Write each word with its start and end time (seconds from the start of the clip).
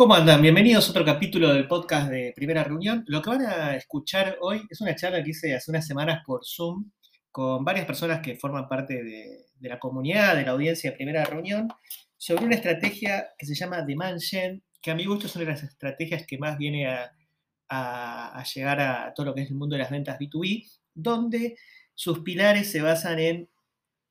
¿Cómo 0.00 0.14
andan? 0.14 0.40
Bienvenidos 0.40 0.88
a 0.88 0.92
otro 0.92 1.04
capítulo 1.04 1.52
del 1.52 1.68
podcast 1.68 2.08
de 2.08 2.32
Primera 2.34 2.64
Reunión. 2.64 3.04
Lo 3.06 3.20
que 3.20 3.28
van 3.28 3.42
a 3.42 3.76
escuchar 3.76 4.38
hoy 4.40 4.62
es 4.70 4.80
una 4.80 4.96
charla 4.96 5.22
que 5.22 5.28
hice 5.28 5.54
hace 5.54 5.70
unas 5.70 5.86
semanas 5.86 6.22
por 6.24 6.40
Zoom 6.42 6.90
con 7.30 7.66
varias 7.66 7.84
personas 7.84 8.20
que 8.20 8.34
forman 8.34 8.66
parte 8.66 9.04
de, 9.04 9.68
la 9.68 9.78
comunidad, 9.78 10.36
de 10.36 10.44
la 10.44 10.52
audiencia 10.52 10.90
de 10.90 10.96
Primera 10.96 11.22
Reunión, 11.26 11.68
sobre 12.16 12.46
una 12.46 12.54
estrategia 12.54 13.28
que 13.36 13.44
se 13.44 13.54
llama 13.54 13.82
Demand 13.82 14.18
Gen, 14.22 14.62
que 14.80 14.90
a 14.90 14.94
mi 14.94 15.04
gusto 15.04 15.26
es 15.26 15.36
una 15.36 15.44
de 15.44 15.50
las 15.50 15.64
estrategias 15.64 16.26
que 16.26 16.38
más 16.38 16.56
viene 16.56 16.86
a, 16.88 18.42
llegar 18.54 18.80
a 18.80 19.12
todo 19.14 19.26
lo 19.26 19.34
que 19.34 19.42
es 19.42 19.50
el 19.50 19.56
mundo 19.56 19.76
de 19.76 19.82
las 19.82 19.90
ventas 19.90 20.18
B2B, 20.18 20.66
donde 20.94 21.58
sus 21.94 22.20
pilares 22.20 22.72
se 22.72 22.80
basan 22.80 23.18
en 23.18 23.50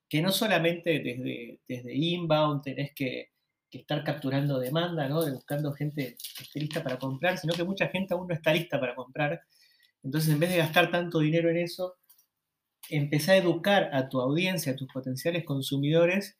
que 0.07 0.21
no 0.21 0.31
solamente 0.31 0.99
desde, 0.99 1.61
desde 1.67 1.95
inbound 1.95 2.61
tenés 2.61 2.93
que 2.93 3.31
que 3.69 3.79
estar 3.79 4.03
capturando 4.03 4.59
demanda, 4.59 5.07
¿no? 5.07 5.23
De 5.23 5.31
buscando 5.31 5.73
gente 5.73 6.15
que 6.35 6.43
esté 6.43 6.59
lista 6.59 6.83
para 6.83 6.97
comprar, 6.97 7.37
sino 7.37 7.53
que 7.53 7.63
mucha 7.63 7.87
gente 7.87 8.13
aún 8.13 8.27
no 8.27 8.33
está 8.33 8.53
lista 8.53 8.79
para 8.79 8.95
comprar. 8.95 9.41
Entonces, 10.03 10.33
en 10.33 10.39
vez 10.39 10.49
de 10.51 10.57
gastar 10.57 10.91
tanto 10.91 11.19
dinero 11.19 11.49
en 11.49 11.57
eso, 11.57 11.97
empezá 12.89 13.33
a 13.33 13.37
educar 13.37 13.89
a 13.93 14.09
tu 14.09 14.19
audiencia, 14.19 14.71
a 14.71 14.75
tus 14.75 14.87
potenciales 14.91 15.45
consumidores 15.45 16.37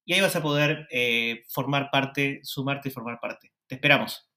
y 0.04 0.12
ahí 0.12 0.20
vas 0.20 0.36
a 0.36 0.42
poder 0.42 0.86
eh, 0.90 1.44
formar 1.48 1.90
parte, 1.90 2.40
sumarte 2.42 2.88
y 2.88 2.92
formar 2.92 3.18
parte. 3.20 3.52
Te 3.66 3.76
esperamos. 3.76 4.30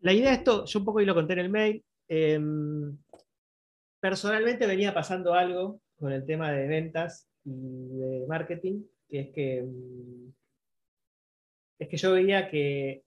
La 0.00 0.12
idea 0.12 0.30
de 0.30 0.36
esto, 0.36 0.64
yo 0.64 0.78
un 0.78 0.84
poco 0.84 1.00
y 1.00 1.04
lo 1.04 1.14
conté 1.14 1.32
en 1.32 1.38
el 1.40 1.50
mail. 1.50 1.84
Em, 2.08 2.96
personalmente 4.00 4.66
venía 4.66 4.94
pasando 4.94 5.34
algo 5.34 5.80
con 5.96 6.12
el 6.12 6.24
tema 6.24 6.52
de 6.52 6.68
ventas 6.68 7.28
y 7.44 7.50
de 7.50 8.24
marketing, 8.28 8.84
que 9.08 9.20
es 9.20 9.28
que, 9.34 9.62
mm, 9.62 10.32
es 11.80 11.88
que 11.88 11.96
yo 11.96 12.12
veía 12.12 12.48
que 12.48 13.02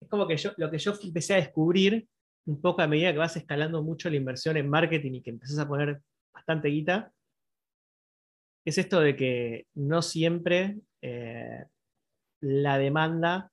es 0.00 0.08
como 0.08 0.26
que 0.26 0.36
yo, 0.36 0.52
lo 0.56 0.70
que 0.70 0.78
yo 0.78 0.94
empecé 1.02 1.34
a 1.34 1.38
descubrir 1.38 2.06
un 2.46 2.60
poco 2.60 2.82
a 2.82 2.86
medida 2.86 3.12
que 3.12 3.18
vas 3.18 3.36
escalando 3.36 3.82
mucho 3.82 4.08
la 4.08 4.16
inversión 4.16 4.56
en 4.56 4.68
marketing 4.68 5.14
y 5.14 5.22
que 5.22 5.30
empezás 5.30 5.58
a 5.58 5.68
poner 5.68 6.00
bastante 6.32 6.68
guita, 6.68 7.12
es 8.66 8.78
esto 8.78 9.00
de 9.00 9.16
que 9.16 9.66
no 9.74 10.02
siempre 10.02 10.78
eh, 11.00 11.64
la 12.40 12.78
demanda, 12.78 13.52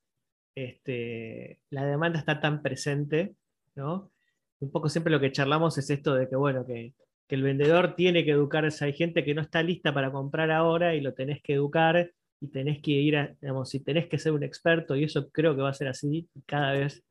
este, 0.55 1.59
la 1.69 1.85
demanda 1.85 2.17
está 2.19 2.39
tan 2.39 2.63
presente, 2.63 3.35
¿no? 3.75 4.11
Un 4.59 4.71
poco 4.71 4.89
siempre 4.89 5.11
lo 5.11 5.19
que 5.19 5.31
charlamos 5.31 5.77
es 5.77 5.89
esto 5.91 6.15
de 6.15 6.27
que, 6.27 6.35
bueno, 6.35 6.65
que, 6.65 6.93
el 7.29 7.41
vendedor 7.41 7.95
tiene 7.95 8.23
que 8.23 8.29
educarse. 8.29 8.85
Hay 8.85 8.93
gente 8.93 9.23
que 9.23 9.33
no 9.33 9.41
está 9.41 9.63
lista 9.63 9.91
para 9.91 10.11
comprar 10.11 10.51
ahora 10.51 10.93
y 10.93 11.01
lo 11.01 11.15
tenés 11.15 11.41
que 11.41 11.53
educar 11.53 12.11
y 12.39 12.47
tenés 12.49 12.79
que 12.79 12.91
ir 12.91 13.17
a, 13.17 13.35
digamos, 13.41 13.71
si 13.71 13.79
tenés 13.79 14.07
que 14.07 14.19
ser 14.19 14.33
un 14.33 14.43
experto, 14.43 14.95
y 14.95 15.05
eso 15.05 15.31
creo 15.31 15.55
que 15.55 15.63
va 15.63 15.69
a 15.69 15.73
ser 15.73 15.87
así, 15.87 16.29
cada 16.45 16.73
vez 16.73 17.03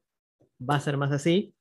va 0.61 0.77
a 0.77 0.81
ser 0.81 0.97
más 0.97 1.11
así. 1.11 1.55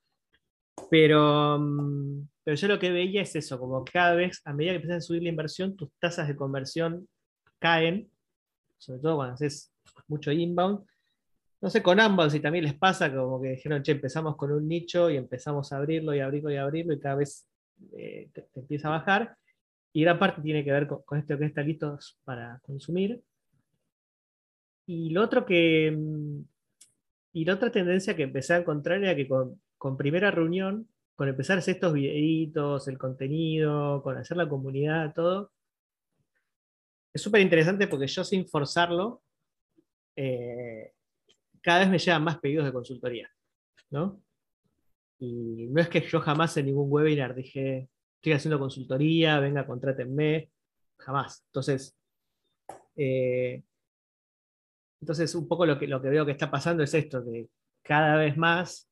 Pero, 0.90 1.60
mm, 1.60 2.28
pero 2.44 2.56
yo 2.56 2.68
lo 2.68 2.80
que 2.80 2.92
veía 2.92 3.22
es 3.22 3.36
eso, 3.36 3.60
como 3.60 3.84
cada 3.86 4.16
vez, 4.16 4.42
a 4.46 4.54
medida 4.54 4.72
que 4.72 4.76
empiezas 4.78 4.98
a 5.04 5.08
subir 5.08 5.24
la 5.24 5.30
inversión, 5.30 5.76
tus 5.76 5.90
tasas 6.00 6.28
de 6.28 6.36
conversión 6.36 7.08
caen, 7.60 8.10
sobre 8.78 9.00
todo 9.00 9.18
cuando 9.18 9.36
haces 9.36 9.72
mucho 10.08 10.32
inbound. 10.32 10.86
No 11.62 11.70
sé, 11.70 11.84
con 11.84 12.00
ambos 12.00 12.34
si 12.34 12.40
también 12.40 12.66
les 12.66 12.74
pasa, 12.74 13.14
como 13.14 13.40
que 13.42 13.50
dijeron, 13.50 13.84
che, 13.84 13.92
empezamos 13.92 14.36
con 14.36 14.52
un 14.52 14.68
nicho 14.68 15.10
y 15.10 15.18
empezamos 15.18 15.72
a 15.72 15.78
abrirlo 15.78 16.16
y 16.16 16.20
abrirlo 16.20 16.52
y 16.52 16.58
abrirlo 16.58 16.94
y 16.94 17.00
cada 17.00 17.16
vez 17.16 17.48
eh, 17.96 18.30
te, 18.34 18.48
empieza 18.56 18.88
a 18.88 18.98
bajar. 18.98 19.38
Y 19.94 20.02
gran 20.02 20.18
parte 20.18 20.42
tiene 20.42 20.64
que 20.64 20.72
ver 20.72 20.88
con, 20.88 21.20
esto 21.20 21.38
que 21.38 21.46
está 21.46 21.62
listo 21.62 22.00
para 22.24 22.60
consumir. 22.64 23.22
Y 24.88 25.10
lo 25.12 25.24
otro 25.24 25.46
que. 25.46 25.92
Mm, 25.96 26.42
y 27.34 27.46
la 27.46 27.54
otra 27.54 27.72
tendencia 27.72 28.16
que 28.16 28.24
empecé 28.24 28.56
a 28.56 28.58
encontrar 28.58 29.04
era 29.04 29.16
que 29.16 29.28
con, 29.28 29.62
con 29.82 29.98
primera 29.98 30.30
reunión 30.30 30.88
con 31.16 31.28
empezar 31.28 31.56
a 31.56 31.60
hacer 31.60 31.74
estos 31.74 31.94
videitos, 31.94 32.88
el 32.88 33.00
contenido, 33.00 34.04
con 34.04 34.16
hacer 34.16 34.38
la 34.38 34.48
comunidad, 34.48 35.12
todo, 35.12 35.52
es 37.12 37.20
súper 37.20 37.42
interesante 37.42 37.88
porque 37.88 38.06
yo 38.06 38.24
sin 38.24 38.48
forzarlo, 38.48 39.24
eh, 40.16 40.94
cada 41.62 41.80
vez 41.80 41.90
me 41.90 41.98
llegan 41.98 42.24
más 42.24 42.38
pedidos 42.38 42.66
de 42.66 42.74
consultoría, 42.74 43.28
¿no? 43.90 44.22
Y 45.18 45.66
no 45.68 45.82
es 45.82 45.90
que 45.90 46.02
yo 46.02 46.20
jamás 46.20 46.56
en 46.58 46.68
ningún 46.68 46.92
webinar 46.92 47.34
dije, 47.34 47.90
estoy 48.18 48.34
haciendo 48.34 48.60
consultoría, 48.60 49.40
venga, 49.40 49.66
contrátenme, 49.66 50.52
jamás. 50.98 51.44
Entonces, 51.48 51.98
eh, 52.96 53.64
entonces 55.00 55.34
un 55.34 55.48
poco 55.48 55.66
lo 55.66 55.80
que, 55.80 55.88
lo 55.88 56.00
que 56.04 56.10
veo 56.10 56.24
que 56.24 56.34
está 56.34 56.52
pasando 56.52 56.84
es 56.84 56.94
esto, 56.94 57.26
que 57.26 57.50
cada 57.82 58.16
vez 58.18 58.38
más 58.38 58.91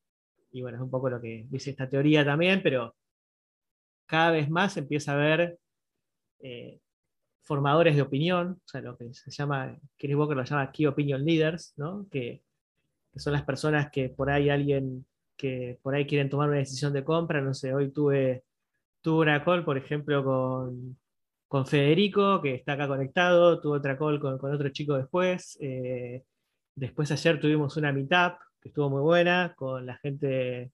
y 0.52 0.62
bueno, 0.62 0.78
es 0.78 0.84
un 0.84 0.90
poco 0.90 1.10
lo 1.10 1.22
que 1.22 1.46
dice 1.50 1.72
esta 1.72 1.90
teoría 1.90 2.26
también, 2.26 2.62
pero 2.64 2.96
cada 4.06 4.32
vez 4.32 4.50
más 4.50 4.76
empieza 4.78 5.12
a 5.12 5.16
haber 5.16 5.60
eh, 6.40 6.80
formadores 7.44 7.96
de 7.96 8.02
opinión, 8.02 8.62
o 8.64 8.68
sea, 8.68 8.82
lo 8.82 8.98
que 8.98 9.14
se 9.14 9.32
llama, 9.32 9.78
Chris 9.98 10.16
Walker 10.16 10.38
lo 10.38 10.44
llama 10.44 10.72
Key 10.72 10.86
Opinion 10.88 11.24
Leaders, 11.24 11.74
¿no? 11.78 12.08
que, 12.12 12.44
son 13.16 13.34
las 13.34 13.44
personas 13.44 13.90
que 13.92 14.10
por 14.10 14.30
ahí 14.30 14.50
alguien 14.50 15.06
que 15.36 15.80
por 15.82 15.96
ahí 15.96 16.06
quieren 16.06 16.30
tomar 16.30 16.50
una 16.50 16.60
decisión 16.60 16.94
de 16.94 17.04
compra, 17.04 17.42
no 17.42 17.54
sé, 17.54 17.74
hoy 17.74 17.92
tuve, 17.92 18.44
tuve 19.02 19.22
una 19.22 19.44
call, 19.44 19.66
por 19.66 19.78
ejemplo, 19.78 20.24
con, 20.24 20.98
con 21.48 21.66
Federico, 21.66 22.42
que 22.42 22.56
está 22.56 22.74
acá 22.74 22.88
conectado, 22.88 23.60
tuve 23.62 23.78
otra 23.78 23.98
call 23.98 24.20
con, 24.20 24.34
otro 24.34 24.70
chico 24.70 24.96
después, 24.98 25.58
eh, 25.62 26.24
después 26.76 27.12
ayer 27.12 27.40
tuvimos 27.40 27.78
una 27.78 27.92
meetup 27.94 28.38
que 28.62 28.70
estuvo 28.70 28.90
muy 28.90 29.02
buena, 29.02 29.54
con 29.56 29.86
la 29.86 29.98
gente 29.98 30.72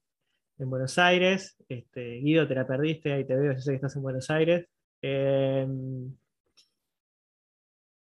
en 0.58 0.70
Buenos 0.70 0.98
Aires. 0.98 1.56
Este, 1.68 2.18
Guido, 2.18 2.48
te 2.48 2.54
la 2.54 2.66
perdiste, 2.66 3.12
ahí 3.12 3.24
te 3.26 3.36
veo, 3.36 3.52
yo 3.54 3.60
sé 3.60 3.72
que 3.72 3.76
estás 3.76 3.96
en 3.96 4.02
Buenos 4.02 4.30
Aires. 4.30 4.66
Em, 5.02 6.16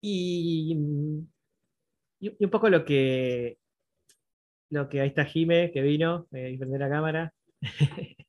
y, 0.02 0.74
un 0.76 2.50
poco 2.50 2.70
lo 2.70 2.86
que, 2.86 3.58
lo 4.70 4.90
que 4.90 5.02
ahí 5.02 5.10
está 5.10 5.26
Jime, 5.26 5.72
que 5.72 5.82
vino, 5.82 6.28
eh, 6.32 6.52
y 6.52 6.58
la 6.58 6.90
cámara. 6.90 7.34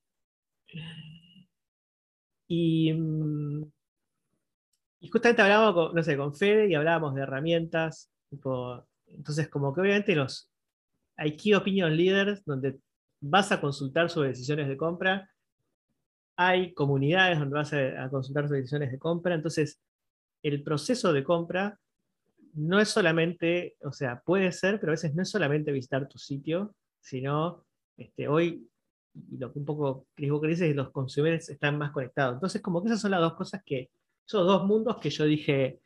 y, 2.48 2.92
y, 5.00 5.08
justamente 5.08 5.42
hablábamos 5.42 5.74
con, 5.74 5.94
no 5.94 6.02
sé, 6.02 6.16
con 6.16 6.34
Fede 6.34 6.68
y 6.68 6.74
hablábamos 6.74 7.14
de 7.14 7.22
herramientas. 7.22 8.10
entonces, 9.06 9.48
como 9.48 9.74
que 9.74 9.80
obviamente 9.80 10.14
los, 10.14 10.50
hay 11.18 11.36
Key 11.36 11.52
Opinion 11.54 11.94
Leaders 11.94 12.44
donde 12.44 12.78
vas 13.20 13.50
a 13.50 13.60
consultar 13.60 14.08
sobre 14.08 14.28
decisiones 14.28 14.68
de 14.68 14.76
compra. 14.76 15.28
Hay 16.36 16.72
comunidades 16.72 17.40
donde 17.40 17.54
vas 17.54 17.72
a, 17.72 18.08
consultar 18.08 18.44
sobre 18.44 18.60
decisiones 18.60 18.92
de 18.92 18.98
compra. 18.98 19.34
Entonces, 19.34 19.80
el 20.42 20.62
proceso 20.62 21.12
de 21.12 21.24
compra 21.24 21.78
no 22.54 22.80
es 22.80 22.88
solamente, 22.88 23.76
o 23.82 23.92
sea, 23.92 24.22
puede 24.24 24.52
ser, 24.52 24.78
pero 24.78 24.92
a 24.92 24.94
veces 24.94 25.12
no 25.14 25.22
es 25.22 25.28
solamente 25.28 25.72
visitar 25.72 26.08
tu 26.08 26.18
sitio, 26.18 26.74
sino 27.00 27.64
Este, 27.96 28.28
hoy, 28.28 28.68
lo 29.32 29.52
que 29.52 29.58
un 29.58 29.64
poco 29.64 30.06
Chris 30.14 30.30
Walker 30.30 30.50
dice 30.50 30.66
es 30.66 30.70
que 30.70 30.76
los 30.76 30.92
consumidores 30.92 31.48
están 31.48 31.76
más 31.78 31.90
conectados. 31.90 32.34
Entonces, 32.34 32.62
como 32.62 32.80
que 32.80 32.88
esas 32.88 33.00
son 33.00 33.10
las 33.10 33.20
dos 33.20 33.34
cosas 33.34 33.60
que, 33.66 33.90
esos 34.24 34.46
dos 34.46 34.64
mundos 34.66 34.98
que 34.98 35.10
yo 35.10 35.24
dije, 35.24 35.80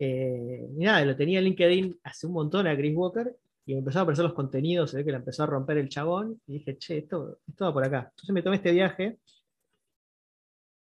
eh, 0.00 0.66
mira, 0.72 1.04
lo 1.04 1.14
tenía 1.14 1.38
en 1.38 1.44
LinkedIn 1.44 2.00
hace 2.02 2.26
un 2.26 2.32
montón 2.32 2.66
a 2.66 2.76
Chris 2.76 2.96
Walker 2.96 3.36
y 3.68 3.74
me 3.74 3.80
empezó 3.80 3.98
a 3.98 4.02
aparecer 4.02 4.24
los 4.24 4.32
contenidos, 4.32 4.90
se 4.90 4.96
ve 4.96 5.04
que 5.04 5.10
le 5.10 5.18
empezó 5.18 5.42
a 5.42 5.46
romper 5.46 5.76
el 5.76 5.90
chabón, 5.90 6.40
y 6.46 6.54
dije, 6.54 6.78
che, 6.78 6.96
esto, 6.96 7.40
esto 7.46 7.66
va 7.66 7.72
por 7.74 7.84
acá. 7.84 8.06
Entonces 8.12 8.30
me 8.32 8.42
tomé 8.42 8.56
este 8.56 8.72
viaje. 8.72 9.18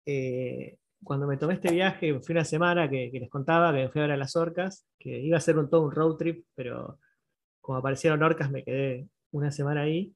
Eh, 0.05 0.77
cuando 1.03 1.27
me 1.27 1.39
tomé 1.39 1.55
este 1.55 1.73
viaje, 1.73 2.21
fui 2.21 2.35
una 2.35 2.45
semana 2.45 2.91
que, 2.91 3.11
les 3.11 3.31
contaba 3.31 3.73
que 3.73 3.89
fui 3.89 4.03
a 4.03 4.05
ver 4.05 4.13
a 4.13 4.17
las 4.19 4.37
orcas, 4.37 4.87
que 4.99 5.19
iba 5.19 5.39
a 5.39 5.41
ser 5.41 5.57
un, 5.57 5.71
todo 5.71 5.81
un 5.81 5.93
road 5.93 6.17
trip, 6.17 6.45
pero 6.55 6.99
como 7.63 7.79
aparecieron 7.79 8.23
orcas 8.23 8.51
me 8.51 8.63
quedé 8.63 9.09
una 9.31 9.51
semana 9.51 9.81
ahí. 9.81 10.15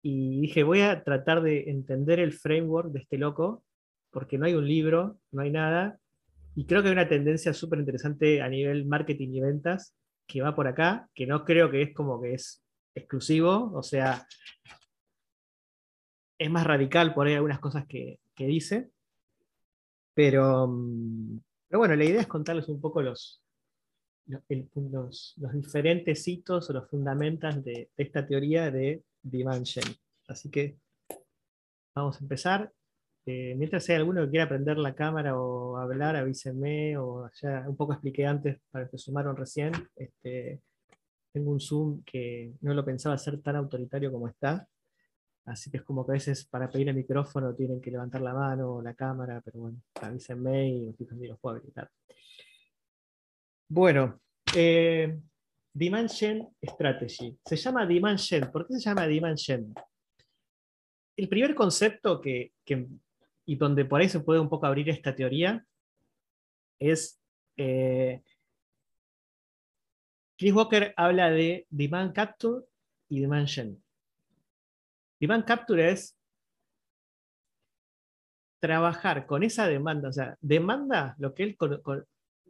Y 0.00 0.40
dije, 0.40 0.62
voy 0.62 0.80
a 0.80 1.04
tratar 1.04 1.42
de 1.42 1.68
entender 1.68 2.18
el 2.18 2.32
framework 2.32 2.92
de 2.92 3.00
este 3.00 3.18
loco, 3.18 3.62
porque 4.10 4.38
no 4.38 4.46
hay 4.46 4.54
un 4.54 4.66
libro, 4.66 5.18
no 5.32 5.42
hay 5.42 5.50
nada. 5.50 5.98
Y 6.54 6.64
creo 6.64 6.80
que 6.80 6.88
hay 6.88 6.94
una 6.94 7.08
tendencia 7.08 7.52
súper 7.52 7.78
interesante 7.78 8.40
a 8.40 8.48
nivel 8.48 8.86
marketing 8.86 9.34
y 9.34 9.40
ventas, 9.42 9.94
que 10.26 10.42
va 10.42 10.54
por 10.54 10.66
acá, 10.66 11.08
que 11.14 11.26
no 11.26 11.44
creo 11.44 11.70
que 11.70 11.82
es 11.82 11.94
como 11.94 12.20
que 12.20 12.34
es 12.34 12.62
exclusivo, 12.94 13.72
o 13.74 13.82
sea, 13.82 14.26
es 16.38 16.50
más 16.50 16.64
radical 16.64 17.14
por 17.14 17.26
ahí 17.26 17.34
algunas 17.34 17.60
cosas 17.60 17.86
que, 17.86 18.18
dice, 18.36 18.90
pero, 20.14 20.66
mm, 20.68 21.40
pero, 21.68 21.78
bueno, 21.78 21.96
la 21.96 22.04
idea 22.04 22.20
es 22.20 22.26
contarles 22.26 22.68
un 22.68 22.80
poco 22.80 23.02
los, 23.02 23.42
los, 24.26 25.52
diferentes 25.52 26.26
hitos 26.28 26.70
o 26.70 26.72
los 26.72 26.88
fundamentos 26.88 27.62
de, 27.64 27.90
esta 27.96 28.26
teoría 28.26 28.70
de 28.70 29.02
Dimension. 29.22 29.84
Así 30.28 30.50
que 30.50 30.78
vamos 31.94 32.16
a 32.16 32.20
empezar. 32.20 32.72
Eh, 33.26 33.54
mientras 33.56 33.88
hay 33.88 33.96
alguno 33.96 34.24
que 34.24 34.30
quiera 34.30 34.48
prender 34.48 34.76
la 34.78 34.94
cámara 34.94 35.38
o 35.38 35.76
hablar, 35.76 36.16
avísenme, 36.16 36.96
o 36.98 37.30
ya 37.40 37.64
un 37.66 37.76
poco 37.76 37.92
expliqué 37.92 38.26
antes 38.26 38.58
para 38.70 38.88
que 38.88 38.98
sumaron 38.98 39.36
recién. 39.36 39.72
Este, 39.96 40.60
tengo 41.32 41.50
un 41.50 41.60
Zoom 41.60 42.02
que 42.04 42.54
no 42.60 42.74
lo 42.74 42.84
pensaba 42.84 43.18
ser 43.18 43.40
tan 43.40 43.56
autoritario 43.56 44.12
como 44.12 44.28
está. 44.28 44.68
Así 45.46 45.70
que 45.70 45.78
es 45.78 45.82
como 45.82 46.06
que 46.06 46.12
a 46.12 46.14
veces 46.14 46.46
para 46.46 46.70
pedir 46.70 46.88
el 46.88 46.96
micrófono 46.96 47.54
tienen 47.54 47.80
que 47.80 47.90
levantar 47.90 48.20
la 48.22 48.32
mano 48.32 48.76
o 48.76 48.82
la 48.82 48.94
cámara, 48.94 49.42
pero 49.44 49.60
bueno, 49.60 49.78
avísenme 50.00 50.68
y 50.68 50.94
los 51.26 51.38
puedo 51.38 51.56
habilitar. 51.56 51.90
Bueno, 53.68 54.20
eh, 54.54 55.18
Dimension 55.72 56.48
Strategy. 56.62 57.36
Se 57.44 57.56
llama 57.56 57.84
Dimension. 57.86 58.50
¿Por 58.52 58.66
qué 58.66 58.74
se 58.74 58.80
llama 58.80 59.06
Dimension? 59.06 59.74
El 61.16 61.28
primer 61.28 61.54
concepto 61.54 62.20
que, 62.20 62.52
y 63.46 63.56
donde 63.56 63.84
por 63.84 64.00
ahí 64.00 64.08
se 64.08 64.20
puede 64.20 64.40
un 64.40 64.48
poco 64.48 64.66
abrir 64.66 64.88
esta 64.88 65.14
teoría 65.14 65.64
es 66.78 67.20
eh, 67.56 68.22
Chris 70.36 70.52
Walker 70.52 70.92
habla 70.96 71.30
de 71.30 71.66
demand 71.70 72.12
capture 72.12 72.64
y 73.08 73.20
demand 73.20 73.48
gen. 73.48 73.82
Demand 75.20 75.44
capture 75.44 75.90
es 75.90 76.16
trabajar 78.60 79.26
con 79.26 79.42
esa 79.42 79.68
demanda, 79.68 80.08
o 80.08 80.12
sea, 80.12 80.36
demanda, 80.40 81.14
lo 81.18 81.34
que 81.34 81.42
él, 81.44 81.56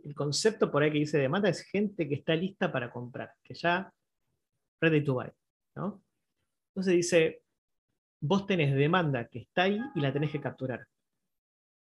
el 0.04 0.14
concepto 0.14 0.70
por 0.70 0.82
ahí 0.82 0.92
que 0.92 0.98
dice 0.98 1.18
demanda 1.18 1.48
es 1.48 1.62
gente 1.62 2.08
que 2.08 2.14
está 2.14 2.34
lista 2.34 2.70
para 2.70 2.90
comprar, 2.90 3.32
que 3.42 3.54
ya 3.54 3.92
ready 4.80 5.02
to 5.02 5.14
buy, 5.14 5.30
¿no? 5.74 6.02
Entonces 6.68 6.94
dice, 6.94 7.42
vos 8.26 8.46
tenés 8.46 8.74
demanda 8.74 9.28
que 9.28 9.40
está 9.40 9.64
ahí 9.64 9.78
y 9.94 10.00
la 10.00 10.10
tenés 10.10 10.30
que 10.30 10.40
capturar. 10.40 10.86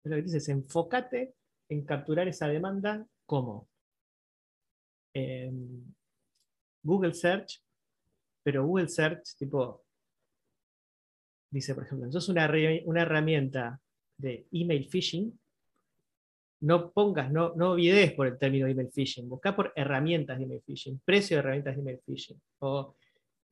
Lo 0.03 0.15
que 0.15 0.23
dices, 0.23 0.49
enfócate 0.49 1.35
en 1.69 1.85
capturar 1.85 2.27
esa 2.27 2.47
demanda 2.47 3.05
como 3.27 3.67
Google 6.83 7.13
Search, 7.13 7.61
pero 8.43 8.65
Google 8.65 8.89
Search, 8.89 9.35
tipo, 9.37 9.83
dice, 11.51 11.75
por 11.75 11.83
ejemplo, 11.83 12.11
sos 12.11 12.27
una, 12.29 12.51
una 12.85 13.01
herramienta 13.03 13.79
de 14.17 14.47
email 14.51 14.89
phishing, 14.89 15.39
no 16.61 16.91
pongas, 16.91 17.31
no, 17.31 17.53
no 17.55 17.71
olvides 17.71 18.13
por 18.13 18.25
el 18.25 18.39
término 18.39 18.65
email 18.65 18.89
phishing, 18.91 19.29
busca 19.29 19.55
por 19.55 19.71
herramientas 19.75 20.39
de 20.39 20.45
email 20.45 20.63
phishing, 20.65 20.99
precio 21.05 21.37
de 21.37 21.39
herramientas 21.39 21.75
de 21.75 21.81
email 21.81 22.01
phishing. 22.03 22.41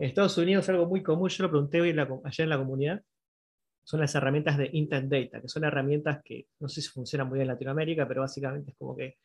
En 0.03 0.09
Estados 0.09 0.37
Unidos 0.37 0.67
algo 0.67 0.85
muy 0.85 1.01
común, 1.01 1.29
yo 1.29 1.43
lo 1.43 1.49
pregunté 1.49 1.79
hoy 1.79 1.91
ayer 1.91 2.43
en 2.43 2.49
la 2.49 2.57
comunidad, 2.57 3.01
son 3.85 4.01
las 4.01 4.13
herramientas 4.13 4.57
de 4.57 4.69
Intent 4.73 5.09
Data, 5.09 5.39
que 5.39 5.47
son 5.47 5.63
herramientas 5.63 6.21
que 6.25 6.47
no 6.59 6.67
sé 6.67 6.81
si 6.81 6.89
funcionan 6.89 7.29
muy 7.29 7.37
bien 7.37 7.43
en 7.43 7.53
Latinoamérica, 7.53 8.05
pero 8.05 8.19
básicamente 8.19 8.71
es 8.71 8.77
como 8.77 8.97
que 8.97 9.15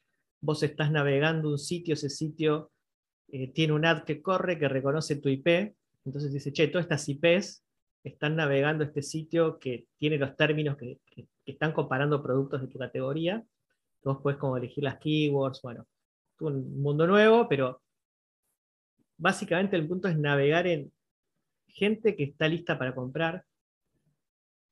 vos 0.41 0.63
estás 0.63 0.93
navegando 0.93 1.51
un 1.51 1.59
sitio, 1.59 1.95
ese 1.95 2.09
sitio 2.09 2.71
eh, 3.27 3.53
tiene 3.53 3.73
un 3.73 3.85
ad 3.85 4.05
que 4.05 4.23
corre, 4.23 4.57
que 4.57 4.69
reconoce 4.69 5.17
tu 5.17 5.29
IP, 5.29 5.75
entonces 6.05 6.33
dice, 6.33 6.53
che, 6.53 6.69
todas 6.69 6.85
estas 6.85 7.09
IPs 7.09 7.65
están 8.05 8.37
navegando 8.37 8.85
este 8.85 9.03
sitio 9.03 9.59
que 9.59 9.89
tiene 9.97 10.17
los 10.17 10.37
términos 10.37 10.77
que, 10.77 11.01
están 11.45 11.73
comparando 11.73 12.23
productos 12.23 12.61
de 12.61 12.69
tu 12.69 12.79
categoría, 12.79 13.43
vos 14.05 14.19
puedes 14.23 14.39
como 14.39 14.57
elegir 14.57 14.85
las 14.85 14.99
keywords, 14.99 15.61
bueno, 15.61 15.89
un 16.39 16.81
mundo 16.81 17.05
nuevo, 17.05 17.49
pero 17.49 17.83
básicamente 19.19 19.77
el 19.77 19.87
punto 19.87 20.09
es 20.09 20.17
navegar 20.17 20.67
en 20.67 20.91
gente 21.67 22.17
que 22.17 22.25
está 22.25 22.49
lista 22.49 22.79
para 22.79 22.95
comprar, 22.95 23.45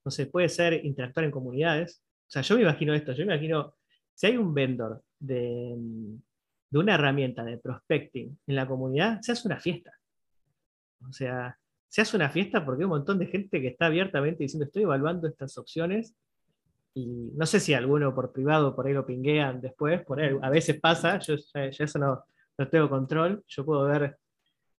no 0.04 0.10
sé, 0.10 0.26
puede 0.26 0.48
ser 0.48 0.84
interactuar 0.84 1.24
en 1.24 1.32
comunidades. 1.32 2.02
O 2.28 2.30
sea, 2.30 2.42
yo 2.42 2.56
me 2.56 2.62
imagino 2.62 2.94
esto, 2.94 3.12
yo 3.12 3.26
me 3.26 3.34
imagino, 3.34 3.74
si 4.14 4.28
hay 4.28 4.36
un 4.36 4.54
vendor 4.54 5.02
de, 5.18 5.74
de 6.70 6.78
una 6.78 6.94
herramienta 6.94 7.44
de 7.44 7.58
prospecting 7.58 8.38
en 8.46 8.56
la 8.56 8.66
comunidad, 8.66 9.20
se 9.20 9.32
hace 9.32 9.46
una 9.48 9.60
fiesta. 9.60 9.92
O 11.08 11.12
sea, 11.12 11.58
se 11.88 12.02
hace 12.02 12.16
una 12.16 12.30
fiesta 12.30 12.64
porque 12.64 12.82
hay 12.82 12.84
un 12.84 12.90
montón 12.90 13.18
de 13.18 13.26
gente 13.26 13.60
que 13.60 13.68
está 13.68 13.86
abiertamente 13.86 14.44
diciendo 14.44 14.66
estoy 14.66 14.82
evaluando 14.82 15.28
estas 15.28 15.56
opciones 15.58 16.14
y 16.94 17.30
no 17.34 17.46
sé 17.46 17.60
si 17.60 17.74
alguno 17.74 18.14
por 18.14 18.32
privado 18.32 18.74
por 18.74 18.86
ahí 18.86 18.94
lo 18.94 19.06
pinguean 19.06 19.60
después, 19.60 20.02
por 20.04 20.20
ahí, 20.20 20.36
a 20.40 20.50
veces 20.50 20.80
pasa, 20.80 21.18
yo 21.18 21.36
ya, 21.36 21.66
eso 21.66 21.98
no, 21.98 22.24
no, 22.58 22.68
tengo 22.68 22.88
control, 22.88 23.44
yo 23.46 23.64
puedo 23.64 23.84
ver 23.84 24.18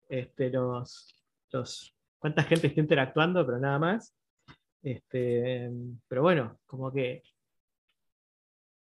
este, 0.09 0.49
los, 0.49 1.15
los, 1.51 1.95
cuánta 2.19 2.43
gente 2.43 2.67
está 2.67 2.81
interactuando, 2.81 3.45
pero 3.45 3.59
nada 3.59 3.79
más. 3.79 4.13
Este, 4.83 5.69
pero 6.07 6.21
bueno, 6.21 6.59
como 6.65 6.91
que 6.91 7.23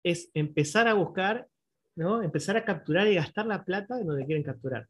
es 0.02 0.30
empezar 0.34 0.86
a 0.88 0.94
buscar, 0.94 1.48
¿no? 1.96 2.22
empezar 2.22 2.56
a 2.56 2.64
capturar 2.64 3.08
y 3.08 3.14
gastar 3.14 3.46
la 3.46 3.64
plata 3.64 3.98
en 3.98 4.06
donde 4.06 4.26
quieren 4.26 4.44
capturar. 4.44 4.88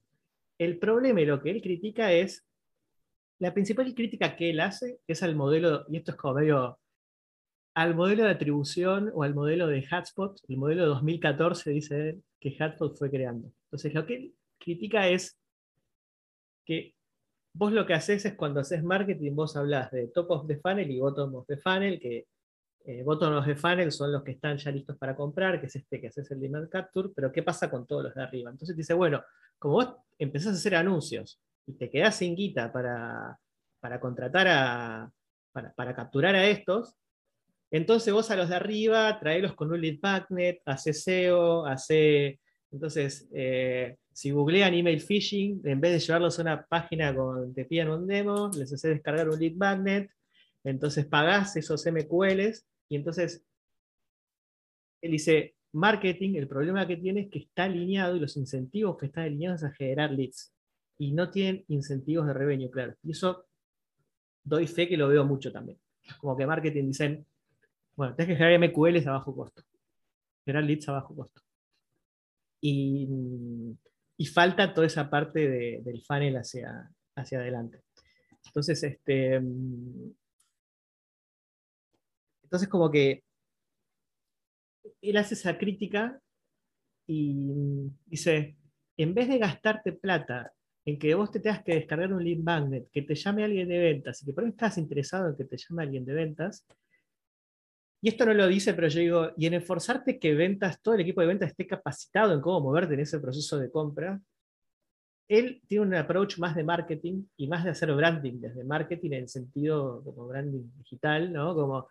El 0.59 0.79
problema 0.79 1.21
y 1.21 1.27
lo 1.27 1.41
que 1.41 1.51
él 1.51 1.63
critica 1.63 2.13
es, 2.13 2.45
la 3.39 3.53
principal 3.53 3.95
crítica 3.95 4.37
que 4.37 4.51
él 4.51 4.61
hace 4.61 4.99
es 5.07 5.23
al 5.23 5.37
modelo, 5.37 5.85
y 5.89 5.99
esto 5.99 6.13
es 6.13 6.17
como 6.17 6.35
medio, 6.35 6.79
al 7.75 7.95
modelo 7.95 8.25
de 8.25 8.31
atribución 8.31 9.11
o 9.15 9.23
al 9.23 9.35
modelo 9.35 9.67
de 9.67 9.87
Hotspot, 9.87 10.41
el 10.49 10.57
modelo 10.57 10.83
de 10.83 10.89
2014 10.89 11.71
dice 11.71 12.09
él, 12.09 12.23
que 12.41 12.57
Hotspot 12.59 12.97
fue 12.97 13.11
creando. 13.11 13.53
Entonces 13.67 13.95
lo 13.95 14.07
que 14.07 14.15
él 14.17 14.35
critica 14.59 15.09
es 15.09 15.39
que 16.67 16.95
vos 17.55 17.73
lo 17.73 17.87
que 17.87 17.95
haces 17.95 18.27
es 18.27 18.35
cuando 18.35 18.61
haces 18.61 18.83
marketing, 18.83 19.33
vos 19.35 19.57
hablas 19.57 19.91
de 19.91 20.09
top 20.09 20.31
of 20.31 20.47
the 20.47 20.59
funnel 20.59 20.91
y 20.91 20.99
bottom 20.99 21.37
of 21.37 21.47
the 21.47 21.57
funnel, 21.57 21.99
que 21.99 22.27
eh, 22.85 23.03
bottom 23.03 23.35
of 23.35 23.47
the 23.47 23.57
funnel 23.57 23.91
son 23.91 24.13
los 24.13 24.23
que 24.23 24.33
están 24.33 24.59
ya 24.59 24.71
listos 24.71 24.99
para 24.99 25.17
comprar, 25.17 25.59
que 25.59 25.67
es 25.67 25.77
este 25.77 26.01
que 26.01 26.09
haces 26.09 26.31
el 26.31 26.41
demand 26.41 26.69
capture, 26.69 27.09
pero 27.15 27.33
¿qué 27.33 27.43
pasa 27.43 27.71
con 27.71 27.87
todos 27.87 28.05
los 28.05 28.15
de 28.15 28.23
arriba? 28.23 28.51
Entonces 28.51 28.77
dice, 28.77 28.93
bueno, 28.93 29.23
como 29.59 29.75
vos 29.75 29.97
empezás 30.19 30.53
a 30.53 30.57
hacer 30.57 30.75
anuncios 30.75 31.41
y 31.67 31.73
te 31.75 31.91
quedás 31.91 32.17
sin 32.17 32.37
guita 32.37 32.71
para, 32.73 33.39
para 33.81 33.99
contratar 34.01 34.47
a, 34.49 35.11
para, 35.53 35.95
capturar 35.95 36.35
a 36.35 36.47
estos, 36.47 36.95
entonces 37.71 38.13
vos 38.13 38.31
a 38.31 38.37
los 38.37 38.51
de 38.51 38.57
arriba 38.57 39.19
traelos 39.19 39.55
con 39.55 39.73
un 39.73 39.81
lead 39.81 39.99
magnet, 40.03 40.61
hace 40.67 40.93
SEO, 40.93 41.65
hace... 41.67 42.39
Entonces, 42.71 43.29
eh, 43.33 43.97
si 44.17 44.31
googlean 44.31 44.73
email 44.73 44.99
phishing, 44.99 45.61
en 45.63 45.79
vez 45.79 45.93
de 45.93 45.99
llevarlos 45.99 46.39
a 46.39 46.43
una 46.43 46.65
página 46.65 47.15
con 47.15 47.53
te 47.53 47.67
piden 47.67 47.91
un 47.91 48.07
demo, 48.07 48.51
les 48.57 48.73
hace 48.73 48.89
descargar 48.89 49.29
un 49.29 49.39
lead 49.39 49.53
magnet, 49.57 50.11
entonces 50.65 51.05
pagás 51.05 51.55
esos 51.57 51.85
MQLs 51.85 52.67
y 52.89 52.97
entonces 52.97 53.45
él 55.03 55.11
dice, 55.11 55.55
marketing, 55.73 56.37
el 56.37 56.49
problema 56.49 56.87
que 56.87 56.97
tiene 56.97 57.21
es 57.21 57.31
que 57.31 57.41
está 57.41 57.65
alineado 57.65 58.17
y 58.17 58.21
los 58.21 58.39
incentivos 58.39 58.97
que 58.97 59.05
están 59.05 59.25
alineados 59.25 59.65
a 59.65 59.73
generar 59.73 60.13
leads 60.13 60.51
y 60.97 61.13
no 61.13 61.31
tienen 61.31 61.67
incentivos 61.69 62.27
de 62.27 62.33
revenue, 62.33 62.71
claro. 62.71 62.95
Y 63.03 63.11
eso 63.11 63.45
doy 64.43 64.67
fe 64.67 64.89
que 64.89 64.97
lo 64.97 65.09
veo 65.09 65.27
mucho 65.27 65.53
también. 65.53 65.79
Como 66.23 66.35
que 66.39 66.47
marketing 66.47 66.87
dicen, 66.87 67.27
bueno, 67.95 68.15
tienes 68.15 68.33
que 68.35 68.43
generar 68.43 68.67
MQLs 68.67 69.07
a 69.09 69.13
bajo 69.13 69.37
costo, 69.37 69.63
generar 70.43 70.65
leads 70.65 70.89
a 70.89 70.93
bajo 70.93 71.15
costo. 71.15 71.43
Y 72.63 73.77
y 74.17 74.27
falta 74.27 74.73
toda 74.73 74.87
esa 74.87 75.11
parte 75.11 75.81
del 75.81 76.03
funnel 76.03 76.37
hacia, 76.37 76.91
hacia 77.17 77.39
adelante. 77.39 77.83
Entonces, 78.47 78.83
este, 78.83 79.41
mm, 79.41 80.15
entonces 82.45 82.69
como 82.69 82.91
que 82.91 83.23
él 85.03 85.17
hace 85.17 85.35
esa 85.35 85.59
crítica 85.59 86.21
y 87.07 87.35
mm, 87.35 87.99
dice, 88.07 88.57
en 88.97 89.15
vez 89.15 89.29
de 89.29 89.39
gastarte 89.39 89.93
plata 89.93 90.53
en 90.85 90.99
que 90.99 91.15
vos 91.15 91.31
te 91.31 91.41
tengas 91.41 91.65
que 91.65 91.75
descargar 91.75 92.13
un 92.13 92.25
lead 92.25 92.39
magnet, 92.39 92.89
que 92.93 93.03
te 93.03 93.15
llame 93.15 93.45
alguien 93.45 93.69
de 93.69 93.79
ventas, 93.79 94.23
y 94.23 94.27
que 94.27 94.33
por 94.33 94.45
ahí 94.45 94.51
estás 94.51 94.79
interesado 94.79 95.31
en 95.31 95.37
que 95.37 95.45
te 95.45 95.57
llame 95.57 95.83
alguien 95.83 96.05
de 96.05 96.15
ventas, 96.15 96.65
y 98.03 98.09
esto 98.09 98.27
no 98.27 98.35
lo 98.35 98.47
dice, 98.47 98.75
pero 98.75 98.89
yo 98.89 99.01
digo, 99.01 99.31
y 99.37 99.47
en 99.47 99.55
esforzarte 99.55 100.19
que 100.19 100.35
ventas, 100.35 100.81
todo 100.83 100.95
el 100.95 101.01
equipo 101.01 101.21
de 101.21 101.29
ventas 101.29 101.51
esté 101.51 101.67
capacitado 101.67 102.35
en 102.35 102.41
cómo 102.41 102.61
moverte 102.61 102.95
en 102.95 103.01
ese 103.01 103.19
proceso 103.21 103.59
de 103.59 103.71
compra, 103.71 104.21
él 105.29 105.61
tiene 105.67 105.87
un 105.87 105.95
approach 105.95 106.39
más 106.39 106.55
de 106.55 106.63
marketing 106.63 107.25
y 107.37 107.49
más 107.49 107.65
de 107.65 107.71
hacer 107.71 107.93
branding 107.93 108.41
desde 108.41 108.65
marketing 108.65 109.13
en 109.13 109.23
el 109.23 109.29
sentido 109.29 110.03
como 110.05 110.29
branding 110.29 110.71
digital, 110.79 111.33
¿no? 111.33 111.55
Como 111.55 111.89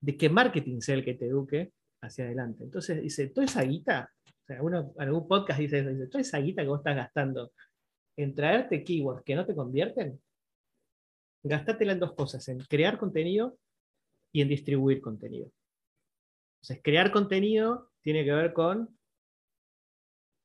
de 0.00 0.16
que 0.16 0.28
marketing 0.28 0.80
sea 0.80 0.94
el 0.96 1.04
que 1.04 1.14
te 1.14 1.26
eduque 1.26 1.72
hacia 2.02 2.26
adelante. 2.26 2.64
Entonces 2.64 3.02
dice, 3.02 3.28
toda 3.28 3.46
esa 3.46 3.62
guita, 3.62 4.12
o 4.26 4.46
sea, 4.46 4.62
uno 4.62 4.92
algún 4.98 5.26
podcast 5.26 5.58
dice 5.58 5.80
eso, 5.80 5.88
dice, 5.88 6.06
toda 6.06 6.22
esa 6.22 6.38
guita 6.38 6.62
que 6.62 6.68
vos 6.68 6.80
estás 6.80 6.94
gastando 6.94 7.52
en 8.16 8.34
traerte 8.34 8.84
keywords 8.84 9.24
que 9.24 9.34
no 9.34 9.44
te 9.44 9.54
convierten, 9.54 10.20
gastátela 11.42 11.92
en 11.92 12.00
dos 12.00 12.12
cosas, 12.12 12.46
en 12.48 12.58
crear 12.60 12.98
contenido 12.98 13.58
y 14.34 14.42
en 14.42 14.48
distribuir 14.48 15.00
contenido. 15.00 15.48
Entonces, 16.56 16.82
crear 16.82 17.12
contenido 17.12 17.92
tiene 18.02 18.24
que 18.24 18.32
ver 18.32 18.52
con, 18.52 18.98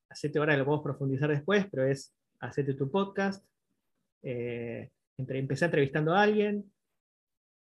hacete 0.10 0.38
ahora 0.38 0.56
lo 0.56 0.64
podemos 0.64 0.84
profundizar 0.84 1.30
después, 1.30 1.66
pero 1.72 1.88
es 1.88 2.16
hacerte 2.40 2.76
tu 2.76 2.92
podcast, 2.92 3.44
eh, 4.22 4.92
empezar 5.18 5.68
entrevistando 5.68 6.14
a 6.14 6.22
alguien 6.22 6.72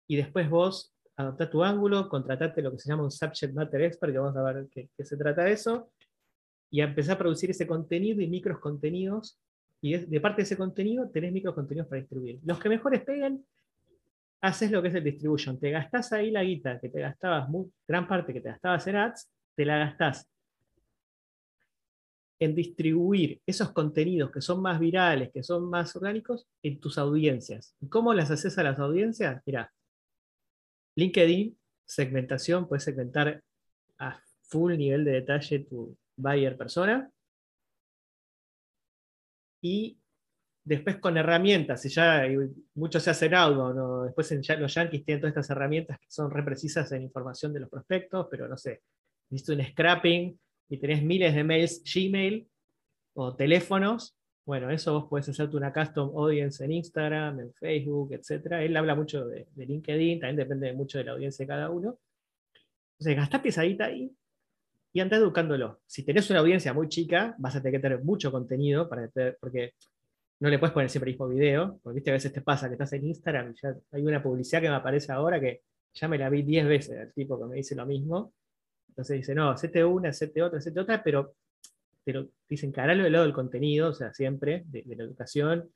y 0.09 0.17
después 0.17 0.51
vos 0.51 0.93
adoptar 1.17 1.49
tu 1.49 1.63
ángulo, 1.63 2.09
contratarte 2.09 2.61
lo 2.61 2.73
que 2.73 2.79
se 2.79 2.89
llama 2.89 3.05
un 3.05 3.13
subject 3.13 3.55
matter 3.55 3.83
expert, 3.83 4.13
que 4.13 4.19
vamos 4.19 4.37
a 4.37 4.43
ver 4.43 4.67
qué, 4.71 4.91
qué 4.97 5.05
se 5.05 5.17
trata 5.17 5.45
de 5.45 5.53
eso, 5.53 5.93
y 6.71 6.81
empezar 6.81 7.15
a 7.15 7.19
producir 7.19 7.51
ese 7.51 7.69
contenido 7.69 8.21
y 8.21 8.27
micros 8.27 8.59
contenidos, 8.59 9.41
y 9.81 9.97
de 9.97 10.21
parte 10.21 10.39
de 10.39 10.43
ese 10.43 10.57
contenido 10.57 11.09
tenés 11.09 11.33
micros 11.33 11.55
contenidos 11.55 11.89
para 11.89 12.01
distribuir. 12.01 12.41
Los 12.45 12.59
que 12.59 12.69
mejores 12.69 13.05
peguen, 13.05 13.47
haces 14.43 14.71
lo 14.71 14.83
que 14.83 14.89
es 14.89 14.95
el 14.95 15.05
distribution. 15.05 15.59
Te 15.59 15.71
gastás 15.71 16.13
ahí 16.13 16.31
la 16.31 16.43
guita 16.43 16.81
que 16.81 16.89
te 16.89 17.01
gastabas, 17.01 17.49
gran 17.87 18.07
parte 18.07 18.33
que 18.33 18.41
te 18.41 18.51
gastabas 18.51 18.87
en 18.87 18.97
ads, 18.97 19.31
te 19.55 19.65
la 19.65 19.79
gastás 19.79 20.29
en 22.39 22.55
distribuir 22.55 23.41
esos 23.47 23.73
contenidos 23.73 24.31
que 24.31 24.41
son 24.41 24.61
más 24.61 24.79
virales, 24.79 25.31
que 25.33 25.43
son 25.43 25.71
más 25.71 25.97
orgánicos, 25.97 26.47
en 26.63 26.79
tus 26.81 26.99
audiencias. 26.99 27.75
¿Cómo 27.89 28.13
las 28.13 28.31
haces 28.31 28.59
a 28.59 28.63
las 28.63 28.79
audiencias? 28.79 29.43
Mira, 29.47 29.73
LinkedIn, 30.97 31.59
segmentación, 31.85 32.69
puedes 32.69 32.85
segmentar 32.85 33.43
a 33.99 34.21
full 34.43 34.77
nivel 34.77 35.05
de 35.05 35.13
detalle 35.13 35.61
tu 35.61 35.97
buyer 36.17 36.57
persona. 36.57 37.11
Y 39.63 39.99
después 40.67 40.97
con 40.97 41.17
herramientas, 41.17 41.85
y 41.87 41.89
ya 41.89 42.25
mucho 42.75 42.99
se 42.99 43.11
hace 43.11 43.27
en 43.27 43.33
¿no? 43.33 44.03
después 44.03 44.33
en, 44.33 44.43
los 44.61 44.75
yankees 44.75 45.05
tienen 45.05 45.21
todas 45.21 45.31
estas 45.31 45.51
herramientas 45.51 46.01
que 46.01 46.11
son 46.11 46.29
reprecisas 46.29 46.91
en 46.91 47.03
información 47.03 47.53
de 47.53 47.61
los 47.61 47.71
prospectos, 47.71 48.27
pero 48.29 48.49
no 48.49 48.57
sé, 48.57 48.83
viste 49.31 49.53
un 49.53 49.65
scrapping 49.65 50.37
y 50.69 50.79
tenés 50.79 51.05
miles 51.05 51.37
de 51.37 51.45
mails 51.45 51.85
Gmail 51.85 52.49
o 53.15 53.37
teléfonos, 53.37 54.17
bueno, 54.45 54.69
eso 54.71 54.93
vos 54.93 55.09
podés 55.09 55.29
hacerte 55.29 55.57
una 55.57 55.73
custom 55.73 56.11
audience 56.17 56.65
en 56.65 56.73
Instagram, 56.73 57.41
en 57.41 57.55
Facebook, 57.55 58.13
etc. 58.13 58.47
Él 58.61 58.77
habla 58.77 58.97
mucho 58.97 59.25
de, 59.25 59.47
LinkedIn, 59.55 60.19
también 60.19 60.37
depende 60.37 60.73
mucho 60.73 60.99
de 60.99 61.05
la 61.05 61.13
audiencia 61.13 61.45
de 61.45 61.49
cada 61.49 61.71
uno. 61.71 61.99
Entonces, 62.93 63.17
gastá 63.17 63.41
pesadita 63.41 63.87
ahí 63.87 64.13
y 64.93 65.01
andá 65.01 65.17
educándolo. 65.17 65.81
Si 65.87 66.05
tenés 66.05 66.29
una 66.31 66.41
audiencia 66.41 66.73
muy 66.73 66.89
chica, 66.89 67.37
vas 67.39 67.55
a 67.55 67.63
tener 67.63 67.81
que 67.81 67.83
tener 67.83 68.05
mucho 68.05 68.33
contenido, 68.33 68.89
para, 68.89 69.11
porque 69.41 69.75
no 70.41 70.51
le 70.51 70.59
puedes 70.59 70.75
poner 70.75 70.91
siempre 70.91 71.11
el 71.11 71.15
mismo 71.15 71.29
video, 71.29 71.81
porque 71.83 71.97
¿viste? 71.97 72.11
a 72.11 72.15
veces 72.15 72.33
te 72.33 72.43
pasa 72.43 72.69
que 72.69 72.75
estás 72.75 72.93
en 72.93 73.07
Instagram 73.07 73.55
ya 73.55 73.75
hay 73.93 74.03
una 74.03 74.23
publicidad 74.23 74.61
que 74.61 74.69
me 74.69 74.75
aparece 74.75 75.13
ahora 75.13 75.41
que 75.41 75.63
ya 75.95 76.09
me 76.09 76.19
la 76.19 76.29
vi 76.29 76.43
10 76.43 76.67
veces, 76.67 76.99
el 76.99 77.13
tipo 77.15 77.39
que 77.39 77.47
me 77.47 77.57
dice 77.57 77.75
lo 77.75 77.87
mismo. 77.87 78.35
Entonces 78.89 79.17
dice, 79.19 79.35
no, 79.35 79.51
hacete 79.51 79.85
una, 79.85 80.11
hacete 80.11 80.43
otra, 80.43 80.59
hacete 80.59 80.81
otra, 80.81 81.03
pero, 81.03 81.35
pero 82.05 82.29
dicen, 82.49 82.71
caralo 82.71 83.03
del 83.03 83.13
lado 83.13 83.25
del 83.25 83.35
contenido, 83.35 83.91
o 83.91 83.95
sea, 83.95 84.13
siempre, 84.13 84.65
de, 84.67 84.85
la 84.95 85.05
educación, 85.05 85.71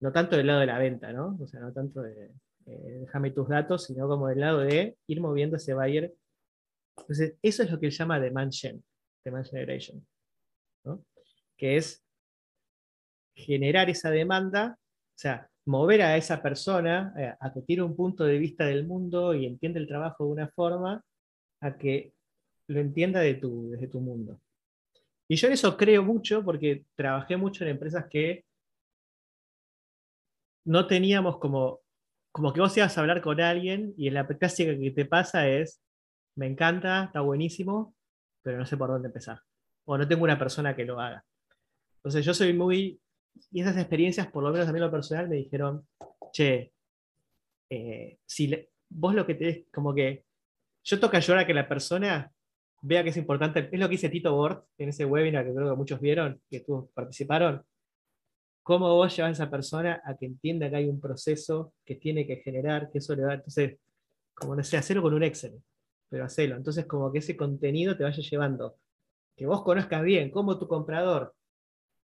no 0.00 0.12
tanto 0.12 0.36
del 0.36 0.46
lado 0.46 0.60
de 0.60 0.66
la 0.66 0.78
venta, 0.78 1.12
¿no? 1.12 1.36
O 1.40 1.46
sea, 1.46 1.60
no 1.60 1.72
tanto 1.72 2.02
de, 2.02 2.30
déjame 2.64 3.32
tus 3.32 3.48
datos, 3.48 3.84
sino 3.84 4.08
como 4.08 4.28
del 4.28 4.40
lado 4.40 4.60
de 4.60 4.96
ir 5.06 5.20
moviendo 5.20 5.56
ese 5.56 5.74
buyer. 5.74 6.14
Entonces, 6.96 7.34
eso 7.42 7.62
es 7.62 7.70
lo 7.70 7.78
que 7.78 7.86
él 7.86 7.92
llama 7.92 8.20
demand 8.20 8.52
gen, 8.52 8.82
demand 9.24 9.46
generation, 9.46 10.06
¿no? 10.84 11.04
Que 11.56 11.76
es 11.76 12.04
generar 13.40 13.90
esa 13.90 14.10
demanda, 14.10 14.76
o 14.78 15.18
sea, 15.18 15.48
mover 15.66 16.02
a 16.02 16.16
esa 16.16 16.42
persona 16.42 17.12
eh, 17.18 17.34
a 17.38 17.52
que 17.52 17.62
tiene 17.62 17.82
un 17.82 17.96
punto 17.96 18.24
de 18.24 18.38
vista 18.38 18.64
del 18.66 18.86
mundo 18.86 19.34
y 19.34 19.46
entiende 19.46 19.80
el 19.80 19.88
trabajo 19.88 20.24
de 20.24 20.30
una 20.30 20.48
forma, 20.48 21.02
a 21.60 21.76
que 21.76 22.12
lo 22.68 22.80
entienda 22.80 23.20
de 23.20 23.34
tu, 23.34 23.70
desde 23.70 23.88
tu 23.88 24.00
mundo. 24.00 24.40
Y 25.28 25.36
yo 25.36 25.46
en 25.46 25.54
eso 25.54 25.76
creo 25.76 26.02
mucho 26.02 26.44
porque 26.44 26.84
trabajé 26.96 27.36
mucho 27.36 27.64
en 27.64 27.70
empresas 27.70 28.06
que 28.10 28.44
no 30.64 30.86
teníamos 30.86 31.38
como, 31.38 31.80
como 32.32 32.52
que 32.52 32.60
vos 32.60 32.76
ibas 32.76 32.96
a 32.96 33.00
hablar 33.00 33.20
con 33.22 33.40
alguien 33.40 33.94
y 33.96 34.08
en 34.08 34.14
la 34.14 34.26
clásica 34.26 34.76
que 34.76 34.90
te 34.90 35.04
pasa 35.04 35.48
es, 35.48 35.80
me 36.36 36.46
encanta, 36.46 37.04
está 37.04 37.20
buenísimo, 37.20 37.94
pero 38.42 38.58
no 38.58 38.66
sé 38.66 38.76
por 38.76 38.90
dónde 38.90 39.08
empezar. 39.08 39.40
O 39.84 39.98
no 39.98 40.06
tengo 40.06 40.24
una 40.24 40.38
persona 40.38 40.74
que 40.74 40.84
lo 40.84 41.00
haga. 41.00 41.24
Entonces 41.96 42.24
yo 42.24 42.34
soy 42.34 42.52
muy 42.52 43.00
y 43.52 43.60
esas 43.60 43.76
experiencias, 43.76 44.28
por 44.28 44.42
lo 44.42 44.50
menos 44.50 44.68
a 44.68 44.72
mí 44.72 44.78
lo 44.78 44.90
personal, 44.90 45.28
me 45.28 45.36
dijeron, 45.36 45.86
che, 46.32 46.72
eh, 47.68 48.18
si 48.26 48.68
vos 48.88 49.14
lo 49.14 49.26
que 49.26 49.34
te 49.34 49.66
como 49.72 49.94
que 49.94 50.24
yo 50.82 50.98
toca 50.98 51.20
llorar 51.20 51.46
que 51.46 51.54
la 51.54 51.68
persona 51.68 52.32
vea 52.82 53.02
que 53.02 53.10
es 53.10 53.16
importante, 53.16 53.68
es 53.70 53.78
lo 53.78 53.86
que 53.86 53.92
dice 53.92 54.08
Tito 54.08 54.34
Bort 54.34 54.66
en 54.78 54.88
ese 54.88 55.04
webinar 55.04 55.44
que 55.44 55.54
creo 55.54 55.70
que 55.70 55.76
muchos 55.76 56.00
vieron, 56.00 56.40
que 56.50 56.60
tú 56.60 56.90
participaron, 56.94 57.62
cómo 58.62 58.94
vos 58.94 59.14
llevas 59.14 59.30
a 59.30 59.44
esa 59.44 59.50
persona 59.50 60.00
a 60.04 60.16
que 60.16 60.26
entienda 60.26 60.70
que 60.70 60.76
hay 60.76 60.88
un 60.88 61.00
proceso 61.00 61.74
que 61.84 61.96
tiene 61.96 62.26
que 62.26 62.36
generar, 62.36 62.90
que 62.90 62.98
eso 62.98 63.14
le 63.14 63.22
entonces, 63.22 63.78
como 64.34 64.56
no 64.56 64.64
sé, 64.64 64.76
hacerlo 64.76 65.02
con 65.02 65.14
un 65.14 65.22
Excel, 65.22 65.60
pero 66.08 66.24
hacerlo, 66.24 66.56
entonces 66.56 66.86
como 66.86 67.12
que 67.12 67.18
ese 67.18 67.36
contenido 67.36 67.96
te 67.96 68.04
vaya 68.04 68.22
llevando, 68.22 68.76
que 69.36 69.46
vos 69.46 69.62
conozcas 69.62 70.02
bien 70.02 70.30
cómo 70.30 70.58
tu 70.58 70.66
comprador 70.66 71.34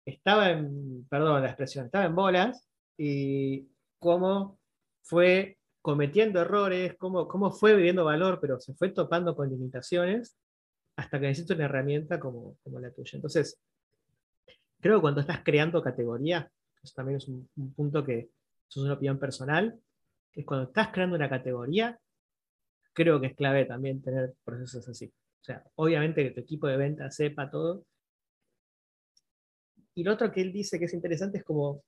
estaba 0.04 0.50
en, 0.50 1.06
perdón 1.08 1.42
la 1.42 1.48
expresión, 1.48 1.86
estaba 1.86 2.04
en 2.04 2.14
bolas 2.14 2.68
y 2.96 3.68
cómo 3.98 4.58
fue 5.02 5.58
cometiendo 5.80 6.40
errores, 6.40 6.94
cómo, 6.98 7.26
cómo 7.26 7.50
fue 7.50 7.74
viviendo 7.74 8.04
valor, 8.04 8.38
pero 8.40 8.60
se 8.60 8.74
fue 8.74 8.90
topando 8.90 9.34
con 9.34 9.50
limitaciones 9.50 10.36
hasta 10.96 11.18
que 11.18 11.26
necesita 11.26 11.54
una 11.54 11.64
herramienta 11.64 12.20
como, 12.20 12.56
como 12.62 12.78
la 12.78 12.92
tuya. 12.92 13.12
Entonces, 13.14 13.60
creo 14.80 14.96
que 14.98 15.02
cuando 15.02 15.20
estás 15.20 15.40
creando 15.42 15.82
categoría, 15.82 16.50
eso 16.82 16.94
también 16.94 17.18
es 17.18 17.28
un, 17.28 17.48
punto 17.74 18.04
que 18.04 18.30
es 18.68 18.76
una 18.76 18.94
opinión 18.94 19.18
personal, 19.18 19.78
que 20.32 20.40
es 20.40 20.46
cuando 20.46 20.66
estás 20.66 20.88
creando 20.88 21.16
una 21.16 21.28
categoría, 21.28 21.98
creo 22.92 23.20
que 23.20 23.28
es 23.28 23.34
clave 23.34 23.64
también 23.64 24.02
tener 24.02 24.34
procesos 24.44 24.88
así. 24.88 25.06
O 25.40 25.44
sea, 25.44 25.64
obviamente 25.76 26.22
que 26.24 26.30
tu 26.30 26.40
equipo 26.40 26.66
de 26.66 26.76
venta 26.76 27.10
sepa 27.10 27.50
todo, 27.50 27.84
y 29.94 30.04
lo 30.04 30.12
otro 30.12 30.30
que 30.30 30.40
él 30.40 30.52
dice 30.52 30.78
que 30.78 30.86
es 30.86 30.94
interesante 30.94 31.38
es 31.38 31.44
como, 31.44 31.84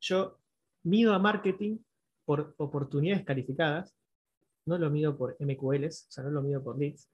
yo 0.00 0.38
mido 0.84 1.14
a 1.14 1.18
marketing 1.18 1.78
por 2.24 2.54
oportunidades 2.58 3.24
calificadas, 3.24 3.94
no 4.66 4.78
lo 4.78 4.90
mido 4.90 5.16
por 5.16 5.36
MQLs, 5.38 6.06
o 6.08 6.10
sea, 6.10 6.24
no 6.24 6.30
lo 6.30 6.42
mido 6.42 6.62
por 6.62 6.78
leads. 6.78 7.08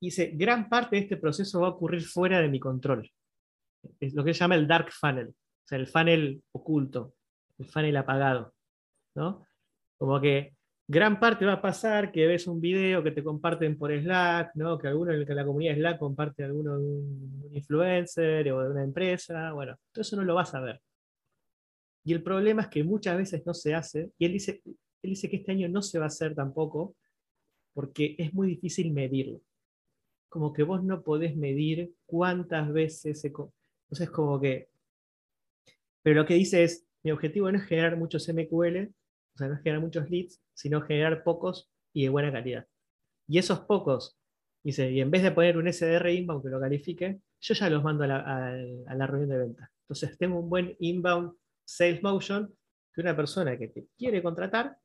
Y 0.00 0.06
dice, 0.06 0.32
gran 0.34 0.68
parte 0.68 0.96
de 0.96 1.02
este 1.02 1.16
proceso 1.16 1.60
va 1.60 1.68
a 1.68 1.70
ocurrir 1.70 2.02
fuera 2.02 2.40
de 2.40 2.48
mi 2.48 2.58
control. 2.58 3.08
Es 4.00 4.14
lo 4.14 4.24
que 4.24 4.34
se 4.34 4.40
llama 4.40 4.56
el 4.56 4.66
dark 4.66 4.90
funnel, 4.92 5.28
o 5.28 5.68
sea, 5.68 5.78
el 5.78 5.86
funnel 5.86 6.42
oculto, 6.52 7.14
el 7.58 7.66
funnel 7.66 7.96
apagado. 7.96 8.54
¿no? 9.14 9.46
Como 9.98 10.20
que 10.20 10.56
gran 10.88 11.18
parte 11.20 11.46
va 11.46 11.54
a 11.54 11.62
pasar 11.62 12.12
que 12.12 12.26
ves 12.26 12.46
un 12.46 12.60
video 12.60 13.02
que 13.02 13.12
te 13.12 13.22
comparten 13.22 13.78
por 13.78 13.92
Slack, 13.92 14.54
¿no? 14.56 14.78
que 14.78 14.88
alguno 14.88 15.12
en 15.12 15.36
la 15.36 15.44
comunidad 15.44 15.76
Slack 15.76 15.98
comparte 15.98 16.44
alguno 16.44 16.78
de 16.78 16.84
un, 16.84 17.50
influencer 17.52 18.50
o 18.52 18.62
de 18.62 18.70
una 18.70 18.84
empresa, 18.84 19.52
bueno, 19.52 19.76
todo 19.92 20.02
eso 20.02 20.16
no 20.16 20.24
lo 20.24 20.34
vas 20.34 20.54
a 20.54 20.60
ver. 20.60 20.80
Y 22.04 22.12
el 22.12 22.22
problema 22.22 22.62
es 22.62 22.68
que 22.68 22.82
muchas 22.82 23.16
veces 23.16 23.46
no 23.46 23.54
se 23.54 23.74
hace, 23.74 24.10
y 24.18 24.24
él 24.24 24.32
dice, 24.32 24.62
él 24.64 25.10
dice 25.10 25.28
que 25.30 25.36
este 25.36 25.52
año 25.52 25.68
no 25.68 25.82
se 25.82 25.98
va 25.98 26.06
a 26.06 26.08
hacer 26.08 26.34
tampoco, 26.34 26.96
porque 27.74 28.14
es 28.18 28.34
muy 28.34 28.48
difícil 28.48 28.92
medirlo. 28.92 29.40
Como 30.28 30.52
que 30.52 30.62
vos 30.62 30.82
no 30.82 31.02
podés 31.02 31.36
medir 31.36 31.92
cuántas 32.06 32.72
veces 32.72 33.20
se... 33.20 33.28
Entonces, 33.28 34.10
como 34.10 34.40
que. 34.40 34.68
Pero 36.02 36.20
lo 36.20 36.26
que 36.26 36.34
dice 36.34 36.64
es: 36.64 36.86
mi 37.02 37.10
objetivo 37.10 37.50
no 37.50 37.58
es 37.58 37.64
generar 37.64 37.96
muchos 37.96 38.28
MQL, 38.28 38.92
o 39.34 39.38
sea, 39.38 39.48
no 39.48 39.54
es 39.54 39.62
generar 39.62 39.82
muchos 39.82 40.10
leads, 40.10 40.40
sino 40.54 40.82
generar 40.82 41.22
pocos 41.24 41.70
y 41.92 42.04
de 42.04 42.08
buena 42.10 42.32
calidad. 42.32 42.66
Y 43.26 43.38
esos 43.38 43.60
pocos, 43.60 44.18
dice, 44.62 44.90
y 44.90 45.00
en 45.00 45.10
vez 45.10 45.22
de 45.22 45.32
poner 45.32 45.56
un 45.56 45.72
SDR 45.72 46.10
inbound 46.10 46.42
que 46.42 46.50
lo 46.50 46.60
califique, 46.60 47.20
yo 47.40 47.54
ya 47.54 47.70
los 47.70 47.82
mando 47.82 48.04
a 48.04 48.06
la, 48.06 49.06
reunión 49.06 49.30
de 49.30 49.38
venta. 49.38 49.70
Entonces, 49.82 50.16
tengo 50.18 50.38
un 50.38 50.48
buen 50.48 50.76
inbound 50.78 51.32
sales 51.64 52.02
motion 52.02 52.54
que 52.92 53.00
una 53.00 53.16
persona 53.16 53.56
que 53.58 53.68
te 53.68 53.86
quiere 53.96 54.22
contratar, 54.22 54.76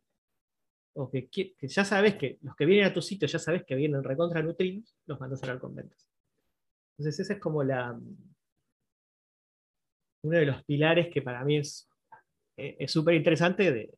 o 0.93 1.11
que, 1.11 1.29
ya 1.61 1.85
sabes 1.85 2.15
que 2.15 2.39
los 2.41 2.55
que 2.55 2.65
vienen 2.65 2.85
a 2.85 2.93
tu 2.93 3.01
sitio 3.01 3.27
ya 3.27 3.37
sabes 3.37 3.63
que 3.65 3.75
vienen 3.75 4.03
recontra 4.03 4.41
nutridos, 4.41 4.95
los 5.05 5.19
mandas 5.19 5.43
a 5.43 5.45
hablar 5.45 5.61
con 5.61 5.75
ventas. 5.75 6.07
Entonces, 6.97 7.19
ese 7.19 7.33
es 7.33 7.39
como 7.39 7.63
la 7.63 7.99
uno 10.23 10.37
de 10.37 10.45
los 10.45 10.63
pilares 10.63 11.09
que 11.13 11.21
para 11.21 11.43
mí 11.45 11.57
es 11.57 11.87
súper 12.87 13.13
interesante 13.13 13.71
de, 13.71 13.93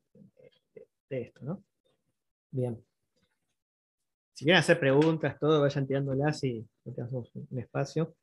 esto, 1.18 1.44
¿no? 1.44 1.64
Bien. 2.52 2.84
Si 4.34 4.46
quieren 4.46 4.60
hacer 4.60 4.80
preguntas, 4.80 5.38
todo, 5.40 5.62
vayan 5.62 5.86
tirándolas 5.86 6.44
y 6.44 6.66
tenemos 6.84 7.32
un 7.34 7.60
espacio. 7.60 8.16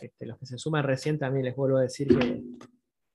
Este, 0.00 0.26
los 0.26 0.38
que 0.38 0.46
se 0.46 0.58
suman 0.58 0.84
recién 0.84 1.18
también 1.18 1.44
les 1.44 1.54
vuelvo 1.54 1.76
a 1.76 1.82
decir 1.82 2.08
que 2.08 2.42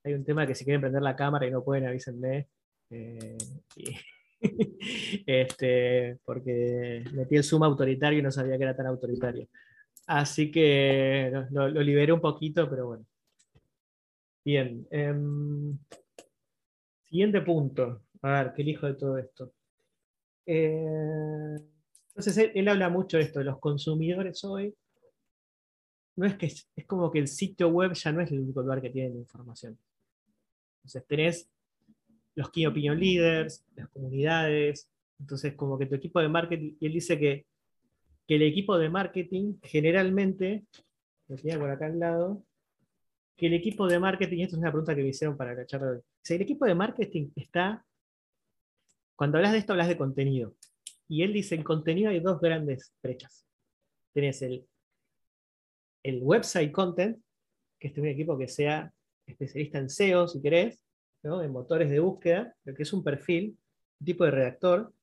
hay 0.04 0.14
un 0.14 0.24
tema 0.24 0.48
que 0.48 0.56
si 0.56 0.64
quieren 0.64 0.82
prender 0.82 1.02
la 1.02 1.16
cámara 1.16 1.46
y 1.48 1.52
no 1.52 1.64
pueden, 1.64 1.88
avísenme. 1.88 2.48
Eh, 2.90 3.38
este, 5.26 6.20
porque 6.24 7.04
metí 7.14 7.36
el 7.36 7.44
zoom 7.44 7.64
autoritario 7.64 8.20
y 8.20 8.22
no 8.22 8.32
sabía 8.32 8.58
que 8.58 8.64
era 8.64 8.76
tan 8.76 8.88
autoritario. 8.88 9.48
Así 10.08 10.52
que 10.52 11.32
lo, 11.52 11.68
liberé 11.70 12.14
un 12.14 12.22
poquito, 12.22 12.70
pero 12.70 12.88
bueno. 12.88 13.06
Bien. 14.46 14.88
Em, 14.90 15.78
siguiente 17.06 17.42
punto. 17.42 18.04
A 18.22 18.32
ver, 18.32 18.54
¿qué 18.54 18.62
elijo 18.62 18.86
de 18.86 18.94
todo 18.96 19.18
esto? 19.18 19.54
Eh, 20.46 21.58
entonces 22.10 22.52
él, 22.54 22.68
habla 22.68 22.90
mucho 22.90 23.18
de 23.18 23.24
esto, 23.24 23.40
de 23.40 23.46
los 23.46 23.60
consumidores 23.60 24.44
hoy 24.44 24.76
no 26.20 26.26
es 26.26 26.36
que 26.36 26.48
es, 26.48 26.68
como 26.86 27.10
que 27.12 27.20
el 27.20 27.30
sitio 27.30 27.70
web 27.70 27.94
ya 27.94 28.12
no 28.12 28.20
es 28.20 28.30
el 28.32 28.42
único 28.42 28.62
lugar 28.62 28.82
que 28.82 28.90
tiene 28.90 29.12
la 29.12 29.20
información. 29.20 29.78
Entonces 30.78 31.06
tenés 31.08 31.50
los 32.36 32.50
key 32.52 32.66
opinion 32.66 33.00
leaders, 33.00 33.64
las 33.76 33.88
comunidades, 33.88 34.90
entonces 35.18 35.54
como 35.56 35.78
que 35.78 35.86
tu 35.86 35.96
equipo 35.96 36.20
de 36.20 36.28
marketing, 36.28 36.76
y 36.80 36.86
él 36.88 36.94
dice 36.94 37.18
que, 37.18 37.46
el 38.28 38.44
equipo 38.44 38.78
de 38.78 38.90
marketing 38.90 39.56
generalmente, 39.64 40.66
lo 41.28 41.36
tenía 41.36 41.58
por 41.58 41.72
acá 41.72 41.88
al 41.88 41.98
lado, 41.98 42.44
que 43.36 43.48
el 43.48 43.56
equipo 43.56 43.88
de 43.88 43.98
marketing, 43.98 44.38
y 44.38 44.44
esto 44.44 44.56
es 44.56 44.62
una 44.62 44.72
pregunta 44.72 44.94
que 44.94 45.02
me 45.02 45.10
hicieron 45.10 45.36
para 45.36 45.56
la 45.56 45.66
charla, 45.66 46.00
si 46.22 46.36
el 46.36 46.42
equipo 46.42 46.66
de 46.66 46.76
marketing 46.76 47.30
está, 47.36 47.84
cuando 49.20 49.38
hablas 49.38 49.52
de 49.52 49.58
esto 49.58 49.74
hablas 49.74 49.90
de 49.90 49.98
contenido, 49.98 50.56
y 51.10 51.24
él 51.24 51.34
dice, 51.34 51.54
en 51.54 51.64
contenido 51.64 52.10
hay 52.10 52.22
dos 52.22 52.40
grandes 52.40 52.94
brechas. 53.04 53.46
Tenés 54.14 54.42
el 54.42 54.66
el 56.04 56.24
website 56.24 56.72
content, 56.72 57.22
que 57.78 57.90
es 57.90 57.98
un 57.98 58.08
equipo 58.08 58.38
que 58.38 58.48
sea 58.48 58.94
especialista 59.26 59.78
en 59.78 59.90
SEO, 59.90 60.30
si 60.30 60.42
querés, 60.42 60.82
en 61.22 61.52
motores 61.52 61.90
de 61.90 62.00
búsqueda, 62.00 62.56
lo 62.64 62.74
que 62.74 62.84
es 62.84 62.94
un 62.94 63.04
perfil, 63.04 63.58
un 64.00 64.06
tipo 64.06 64.24
de 64.24 64.32
redactor, 64.32 64.94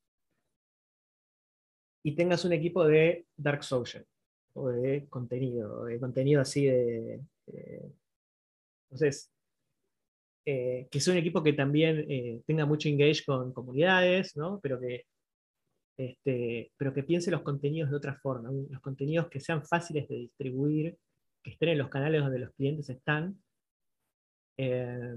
y 2.03 2.17
tengas 2.17 2.47
un 2.47 2.55
equipo 2.55 2.87
de 2.87 3.27
dark 3.37 3.65
social, 3.65 4.07
o 4.55 4.71
de 4.71 5.07
contenido, 5.11 5.85
de 5.85 6.01
contenido 6.01 6.41
así 6.41 6.65
de... 6.65 7.21
entonces, 8.85 9.31
eh, 10.47 10.89
que 10.91 11.01
sea 11.01 11.13
un 11.13 11.19
equipo 11.19 11.43
que 11.43 11.53
también 11.53 12.07
eh, 12.09 12.41
tenga 12.47 12.65
mucho 12.65 12.89
engage 12.89 13.25
con 13.27 13.53
comunidades, 13.53 14.37
¿no? 14.37 14.61
pero 14.63 14.81
que 14.81 15.05
este, 15.97 16.73
pero 16.77 16.93
que 16.93 17.03
piense 17.03 17.31
los 17.31 17.43
contenidos 17.43 17.91
de 17.91 17.97
otra 17.97 18.15
forma, 18.17 18.51
los 18.51 18.81
contenidos 18.83 19.29
que 19.29 19.41
sean 19.41 19.65
fáciles 19.65 20.07
de 20.09 20.17
distribuir, 20.17 20.99
que 21.43 21.53
estén 21.53 21.71
en 21.71 21.79
los 21.79 21.89
canales 21.89 22.23
donde 22.23 22.39
los 22.39 22.53
clientes 22.55 22.89
están, 22.91 23.43
eh, 24.59 25.17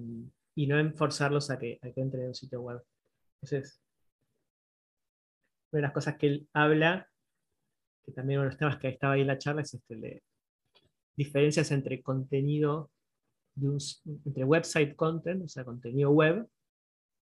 y 0.55 0.67
no 0.67 0.79
enforzarlos 0.79 1.49
a 1.51 1.59
que, 1.59 1.79
a 1.81 1.91
que 1.91 2.01
entren 2.01 2.23
en 2.23 2.29
un 2.29 2.35
sitio 2.35 2.61
web. 2.61 2.81
Entonces, 3.41 3.81
una 5.71 5.79
de 5.79 5.81
las 5.81 5.93
cosas 5.93 6.17
que 6.17 6.27
él 6.27 6.49
habla, 6.53 7.09
que 8.03 8.11
también 8.13 8.39
uno 8.39 8.45
de 8.45 8.51
los 8.51 8.59
temas 8.59 8.77
que 8.77 8.89
estaba 8.89 9.13
ahí 9.13 9.21
en 9.21 9.27
la 9.27 9.37
charla, 9.37 9.61
es 9.61 9.73
este 9.73 9.95
de 9.95 10.23
diferencias 11.15 11.71
entre 11.71 12.01
contenido, 12.01 12.89
entre 13.61 14.43
website 14.43 14.95
content, 14.95 15.43
o 15.43 15.47
sea, 15.47 15.63
contenido 15.63 16.11
web, 16.11 16.47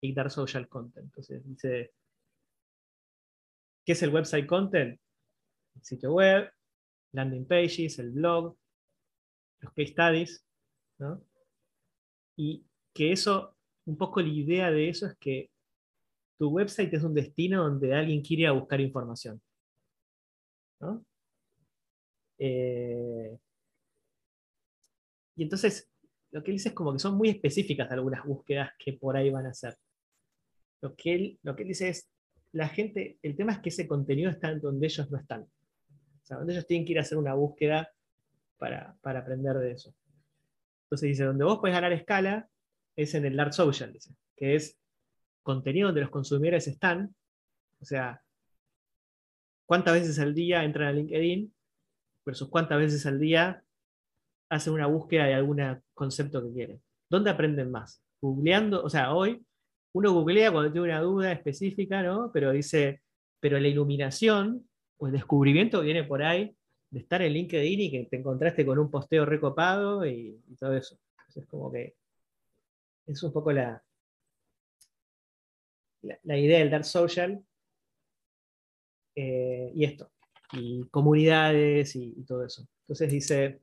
y 0.01 0.13
dark 0.13 0.31
social 0.31 0.69
content. 0.69 1.07
Entonces 1.07 1.43
dice, 1.47 1.93
¿Qué 3.85 3.93
es 3.93 4.03
el 4.03 4.15
website 4.15 4.47
content? 4.47 4.99
El 5.75 5.85
sitio 5.85 6.13
web, 6.13 6.51
landing 7.13 7.47
pages, 7.47 7.99
el 7.99 8.11
blog, 8.11 8.57
los 9.61 9.73
case 9.73 9.93
studies, 9.93 10.47
¿no? 10.99 11.23
Y 12.37 12.65
que 12.95 13.13
eso, 13.13 13.57
un 13.87 13.99
poco 13.99 14.21
la 14.21 14.29
idea 14.29 14.71
de 14.71 14.89
eso 14.89 15.07
es 15.07 15.17
que 15.19 15.51
tu 16.39 16.49
website 16.49 16.93
es 16.95 17.03
un 17.03 17.15
destino 17.15 17.63
donde 17.63 17.95
alguien 17.95 18.23
quiere 18.23 18.51
buscar 18.51 18.81
información. 18.81 19.41
¿no? 20.81 21.05
Eh, 22.39 23.39
y 25.37 25.43
entonces, 25.43 25.91
lo 26.35 26.43
que 26.43 26.51
él 26.51 26.57
dice 26.57 26.71
es 26.71 26.75
como 26.75 26.93
que 26.93 26.99
son 26.99 27.17
muy 27.17 27.29
específicas 27.29 27.89
algunas 27.93 28.25
búsquedas 28.25 28.73
que 28.77 28.95
por 28.95 29.17
ahí 29.17 29.31
van 29.31 29.47
a 29.47 29.51
hacer. 29.51 29.77
Lo 30.81 30.97
que 30.97 31.15
él, 31.15 31.39
lo 31.45 31.55
que 31.55 31.63
él 31.63 31.69
dice 31.69 31.89
es, 31.89 32.11
la 32.51 32.69
gente, 32.69 33.19
el 33.23 33.37
tema 33.37 33.53
es 33.53 33.61
que 33.61 33.69
ese 33.69 33.87
contenido 33.87 34.33
está 34.33 34.53
donde 34.57 34.85
ellos 34.85 35.09
no 35.13 35.19
están. 35.19 35.43
O 35.43 36.27
sea, 36.27 36.39
donde 36.39 36.55
ellos 36.55 36.67
tienen 36.67 36.85
que 36.85 36.91
ir 36.91 36.99
a 36.99 37.03
hacer 37.03 37.19
una 37.19 37.35
búsqueda 37.35 37.89
para, 38.59 38.97
aprender 39.01 39.57
de 39.59 39.71
eso. 39.71 39.95
Entonces 40.87 41.11
dice, 41.11 41.23
donde 41.23 41.45
vos 41.45 41.59
podés 41.59 41.77
ganar 41.77 41.93
escala 41.93 42.49
es 42.97 43.15
en 43.15 43.27
el 43.27 43.37
Dark 43.37 43.55
Social, 43.55 43.93
dice, 43.93 44.11
que 44.37 44.57
es 44.57 44.77
contenido 45.45 45.87
donde 45.87 46.01
los 46.01 46.11
consumidores 46.11 46.67
están. 46.67 47.15
O 47.81 47.85
sea, 47.85 48.21
cuántas 49.67 49.95
veces 49.95 50.19
al 50.19 50.35
día 50.35 50.65
entran 50.65 50.89
a 50.89 50.93
LinkedIn 50.93 51.55
versus 52.27 52.49
cuántas 52.49 52.79
veces 52.79 53.07
al 53.07 53.21
día 53.21 53.64
hacen 54.49 54.73
una 54.73 54.87
búsqueda 54.87 55.27
de 55.27 55.35
algún 55.35 55.61
concepto 55.95 56.43
que 56.43 56.53
quieren. 56.53 56.83
¿Dónde 57.09 57.31
aprenden 57.31 57.71
más? 57.71 58.03
Googleando, 58.21 58.83
o 58.83 58.91
sea, 58.91 59.15
hoy 59.15 59.45
uno 59.93 60.13
googlea 60.13 60.51
cuando 60.51 60.73
tiene 60.73 60.89
una 60.89 61.01
duda 61.01 61.33
específica, 61.33 62.03
¿no? 62.03 62.31
Pero 62.33 62.53
dice, 62.53 63.03
pero 63.41 63.59
la 63.59 63.69
iluminación 63.69 64.69
o 64.97 65.07
el 65.07 65.13
descubrimiento 65.13 65.81
viene 65.83 66.05
por 66.05 66.23
ahí 66.23 66.57
de 66.91 67.01
estar 67.01 67.23
en 67.23 67.33
LinkedIn 67.33 67.81
y 67.81 67.91
que 67.91 68.05
te 68.05 68.17
encontraste 68.17 68.65
con 68.65 68.79
un 68.79 68.91
posteo 68.91 69.25
recopado 69.25 70.07
y, 70.07 70.41
todo 70.59 70.77
eso. 70.77 70.99
Entonces, 71.19 71.47
como 71.47 71.71
que 71.71 71.97
es 73.07 73.23
un 73.23 73.33
poco 73.33 73.53
la, 73.53 73.83
la, 76.03 76.39
idea 76.39 76.59
del 76.59 76.71
Dark 76.71 76.85
Social 76.85 77.45
eh, 79.15 79.73
y 79.75 79.85
esto, 79.85 80.11
y 80.53 80.85
comunidades 80.89 81.97
y, 81.97 82.25
todo 82.25 82.45
eso. 82.45 82.67
Entonces 82.83 83.11
dice, 83.11 83.61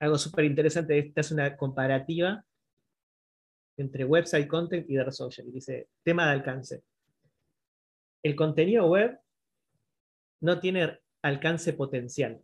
algo 0.00 0.18
súper 0.18 0.44
interesante, 0.44 0.98
esta 0.98 1.20
es 1.20 1.30
una 1.32 1.56
comparativa 1.56 2.44
entre 3.76 4.04
website 4.04 4.48
content 4.48 4.88
y 4.90 4.96
dark 4.96 5.12
social. 5.12 5.48
Y 5.48 5.52
dice, 5.52 5.88
tema 6.02 6.26
de 6.26 6.32
alcance. 6.32 6.82
El 8.22 8.34
contenido 8.34 8.86
web 8.86 9.18
no 10.40 10.58
tiene 10.60 10.98
alcance 11.22 11.72
potencial. 11.72 12.40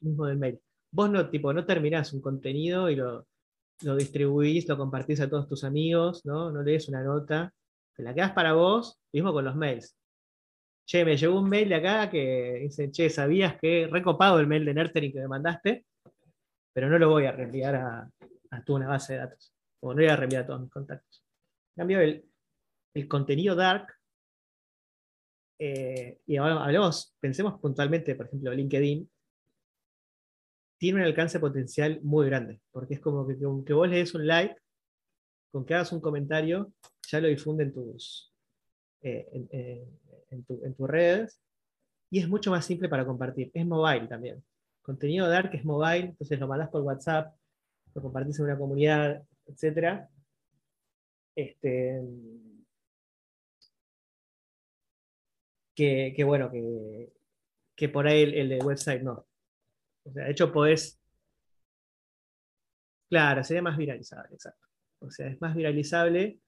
Mismo 0.00 0.26
del 0.26 0.38
mail. 0.38 0.60
Vos 0.90 1.10
no, 1.10 1.28
tipo, 1.28 1.52
no 1.52 1.66
terminás 1.66 2.12
un 2.12 2.20
contenido 2.20 2.88
y 2.88 2.96
lo, 2.96 3.26
lo 3.82 3.96
distribuís, 3.96 4.68
lo 4.68 4.76
compartís 4.76 5.20
a 5.20 5.28
todos 5.28 5.48
tus 5.48 5.64
amigos, 5.64 6.24
¿no? 6.24 6.50
No 6.50 6.62
lees 6.62 6.88
una 6.88 7.02
nota, 7.02 7.52
te 7.94 8.02
la 8.02 8.14
quedas 8.14 8.32
para 8.32 8.52
vos, 8.52 9.00
mismo 9.12 9.32
con 9.32 9.44
los 9.44 9.56
mails. 9.56 9.96
Che, 10.86 11.04
me 11.04 11.16
llegó 11.16 11.40
un 11.40 11.48
mail 11.48 11.68
de 11.68 11.74
acá 11.76 12.10
que 12.10 12.60
dice, 12.62 12.90
che, 12.90 13.08
¿sabías 13.10 13.58
que 13.60 13.88
recopado 13.90 14.38
el 14.38 14.46
mail 14.46 14.64
de 14.64 14.74
Nurturing 14.74 15.12
que 15.12 15.20
me 15.20 15.28
mandaste? 15.28 15.84
Pero 16.74 16.90
no 16.90 16.98
lo 16.98 17.08
voy 17.08 17.24
a 17.24 17.32
reenviar 17.32 17.76
a, 17.76 18.10
a 18.50 18.64
tu 18.64 18.74
una 18.74 18.88
base 18.88 19.14
de 19.14 19.20
datos 19.20 19.54
o 19.84 19.92
no 19.92 19.96
voy 19.96 20.06
a 20.06 20.16
reenviar 20.16 20.46
todos 20.46 20.62
mis 20.62 20.70
contactos. 20.70 21.22
En 21.76 21.82
cambio, 21.82 22.00
el, 22.00 23.08
contenido 23.08 23.54
dark, 23.54 23.86
eh, 25.58 26.20
y 26.26 26.36
ahora 26.36 26.64
hablemos, 26.64 27.14
pensemos 27.20 27.60
puntualmente, 27.60 28.14
por 28.14 28.26
ejemplo, 28.26 28.52
LinkedIn, 28.52 29.10
tiene 30.78 31.00
un 31.00 31.04
alcance 31.04 31.38
potencial 31.38 32.00
muy 32.02 32.26
grande, 32.26 32.60
porque 32.70 32.94
es 32.94 33.00
como 33.00 33.26
que 33.26 33.36
que 33.36 33.72
vos 33.72 33.88
le 33.88 33.96
des 33.96 34.14
un 34.14 34.26
like, 34.26 34.56
con 35.50 35.66
que 35.66 35.74
hagas 35.74 35.92
un 35.92 36.00
comentario, 36.00 36.72
ya 37.06 37.20
lo 37.20 37.28
difunde 37.28 37.64
en 37.64 37.72
tus, 37.74 38.32
eh, 39.02 39.28
en, 40.30 40.44
tus 40.44 40.88
redes, 40.88 41.40
y 42.10 42.20
es 42.20 42.28
mucho 42.28 42.50
más 42.50 42.64
simple 42.64 42.88
para 42.88 43.04
compartir. 43.04 43.50
Es 43.52 43.66
mobile 43.66 44.06
también. 44.06 44.42
Contenido 44.84 45.26
dark 45.28 45.50
es 45.54 45.64
mobile, 45.64 46.08
entonces 46.10 46.38
lo 46.38 46.46
mandás 46.46 46.68
por 46.68 46.82
WhatsApp, 46.82 47.34
lo 47.94 48.02
compartís 48.02 48.38
en 48.38 48.44
una 48.44 48.58
comunidad, 48.58 49.26
etc. 49.46 50.06
Este, 51.34 52.02
que, 55.74 56.24
bueno, 56.24 56.50
que, 56.50 57.88
por 57.88 58.06
ahí 58.06 58.24
el, 58.24 58.50
de 58.50 58.58
website 58.58 59.02
no. 59.02 59.26
O 60.04 60.12
sea, 60.12 60.26
de 60.26 60.32
hecho 60.32 60.52
podés... 60.52 61.00
Claro, 63.08 63.42
sería 63.42 63.62
más 63.62 63.78
viralizable, 63.78 64.34
exacto. 64.34 64.68
O 64.98 65.10
sea, 65.10 65.28
es 65.28 65.40
más 65.40 65.54
viralizable, 65.54 66.40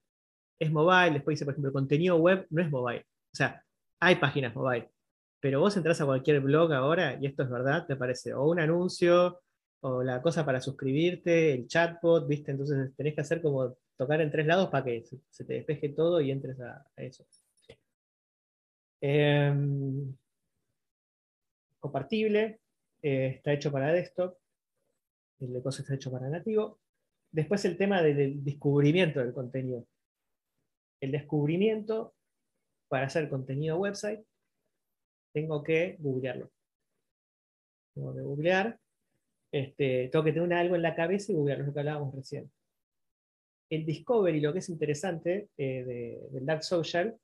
es 0.58 0.70
mobile, 0.70 1.14
después 1.14 1.36
dice, 1.36 1.46
por 1.46 1.54
ejemplo, 1.54 1.72
contenido 1.72 2.16
web 2.16 2.46
no 2.50 2.60
es 2.60 2.70
mobile. 2.70 3.06
O 3.32 3.36
sea, 3.36 3.64
hay 3.98 4.16
páginas 4.16 4.54
mobile, 4.54 4.90
pero 5.40 5.60
vos 5.60 5.76
entras 5.76 6.00
a 6.00 6.06
cualquier 6.06 6.40
blog 6.40 6.72
ahora, 6.72 7.18
y 7.20 7.26
esto 7.26 7.42
es 7.42 7.50
verdad, 7.50 7.86
te 7.86 7.94
aparece 7.94 8.34
o 8.34 8.48
un 8.48 8.60
anuncio, 8.60 9.40
o 9.80 10.02
la 10.02 10.22
cosa 10.22 10.44
para 10.44 10.60
suscribirte, 10.60 11.52
el 11.52 11.66
chatbot, 11.66 12.26
¿viste? 12.26 12.50
Entonces 12.50 12.94
tenés 12.96 13.14
que 13.14 13.20
hacer 13.20 13.42
como 13.42 13.76
tocar 13.96 14.20
en 14.20 14.30
tres 14.30 14.46
lados 14.46 14.68
para 14.68 14.84
que 14.84 15.04
se 15.30 15.44
te 15.44 15.54
despeje 15.54 15.90
todo 15.90 16.20
y 16.20 16.30
entres 16.30 16.60
a, 16.60 16.84
eso. 16.96 17.26
Em, 19.00 20.14
compartible, 21.78 22.60
eh, 23.02 23.34
está 23.36 23.52
hecho 23.52 23.70
para 23.70 23.92
desktop, 23.92 24.36
el 25.40 25.52
de 25.52 25.62
cosas 25.62 25.80
está 25.80 25.94
hecho 25.94 26.10
para 26.10 26.28
nativo. 26.28 26.80
Después 27.30 27.64
el 27.64 27.76
tema 27.76 28.02
del 28.02 28.42
descubrimiento 28.42 29.20
del 29.20 29.34
contenido. 29.34 29.86
El 31.00 31.12
descubrimiento 31.12 32.14
para 32.88 33.06
hacer 33.06 33.28
contenido 33.28 33.78
website, 33.78 34.24
tengo 35.36 35.62
que 35.62 35.96
googlearlo. 35.98 36.50
Tengo 37.94 38.14
que 38.14 38.22
googlear, 38.22 38.80
este, 39.52 40.08
tengo 40.08 40.24
que 40.24 40.32
tener 40.32 40.54
algo 40.54 40.76
en 40.76 40.80
la 40.80 40.94
cabeza 40.94 41.30
y 41.30 41.34
googlearlo, 41.34 41.66
lo 41.66 41.74
que 41.74 41.80
hablábamos 41.80 42.14
recién. 42.14 42.50
El 43.68 43.84
Discovery, 43.84 44.40
lo 44.40 44.54
que 44.54 44.60
es 44.60 44.70
interesante 44.70 45.50
eh, 45.58 46.18
del 46.30 46.46
Dark 46.46 46.64
Social, 46.64 47.18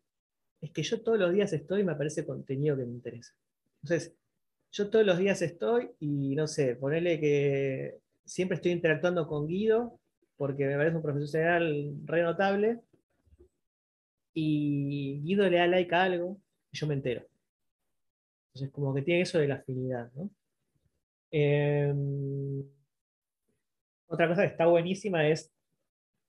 es 0.60 0.70
que 0.72 0.82
yo 0.82 1.00
todos 1.00 1.18
los 1.18 1.32
días 1.32 1.54
estoy 1.54 1.80
y 1.80 1.84
me 1.84 1.92
aparece 1.92 2.26
contenido 2.26 2.76
que 2.76 2.84
me 2.84 2.92
interesa. 2.92 3.32
Entonces, 3.82 4.14
yo 4.72 4.90
todos 4.90 5.06
los 5.06 5.16
días 5.16 5.40
estoy 5.40 5.92
y 5.98 6.34
no 6.36 6.46
sé, 6.46 6.76
ponerle 6.76 7.18
que 7.18 7.98
siempre 8.26 8.56
estoy 8.56 8.72
interactuando 8.72 9.26
con 9.26 9.46
Guido, 9.46 9.98
porque 10.36 10.66
me 10.66 10.76
parece 10.76 10.96
un 10.96 11.02
profesional 11.02 11.94
re 12.04 12.22
notable, 12.22 12.80
y 14.34 15.22
Guido 15.22 15.48
le 15.48 15.56
da 15.56 15.66
like 15.66 15.94
a 15.94 16.02
algo 16.02 16.38
y 16.70 16.76
yo 16.76 16.86
me 16.86 16.92
entero. 16.92 17.31
Entonces, 18.54 18.72
como 18.72 18.94
que 18.94 19.02
tiene 19.02 19.22
eso 19.22 19.38
de 19.38 19.48
la 19.48 19.56
afinidad, 19.56 20.10
em, 21.30 22.62
otra 24.06 24.28
cosa 24.28 24.42
que 24.42 24.48
está 24.48 24.66
buenísima 24.66 25.26
es 25.26 25.50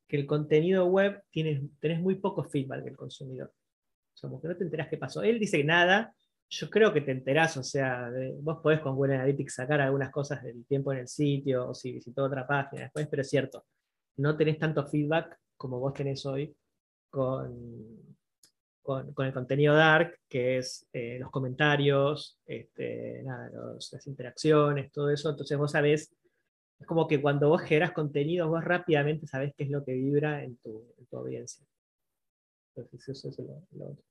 que 0.07 0.17
el 0.17 0.25
contenido 0.25 0.85
web 0.85 1.21
tienes, 1.31 1.61
tenés 1.79 1.99
muy 1.99 2.15
poco 2.15 2.43
feedback 2.43 2.83
del 2.83 2.95
consumidor. 2.95 3.53
O 4.21 4.39
que 4.39 4.47
no 4.47 4.55
te 4.55 4.63
enterás 4.63 4.87
qué 4.87 4.97
pasó. 4.97 5.21
Él 5.23 5.39
dice 5.39 5.63
nada, 5.63 6.15
yo 6.49 6.69
creo 6.69 6.93
que 6.93 7.01
te 7.01 7.11
enterás, 7.11 7.57
o 7.57 7.63
sea, 7.63 8.09
vos 8.39 8.59
podés 8.61 8.79
con 8.79 8.95
Google 8.95 9.15
Analytics 9.15 9.55
sacar 9.55 9.81
algunas 9.81 10.11
cosas 10.11 10.43
del 10.43 10.65
tiempo 10.65 10.93
en 10.93 10.99
el 10.99 11.07
sitio, 11.07 11.69
o 11.69 11.73
si 11.73 11.91
visitó 11.91 12.23
otra 12.23 12.47
página 12.47 12.83
después, 12.83 13.07
pero 13.07 13.21
es 13.21 13.29
cierto, 13.29 13.65
no 14.17 14.37
tenés 14.37 14.59
tanto 14.59 14.85
feedback 14.85 15.39
como 15.57 15.79
vos 15.79 15.93
tenés 15.93 16.25
hoy 16.25 16.55
con, 17.09 18.15
con, 18.83 19.13
el 19.17 19.33
contenido 19.33 19.73
dark, 19.73 20.19
que 20.29 20.57
es 20.57 20.87
eh, 20.93 21.17
los 21.19 21.31
comentarios, 21.31 22.37
este, 22.45 23.23
las 23.23 24.07
interacciones, 24.07 24.91
todo 24.91 25.09
eso. 25.09 25.29
Entonces 25.29 25.57
vos 25.57 25.71
sabés, 25.71 26.13
es 26.79 26.85
como 26.85 27.07
que 27.07 27.21
cuando 27.21 27.49
vos 27.49 27.61
generas 27.61 27.93
contenido, 27.93 28.49
vos 28.49 28.63
rápidamente 28.63 29.25
sabés 29.25 29.53
qué 29.57 29.63
es 29.63 29.69
lo 29.69 29.83
que 29.83 29.93
vibra 29.93 30.43
en 30.43 30.57
tu, 30.57 30.85
audiencia. 31.13 31.65
Entonces 32.75 33.09
eso 33.09 33.29
es 33.29 33.39
lo, 33.39 33.85
otro. 33.85 34.03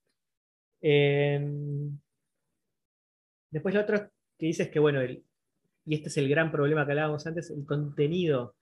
Em, 0.80 1.98
después 3.50 3.74
lo 3.74 3.82
otro 3.82 4.10
que 4.38 4.46
dices 4.46 4.70
que, 4.70 4.78
bueno, 4.78 5.00
y 5.04 5.94
este 5.94 6.08
es 6.08 6.16
el 6.16 6.28
gran 6.28 6.50
problema 6.50 6.84
que 6.84 6.92
hablábamos 6.92 7.26
antes, 7.26 7.50
el 7.50 7.64
contenido 7.66 8.54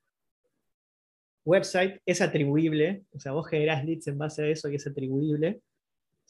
website 1.45 2.01
es 2.05 2.21
atribuible, 2.21 3.05
o 3.13 3.21
sea, 3.21 3.33
vos 3.33 3.49
generás 3.49 3.85
leads 3.85 4.07
en 4.09 4.19
base 4.19 4.43
a 4.43 4.49
eso 4.49 4.69
y 4.69 4.77
es 4.77 4.87
atribuible. 4.87 5.61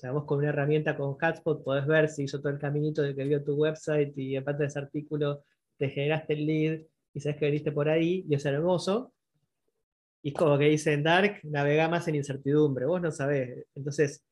O 0.00 0.02
sea, 0.02 0.12
vos 0.12 0.24
con 0.24 0.38
una 0.38 0.48
herramienta 0.48 0.96
con 0.96 1.12
Hotspot 1.18 1.62
podés 1.62 1.86
ver 1.86 2.08
si 2.08 2.22
hizo 2.22 2.40
todo 2.40 2.50
el 2.50 2.58
caminito 2.58 3.02
de 3.02 3.14
que 3.14 3.22
vio 3.22 3.44
tu 3.44 3.54
website 3.54 4.16
y 4.16 4.34
aparte 4.34 4.62
de 4.62 4.68
ese 4.68 4.78
artículo 4.78 5.44
te 5.76 5.90
generaste 5.90 6.32
el 6.32 6.46
lead 6.46 6.80
y 7.12 7.20
sabes 7.20 7.36
que 7.36 7.44
veniste 7.44 7.70
por 7.70 7.86
ahí 7.86 8.24
y 8.26 8.34
es 8.34 8.46
hermoso. 8.46 9.12
Y 10.22 10.30
es 10.30 10.34
como 10.34 10.56
que 10.56 10.70
dice 10.70 10.94
en 10.94 11.02
Dark, 11.02 11.40
navega 11.42 11.86
más 11.90 12.08
en 12.08 12.14
incertidumbre, 12.14 12.86
vos 12.86 13.02
no 13.02 13.10
sabés. 13.12 13.66
Entonces, 13.74 14.24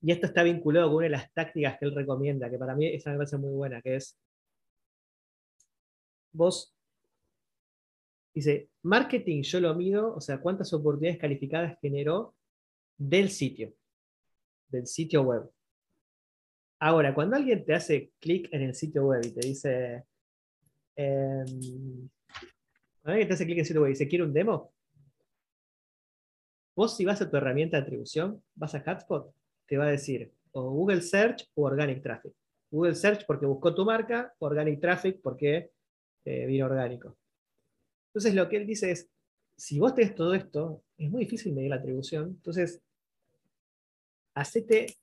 y 0.00 0.12
esto 0.12 0.26
está 0.26 0.42
vinculado 0.42 0.88
con 0.88 0.96
una 0.96 1.04
de 1.04 1.10
las 1.10 1.30
tácticas 1.34 1.78
que 1.78 1.84
él 1.84 1.94
recomienda, 1.94 2.48
que 2.48 2.56
para 2.56 2.74
mí 2.74 2.86
esa 2.86 3.10
me 3.10 3.18
parece 3.18 3.36
muy 3.36 3.52
buena, 3.52 3.82
que 3.82 3.96
es, 3.96 4.16
vos 6.32 6.74
Dice, 8.32 8.70
marketing 8.82 9.42
yo 9.42 9.60
lo 9.60 9.74
mido, 9.74 10.14
o 10.14 10.20
sea, 10.22 10.40
cuántas 10.40 10.72
oportunidades 10.72 11.20
calificadas 11.20 11.76
generó 11.82 12.34
del 12.96 13.28
sitio, 13.28 13.74
del 14.70 14.86
sitio 14.86 15.22
web. 15.22 15.50
Ahora, 16.80 17.14
cuando 17.14 17.36
alguien 17.36 17.64
te 17.64 17.74
hace 17.74 18.12
clic 18.20 18.48
en 18.52 18.62
el 18.62 18.74
sitio 18.74 19.06
web 19.06 19.20
y 19.24 19.30
te 19.32 19.46
dice, 19.46 20.04
em, 20.96 22.08
cuando 23.02 23.12
alguien 23.12 23.28
te 23.28 23.34
hace 23.34 23.44
clic 23.44 23.56
en 23.56 23.60
el 23.60 23.66
sitio 23.66 23.82
web 23.82 23.90
y 23.90 23.92
dice, 23.92 24.08
¿quiere 24.08 24.24
un 24.24 24.32
demo? 24.32 24.72
Vos 26.74 26.96
si 26.96 27.04
vas 27.04 27.20
a 27.20 27.30
tu 27.30 27.36
herramienta 27.36 27.76
de 27.76 27.82
atribución, 27.82 28.42
vas 28.54 28.74
a 28.74 28.80
Hotspot, 28.80 29.34
te 29.66 29.76
va 29.76 29.84
a 29.84 29.90
decir 29.90 30.32
o 30.52 30.70
Google 30.70 31.02
Search 31.02 31.48
o 31.54 31.64
Organic 31.64 32.02
Traffic. 32.02 32.32
Google 32.70 32.94
Search 32.94 33.26
porque 33.26 33.46
buscó 33.46 33.74
tu 33.74 33.84
marca, 33.84 34.32
Organic 34.38 34.80
Traffic 34.80 35.20
porque 35.22 35.70
eh, 36.24 36.46
vino 36.46 36.66
orgánico. 36.66 37.16
Entonces 38.08 38.34
lo 38.34 38.48
que 38.48 38.56
él 38.56 38.66
dice 38.66 38.90
es, 38.90 39.08
si 39.56 39.78
vos 39.78 39.94
tenés 39.94 40.14
todo 40.14 40.34
esto, 40.34 40.82
es 40.96 41.10
muy 41.10 41.24
difícil 41.24 41.52
medir 41.52 41.70
la 41.70 41.76
atribución. 41.76 42.28
Entonces, 42.28 42.82
hacete 44.34 44.96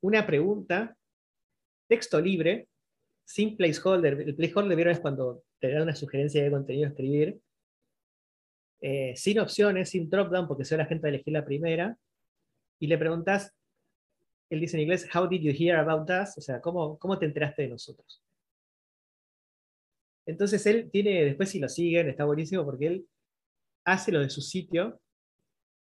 una 0.00 0.26
pregunta, 0.26 0.96
texto 1.88 2.20
libre, 2.20 2.68
sin 3.24 3.56
placeholder. 3.56 4.20
El 4.20 4.34
placeholder 4.34 4.76
¿vieron? 4.76 4.92
es 4.92 5.00
cuando 5.00 5.44
te 5.58 5.72
dan 5.72 5.82
una 5.82 5.94
sugerencia 5.94 6.42
de 6.42 6.50
contenido 6.50 6.86
a 6.86 6.90
escribir, 6.90 7.40
eh, 8.80 9.14
sin 9.16 9.38
opciones, 9.38 9.90
sin 9.90 10.10
dropdown, 10.10 10.48
porque 10.48 10.64
sea 10.64 10.78
la 10.78 10.86
gente 10.86 11.08
elegir 11.08 11.32
la 11.32 11.44
primera, 11.44 11.96
y 12.80 12.88
le 12.88 12.98
preguntas, 12.98 13.54
él 14.50 14.60
dice 14.60 14.76
en 14.76 14.82
inglés, 14.82 15.08
How 15.14 15.28
did 15.28 15.40
you 15.40 15.52
hear 15.56 15.78
about 15.78 16.10
us? 16.10 16.36
O 16.36 16.40
sea, 16.40 16.60
¿cómo, 16.60 16.98
cómo 16.98 17.18
te 17.18 17.26
enteraste 17.26 17.62
de 17.62 17.68
nosotros? 17.68 18.22
Entonces 20.26 20.64
él 20.66 20.90
tiene, 20.90 21.24
después 21.24 21.50
si 21.50 21.58
lo 21.58 21.68
siguen, 21.68 22.08
está 22.08 22.24
buenísimo 22.24 22.64
porque 22.64 22.86
él 22.86 23.06
hace 23.84 24.12
lo 24.12 24.20
de 24.20 24.30
su 24.30 24.40
sitio. 24.40 25.00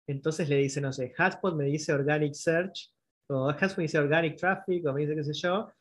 Entonces 0.09 0.49
le 0.49 0.55
dice, 0.57 0.81
no 0.81 0.91
sé, 0.91 1.13
Hotspot 1.15 1.55
me 1.55 1.65
dice 1.65 1.93
Organic 1.93 2.33
Search, 2.33 2.91
o 3.27 3.53
Hotspot 3.53 3.77
me 3.77 3.83
dice 3.83 3.99
Organic 3.99 4.37
Traffic, 4.37 4.83
o 4.87 4.93
me 4.93 5.01
dice 5.01 5.15
qué 5.15 5.23
sé 5.23 5.33
yo. 5.33 5.71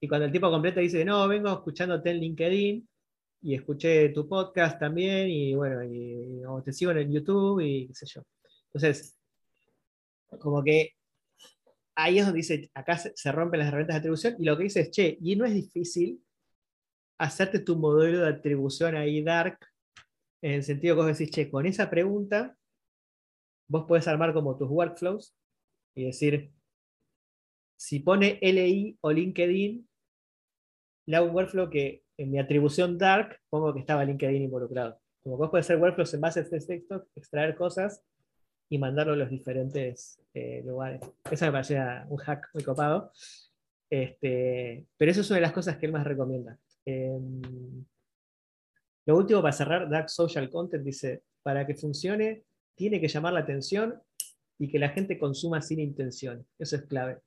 Y 0.00 0.08
cuando 0.08 0.26
el 0.26 0.32
tipo 0.32 0.50
completa 0.50 0.80
dice, 0.80 1.04
no, 1.04 1.28
vengo 1.28 1.52
escuchándote 1.52 2.10
en 2.10 2.18
LinkedIn 2.18 2.88
y 3.42 3.54
escuché 3.54 4.08
tu 4.08 4.28
podcast 4.28 4.80
también, 4.80 5.28
y 5.28 5.54
bueno, 5.54 5.84
y, 5.84 6.44
o 6.44 6.60
te 6.64 6.72
sigo 6.72 6.90
en 6.90 7.12
YouTube 7.12 7.60
y 7.60 7.86
qué 7.86 7.94
sé 7.94 8.06
yo. 8.06 8.22
Entonces, 8.72 9.16
como 10.40 10.64
que 10.64 10.94
ahí 11.94 12.18
es 12.18 12.24
donde 12.24 12.38
dice, 12.38 12.68
acá 12.74 12.98
se, 12.98 13.30
rompen 13.30 13.60
las 13.60 13.68
herramientas 13.68 13.94
de 13.94 13.98
atribución, 13.98 14.34
y 14.40 14.44
lo 14.44 14.56
que 14.56 14.64
dice 14.64 14.80
es, 14.80 14.90
che, 14.90 15.16
y 15.20 15.36
no 15.36 15.44
es 15.44 15.54
difícil 15.54 16.20
hacerte 17.18 17.60
tu 17.60 17.76
modelo 17.76 18.22
de 18.22 18.30
atribución 18.30 18.96
ahí 18.96 19.22
dark, 19.22 19.60
en 20.42 20.54
el 20.54 20.64
sentido 20.64 20.96
que 20.96 21.02
vos 21.02 21.18
decís, 21.18 21.32
che, 21.32 21.48
con 21.48 21.66
esa 21.66 21.88
pregunta, 21.88 22.56
vos 23.68 23.84
podés 23.86 24.06
armar 24.08 24.32
como 24.32 24.56
tus 24.56 24.68
workflows 24.68 25.34
y 25.94 26.04
decir, 26.04 26.52
si 27.76 28.00
pone 28.00 28.38
LI 28.40 28.98
o 29.00 29.12
LinkedIn, 29.12 29.88
le 31.06 31.16
hago 31.16 31.26
un 31.26 31.34
workflow 31.34 31.70
que 31.70 32.04
en 32.16 32.30
mi 32.30 32.38
atribución 32.38 32.98
dark 32.98 33.40
pongo 33.48 33.72
que 33.72 33.80
estaba 33.80 34.04
LinkedIn 34.04 34.42
involucrado. 34.42 35.00
Como 35.22 35.36
vos 35.36 35.50
podés 35.50 35.66
hacer 35.66 35.78
workflows 35.78 36.14
en 36.14 36.20
base 36.20 36.40
a 36.40 36.42
este 36.42 36.60
texto, 36.60 37.06
extraer 37.14 37.54
cosas 37.56 38.02
y 38.68 38.78
mandarlo 38.78 39.12
a 39.12 39.16
los 39.16 39.30
diferentes 39.30 40.20
eh, 40.34 40.62
lugares. 40.64 41.00
Eso 41.30 41.44
me 41.46 41.52
parecía 41.52 42.06
un 42.08 42.16
hack 42.18 42.48
muy 42.54 42.64
copado. 42.64 43.12
Este, 43.88 44.86
pero 44.96 45.10
eso 45.10 45.20
es 45.20 45.30
una 45.30 45.36
de 45.36 45.42
las 45.42 45.52
cosas 45.52 45.76
que 45.76 45.86
él 45.86 45.92
más 45.92 46.04
recomienda. 46.04 46.58
Em, 46.84 47.84
lo 49.06 49.16
último 49.16 49.40
para 49.40 49.52
cerrar, 49.52 49.88
Dark 49.88 50.10
Social 50.10 50.50
Content 50.50 50.82
dice, 50.82 51.22
para 51.42 51.66
que 51.66 51.76
funcione, 51.76 52.44
tiene 52.76 53.00
que 53.00 53.08
llamar 53.08 53.32
la 53.32 53.40
atención 53.40 54.00
y 54.58 54.70
que 54.70 54.78
la 54.78 54.90
gente 54.90 55.18
consuma 55.18 55.60
sin 55.60 55.80
intención. 55.80 56.46
Eso 56.58 56.76
es 56.76 56.82
clave. 56.84 57.18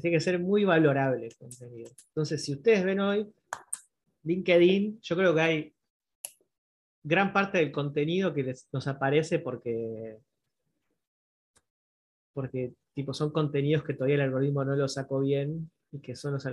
Tiene 0.00 0.16
que 0.16 0.20
ser 0.20 0.38
muy 0.38 0.64
valorable 0.64 1.26
el 1.26 1.36
contenido. 1.36 1.90
Entonces, 2.08 2.44
si 2.44 2.52
ustedes 2.52 2.84
ven 2.84 3.00
hoy, 3.00 3.32
LinkedIn, 4.24 5.00
yo 5.00 5.16
creo 5.16 5.34
que 5.34 5.40
hay 5.40 5.74
gran 7.02 7.32
parte 7.32 7.58
del 7.58 7.72
contenido 7.72 8.32
que 8.32 8.54
nos 8.72 8.86
aparece 8.86 9.38
porque, 9.38 10.18
porque 12.32 12.74
tipo, 12.94 13.12
son 13.12 13.30
contenidos 13.30 13.84
que 13.84 13.94
todavía 13.94 14.16
el 14.16 14.22
algoritmo 14.22 14.64
no 14.64 14.76
lo 14.76 14.88
sacó 14.88 15.20
bien 15.20 15.70
y 15.90 16.00
que 16.00 16.14
son 16.14 16.34
los, 16.34 16.46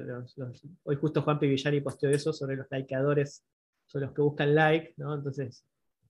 hoy 0.83 0.95
justo 0.95 1.21
Juan 1.21 1.39
Villani 1.39 1.81
posteó 1.81 2.09
eso 2.09 2.33
sobre 2.33 2.57
los 2.57 2.67
likeadores, 2.69 3.45
son 3.85 4.01
los 4.01 4.11
que 4.11 4.21
buscan 4.21 4.53
like, 4.53 4.93
¿no? 4.97 5.15
Entonces, 5.15 5.63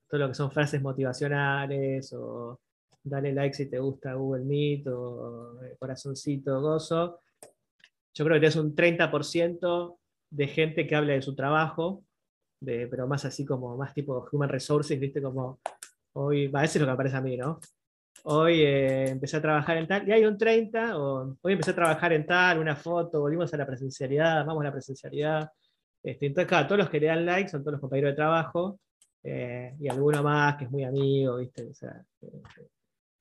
todo 0.09 0.21
lo 0.21 0.27
que 0.27 0.33
son 0.33 0.51
frases 0.51 0.81
motivacionales 0.81 2.11
o 2.13 2.59
dale 3.03 3.31
like 3.31 3.55
si 3.55 3.69
te 3.69 3.79
gusta 3.79 4.13
Google 4.13 4.43
Meet 4.43 4.87
o 4.87 5.63
eh, 5.63 5.75
corazoncito 5.77 6.59
gozo. 6.61 7.19
Yo 8.13 8.25
creo 8.25 8.39
que 8.39 8.47
es 8.47 8.55
un 8.55 8.75
30% 8.75 9.97
de 10.31 10.47
gente 10.47 10.87
que 10.87 10.95
habla 10.95 11.13
de 11.13 11.21
su 11.21 11.35
trabajo, 11.35 12.03
de, 12.59 12.87
pero 12.87 13.07
más 13.07 13.23
así 13.25 13.45
como, 13.45 13.77
más 13.77 13.93
tipo 13.93 14.27
human 14.31 14.49
resources, 14.49 14.99
viste, 14.99 15.21
como 15.21 15.59
hoy, 16.13 16.47
va, 16.47 16.63
eso 16.63 16.77
es 16.77 16.81
lo 16.81 16.87
que 16.87 16.93
aparece 16.93 17.17
a 17.17 17.21
mí, 17.21 17.37
¿no? 17.37 17.59
Hoy 18.23 18.61
eh, 18.61 19.09
empecé 19.09 19.37
a 19.37 19.41
trabajar 19.41 19.77
en 19.77 19.87
tal, 19.87 20.07
y 20.07 20.11
hay 20.11 20.25
un 20.25 20.37
30, 20.37 20.97
o 20.97 21.37
hoy 21.41 21.53
empecé 21.53 21.71
a 21.71 21.75
trabajar 21.75 22.11
en 22.13 22.25
tal, 22.25 22.59
una 22.59 22.75
foto, 22.75 23.21
volvimos 23.21 23.53
a 23.53 23.57
la 23.57 23.65
presencialidad, 23.65 24.45
vamos 24.45 24.61
a 24.61 24.65
la 24.65 24.71
presencialidad. 24.71 25.49
Este, 26.03 26.25
entonces, 26.27 26.47
claro, 26.47 26.67
todos 26.67 26.79
los 26.79 26.89
que 26.89 26.99
le 26.99 27.07
dan 27.07 27.25
like 27.25 27.49
son 27.49 27.61
todos 27.61 27.73
los 27.73 27.81
compañeros 27.81 28.11
de 28.11 28.15
trabajo, 28.15 28.79
eh, 29.23 29.75
y 29.79 29.87
alguno 29.89 30.23
más 30.23 30.57
que 30.57 30.65
es 30.65 30.71
muy 30.71 30.83
amigo, 30.83 31.37
¿viste? 31.37 31.67
O 31.67 31.73
sea, 31.73 32.03
eh, 32.21 32.41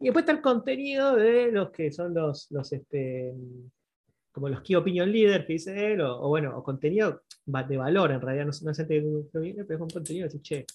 y 0.01 0.05
después 0.05 0.23
está 0.23 0.33
el 0.33 0.41
contenido 0.41 1.17
de 1.17 1.51
los 1.51 1.71
que 1.71 1.91
son 1.91 2.15
los, 2.15 2.51
los 2.51 2.73
este, 2.73 3.35
como 4.31 4.49
los 4.49 4.61
key 4.61 4.77
opinion 4.77 5.11
leaders 5.11 5.45
que 5.45 5.55
dice 5.55 5.93
él, 5.93 6.01
o, 6.01 6.29
bueno, 6.29 6.57
o 6.57 6.63
contenido 6.63 7.23
de 7.45 7.77
valor 7.77 8.13
en 8.13 8.21
realidad, 8.21 8.47
no, 8.47 8.53
no 8.63 8.71
es 8.71 8.77
gente 8.77 9.01
que 9.01 9.65
pero 9.65 9.75
es 9.75 9.81
un 9.81 9.91
contenido 9.91 10.29
que 10.29 10.35
dice, 10.35 10.43
che, 10.43 10.67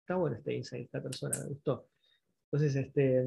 está 0.00 0.16
bueno 0.16 0.36
este 0.36 0.54
insight, 0.54 0.84
esta 0.86 1.02
persona, 1.02 1.38
me 1.38 1.48
gustó. 1.48 1.88
Entonces, 2.46 2.76
este, 2.76 3.26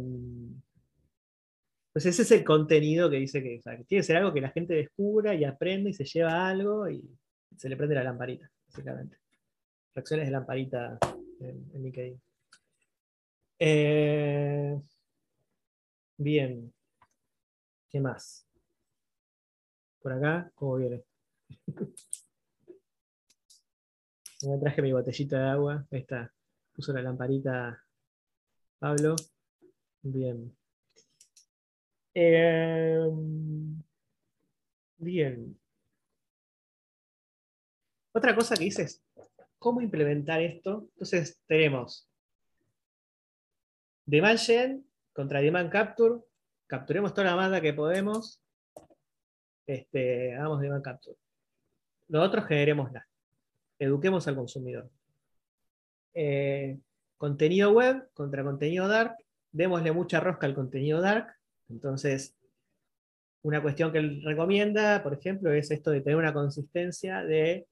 pues 1.93 2.05
ese 2.07 2.23
es 2.23 2.31
el 2.31 2.43
contenido 2.43 3.09
que 3.09 3.17
dice 3.17 3.43
que, 3.43 3.61
tiene 3.63 3.85
que 3.87 4.03
ser 4.03 4.17
algo 4.17 4.33
que 4.33 4.41
la 4.41 4.49
gente 4.49 4.73
descubra 4.73 5.35
y 5.35 5.43
aprende 5.43 5.91
y 5.91 5.93
se 5.93 6.05
lleva 6.05 6.49
algo 6.49 6.89
y 6.89 7.07
se 7.55 7.69
le 7.69 7.77
prende 7.77 7.95
la 7.95 8.03
lamparita, 8.03 8.49
básicamente. 8.67 9.17
Reacciones 9.93 10.25
de 10.25 10.31
lamparita 10.31 10.99
en, 11.49 11.71
en 11.73 11.83
LinkedIn. 11.83 12.21
Eh, 13.59 14.79
Bien. 16.17 16.73
¿Qué 17.89 17.99
más? 17.99 18.45
Por 20.01 20.13
acá, 20.13 20.51
¿cómo 20.55 20.77
viene? 20.77 21.03
Me 24.43 24.57
traje 24.59 24.81
mi 24.81 24.93
botellita 24.93 25.37
de 25.39 25.49
agua. 25.49 25.85
Ahí 25.91 25.99
está. 25.99 26.31
Puso 26.73 26.93
la 26.93 27.01
lamparita 27.01 27.83
Pablo. 28.79 29.15
Bien. 30.03 30.55
Em, 32.13 33.83
bien. 34.97 35.57
Otra 38.13 38.35
cosa 38.35 38.55
que 38.55 38.63
dices, 38.65 39.04
¿cómo 39.65 39.81
implementar 39.81 40.41
esto? 40.41 40.87
Entonces 40.93 41.41
tenemos 41.47 42.07
demand 44.05 44.37
gen 44.37 44.85
contra 45.11 45.41
Demand 45.41 45.71
Capture, 45.71 46.21
capturemos 46.67 47.15
toda 47.15 47.31
la 47.31 47.35
banda 47.35 47.59
que 47.59 47.73
podemos, 47.73 48.39
este, 49.65 50.35
hagamos 50.35 50.61
Demand 50.61 50.83
Capture. 50.83 51.17
Nosotros 52.09 52.45
generemos 52.45 52.91
la. 52.91 53.07
Eduquemos 53.79 54.27
al 54.27 54.35
consumidor. 54.35 54.87
Eh, 56.13 56.77
contenido 57.17 57.71
web 57.71 58.07
contra 58.13 58.43
contenido 58.43 58.87
dark, 58.87 59.15
démosle 59.51 59.91
mucha 59.91 60.19
rosca 60.19 60.45
al 60.45 60.53
contenido 60.53 61.01
dark. 61.01 61.33
Entonces, 61.69 62.35
una 63.41 63.63
cuestión 63.63 63.91
que 63.91 63.97
él 63.97 64.21
recomienda, 64.23 65.01
por 65.01 65.15
ejemplo, 65.15 65.51
es 65.51 65.71
esto 65.71 65.89
de 65.89 66.01
tener 66.01 66.17
una 66.17 66.33
consistencia 66.33 67.23
de, 67.23 67.65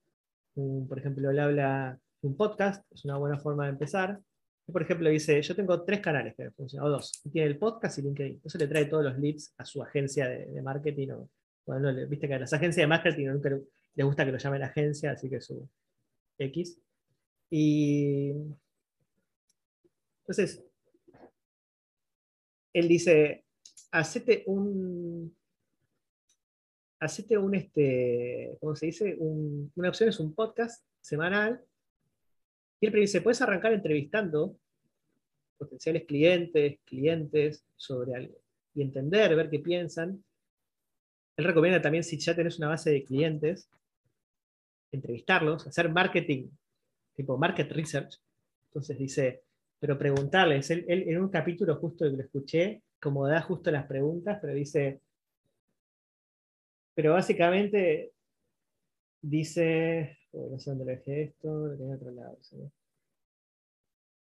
por 0.54 1.00
ejemplo, 1.00 1.32
él 1.32 1.40
habla 1.40 2.00
un 2.22 2.38
podcast, 2.38 2.86
es 2.92 3.06
una 3.06 3.18
buena 3.18 3.38
forma 3.40 3.66
de 3.66 3.72
empezar 3.72 4.20
por 4.72 4.82
ejemplo, 4.82 5.10
dice, 5.10 5.42
yo 5.42 5.56
tengo 5.56 5.84
tres 5.84 6.00
canales 6.00 6.36
que 6.36 6.50
funcionan, 6.52 6.88
o 6.88 6.92
dos. 6.92 7.22
Tiene 7.32 7.48
el 7.50 7.58
podcast 7.58 7.98
y 7.98 8.04
LinkedIn. 8.04 8.42
Eso 8.46 8.58
le 8.58 8.68
trae 8.68 8.86
todos 8.86 9.04
los 9.04 9.20
leads 9.20 9.54
a 9.58 9.66
su 9.66 9.84
agencia 9.84 10.28
de, 10.28 10.62
marketing. 10.62 11.10
bueno, 11.66 11.94
viste 12.08 12.28
que 12.28 12.34
a 12.36 12.40
las 12.40 12.54
agencias 12.54 12.84
de 12.84 12.88
marketing 12.88 13.28
nunca 13.28 13.50
les 13.50 14.06
gusta 14.06 14.26
que 14.26 14.32
lo 14.32 14.38
llamen 14.38 14.64
agencia, 14.64 15.12
así 15.12 15.30
que 15.30 15.42
su 15.42 15.68
X. 16.38 16.80
Y 17.50 18.32
entonces, 20.22 20.64
él 22.72 22.88
dice, 22.88 23.46
hacete 23.92 24.44
un, 24.48 25.36
hacete 27.04 27.38
un, 27.38 27.54
este, 27.56 28.58
¿cómo 28.60 28.76
se 28.76 28.88
dice? 28.88 29.18
una 29.20 29.90
opción 29.90 30.10
es 30.10 30.20
un 30.20 30.34
podcast 30.34 30.86
semanal 31.02 31.62
y 32.80 32.88
él 32.88 32.94
dice, 32.94 33.22
puedes 33.22 33.42
arrancar 33.42 33.74
entrevistando 33.74 34.58
potenciales 35.58 36.06
clientes, 36.06 36.80
clientes 36.86 37.66
sobre 37.76 38.16
algo 38.16 38.36
y 38.74 38.82
entender, 38.82 39.36
ver 39.36 39.50
qué 39.50 39.60
piensan. 39.60 40.24
Él 41.38 41.46
recomienda 41.46 41.82
también, 41.82 42.04
si 42.04 42.18
ya 42.18 42.36
tenés 42.36 42.58
una 42.58 42.70
base 42.70 42.92
de 42.92 43.04
clientes, 43.04 43.70
entrevistarlos, 44.92 45.68
hacer 45.68 45.90
marketing, 45.90 46.50
tipo 47.16 47.38
market 47.38 47.72
research. 47.72 48.20
Entonces 48.68 48.98
dice, 48.98 49.44
pero 49.80 49.98
preguntarles, 49.98 50.70
él, 50.72 50.86
en 50.88 51.22
un 51.22 51.30
capítulo 51.30 51.76
justo 51.76 52.06
que 52.06 52.18
lo 52.18 52.24
escuché, 52.24 52.84
como 53.00 53.28
da 53.28 53.42
justo 53.42 53.72
las 53.72 53.86
preguntas, 53.86 54.40
pero 54.42 54.54
dice, 54.54 55.02
pero 56.94 57.14
básicamente 57.14 58.14
dice, 59.22 60.18
no 60.34 60.60
sé 60.60 60.70
dónde 60.70 60.86
lo 60.86 60.92
dejé 60.92 61.24
esto, 61.24 61.68
lo 61.68 61.78
tengo 61.78 61.94
otro 61.94 62.12
lado. 62.12 62.38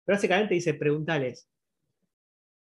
Pero 0.05 0.15
básicamente 0.15 0.53
dice, 0.53 0.73
preguntales, 0.75 1.49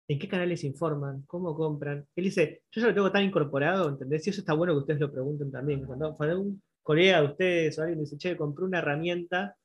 ¿en 0.07 0.19
qué 0.19 0.27
canales 0.27 0.63
informan? 0.63 1.23
¿Cómo 1.27 1.55
compran? 1.55 2.07
Él 2.15 2.23
dice, 2.25 2.63
yo 2.71 2.81
ya 2.81 2.87
lo 2.87 2.93
tengo 2.93 3.11
tan 3.11 3.23
incorporado, 3.23 3.89
¿entendés? 3.89 4.25
Y 4.27 4.29
eso 4.29 4.41
está 4.41 4.53
bueno 4.53 4.73
que 4.73 4.79
ustedes 4.79 4.99
lo 4.99 5.11
pregunten 5.11 5.51
también. 5.51 5.85
Cuando, 5.85 6.15
un 6.39 6.61
colega 6.81 7.21
de 7.21 7.27
ustedes 7.27 7.79
o 7.79 7.81
alguien 7.81 7.99
dice, 7.99 8.17
che, 8.17 8.37
compré 8.37 8.65
una 8.65 8.79
herramienta, 8.79 9.57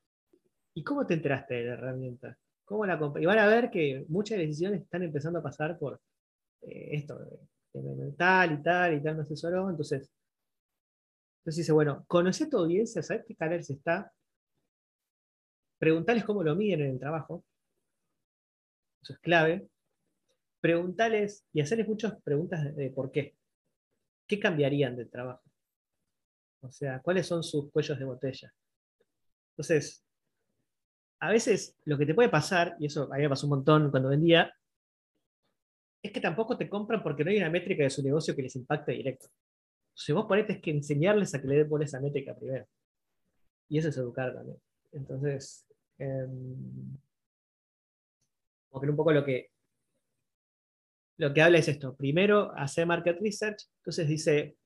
¿y 0.74 0.82
cómo 0.82 1.06
te 1.06 1.14
enteraste 1.14 1.54
de 1.54 1.64
la 1.64 1.74
herramienta? 1.74 2.38
¿Cómo 2.64 2.86
la 2.86 2.98
compré? 2.98 3.22
Y 3.22 3.26
van 3.26 3.38
a 3.38 3.46
ver 3.46 3.70
que 3.70 4.04
muchas 4.08 4.38
decisiones 4.38 4.82
están 4.82 5.02
empezando 5.02 5.40
a 5.40 5.42
pasar 5.42 5.78
por 5.78 6.00
eh, 6.62 6.88
esto, 6.92 7.18
tal 8.16 8.52
y 8.52 8.62
tal 8.62 8.94
y 8.94 9.02
tal 9.02 9.16
me 9.16 9.22
asesoró. 9.22 9.68
Entonces, 9.70 10.10
entonces 11.40 11.64
dice, 11.64 11.72
bueno, 11.72 12.04
conoce 12.06 12.46
tu 12.46 12.58
audiencia, 12.58 13.02
¿sabes 13.02 13.24
qué 13.26 13.34
canales 13.34 13.70
está? 13.70 14.12
Preguntales 15.78 16.24
cómo 16.24 16.42
lo 16.42 16.54
miden 16.56 16.82
en 16.82 16.90
el 16.90 16.98
trabajo. 16.98 17.44
Eso 19.02 19.12
es 19.14 19.18
clave. 19.20 19.68
Preguntarles 20.60 21.46
y 21.52 21.60
hacerles 21.60 21.88
muchas 21.88 22.20
preguntas 22.22 22.74
de, 22.74 22.90
por 22.90 23.10
qué. 23.10 23.36
¿Qué 24.26 24.38
cambiarían 24.38 24.96
del 24.96 25.08
trabajo? 25.08 25.42
O 26.60 26.70
sea, 26.70 27.00
¿cuáles 27.00 27.26
son 27.26 27.42
sus 27.42 27.70
cuellos 27.70 27.98
de 27.98 28.04
botella? 28.04 28.52
Entonces, 29.52 30.04
a 31.20 31.30
veces 31.30 31.76
lo 31.84 31.96
que 31.96 32.06
te 32.06 32.14
puede 32.14 32.28
pasar, 32.28 32.76
y 32.78 32.86
eso 32.86 33.12
a 33.12 33.16
mí 33.16 33.22
me 33.22 33.28
pasó 33.28 33.46
un 33.46 33.50
montón 33.50 33.90
cuando 33.90 34.08
vendía, 34.08 34.52
es 36.08 36.12
que 36.12 36.20
tampoco 36.20 36.56
te 36.56 36.68
compran 36.68 37.02
porque 37.02 37.24
no 37.24 37.30
hay 37.30 37.38
una 37.38 37.50
métrica 37.50 37.84
de 37.84 37.90
su 37.90 38.02
negocio 38.02 38.34
que 38.34 38.42
les 38.42 38.56
impacte 38.56 38.92
directo. 38.92 39.28
Si 39.94 40.12
vos 40.12 40.26
ponete 40.26 40.60
que 40.60 40.70
enseñarles 40.70 41.34
a 41.34 41.40
que 41.40 41.48
le 41.48 41.56
den 41.56 41.68
por 41.68 41.82
esa 41.82 42.00
métrica 42.00 42.34
primero. 42.34 42.66
Y 43.68 43.78
eso 43.78 43.88
es 43.88 43.96
educar 43.96 44.34
también. 44.34 44.58
Entonces, 44.92 45.66
que 45.98 46.04
un 48.90 48.96
poco 48.96 49.12
lo 49.12 49.24
que, 49.24 49.50
lo 51.18 51.34
que 51.34 51.42
habla 51.42 51.58
es 51.58 51.68
esto. 51.68 51.96
Primero, 51.96 52.52
hacer 52.56 52.86
market 52.86 53.18
research. 53.20 53.64
Entonces 53.80 54.08
dice, 54.08 54.56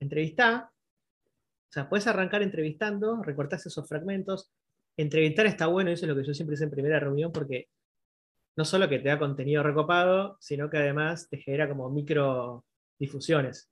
entrevista. 0.00 0.72
O 0.72 1.72
sea, 1.72 1.88
puedes 1.88 2.06
arrancar 2.06 2.42
entrevistando, 2.42 3.22
recortás 3.22 3.66
esos 3.66 3.88
fragmentos. 3.88 4.50
Entrevistar 4.96 5.46
está 5.46 5.66
bueno, 5.66 5.90
eso 5.90 6.04
es 6.04 6.08
lo 6.08 6.16
que 6.16 6.26
yo 6.26 6.34
siempre 6.34 6.54
hice 6.54 6.64
en 6.64 6.70
primera 6.70 6.98
reunión, 6.98 7.30
porque 7.30 7.68
no 8.60 8.66
solo 8.66 8.90
que 8.90 8.98
te 8.98 9.08
da 9.08 9.18
contenido 9.18 9.62
recopado, 9.62 10.36
sino 10.38 10.68
que 10.68 10.76
además 10.76 11.30
te 11.30 11.38
genera 11.38 11.66
como 11.66 11.88
micro 11.88 12.66
difusiones. 12.98 13.70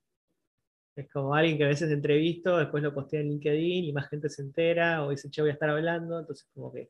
Es 0.95 1.07
como 1.11 1.35
alguien 1.35 1.59
que 1.59 1.65
a 1.65 1.67
veces 1.67 1.91
entrevisto, 1.91 2.57
después 2.57 2.81
lo 2.81 2.91
postea 2.91 3.19
en 3.19 3.27
LinkedIn 3.27 3.85
y 3.85 3.93
más 3.93 4.09
gente 4.09 4.29
se 4.29 4.41
entera, 4.41 5.05
o 5.05 5.11
dice, 5.11 5.29
che, 5.29 5.43
voy 5.43 5.51
a 5.51 5.53
estar 5.53 5.69
hablando, 5.69 6.17
entonces 6.17 6.47
como 6.55 6.73
que... 6.73 6.89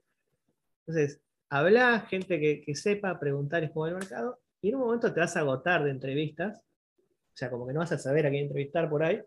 Entonces, 0.88 1.20
habla, 1.50 2.00
gente 2.10 2.40
que, 2.40 2.74
sepa, 2.74 3.20
preguntar 3.20 3.70
cómo 3.74 3.88
el 3.88 3.96
mercado, 3.96 4.40
y 4.62 4.70
en 4.70 4.76
un 4.76 4.82
momento 4.84 5.14
te 5.14 5.20
vas 5.20 5.36
a 5.36 5.42
agotar 5.42 5.84
de 5.84 5.92
entrevistas, 5.92 6.58
o 6.58 7.36
sea, 7.36 7.50
como 7.50 7.68
que 7.68 7.74
no 7.74 7.82
vas 7.82 7.92
a 7.92 7.98
saber 7.98 8.26
a 8.26 8.30
quién 8.30 8.44
entrevistar 8.44 8.90
por 8.90 9.04
ahí. 9.04 9.22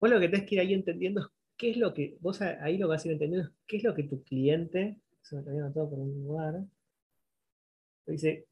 Vos 0.00 0.08
lo 0.10 0.18
que 0.18 0.30
tenés 0.30 0.48
que 0.48 0.54
ir 0.54 0.60
ahí 0.62 0.72
entendiendo 0.72 1.30
qué 1.58 1.72
es 1.72 1.76
lo 1.76 1.92
que, 1.92 2.16
vos 2.20 2.40
ahí 2.40 2.78
lo 2.78 2.88
vas 2.88 3.04
a 3.04 3.08
ir 3.08 3.12
entendiendo, 3.12 3.50
qué 3.66 3.76
es 3.76 3.84
lo 3.84 3.94
que 3.94 4.04
tu 4.04 4.22
cliente, 4.22 4.98
se 5.20 5.36
me 5.36 5.42
todo 5.72 5.90
por 5.90 5.98
un 5.98 6.24
lugar, 6.24 6.64
dice, 8.12 8.46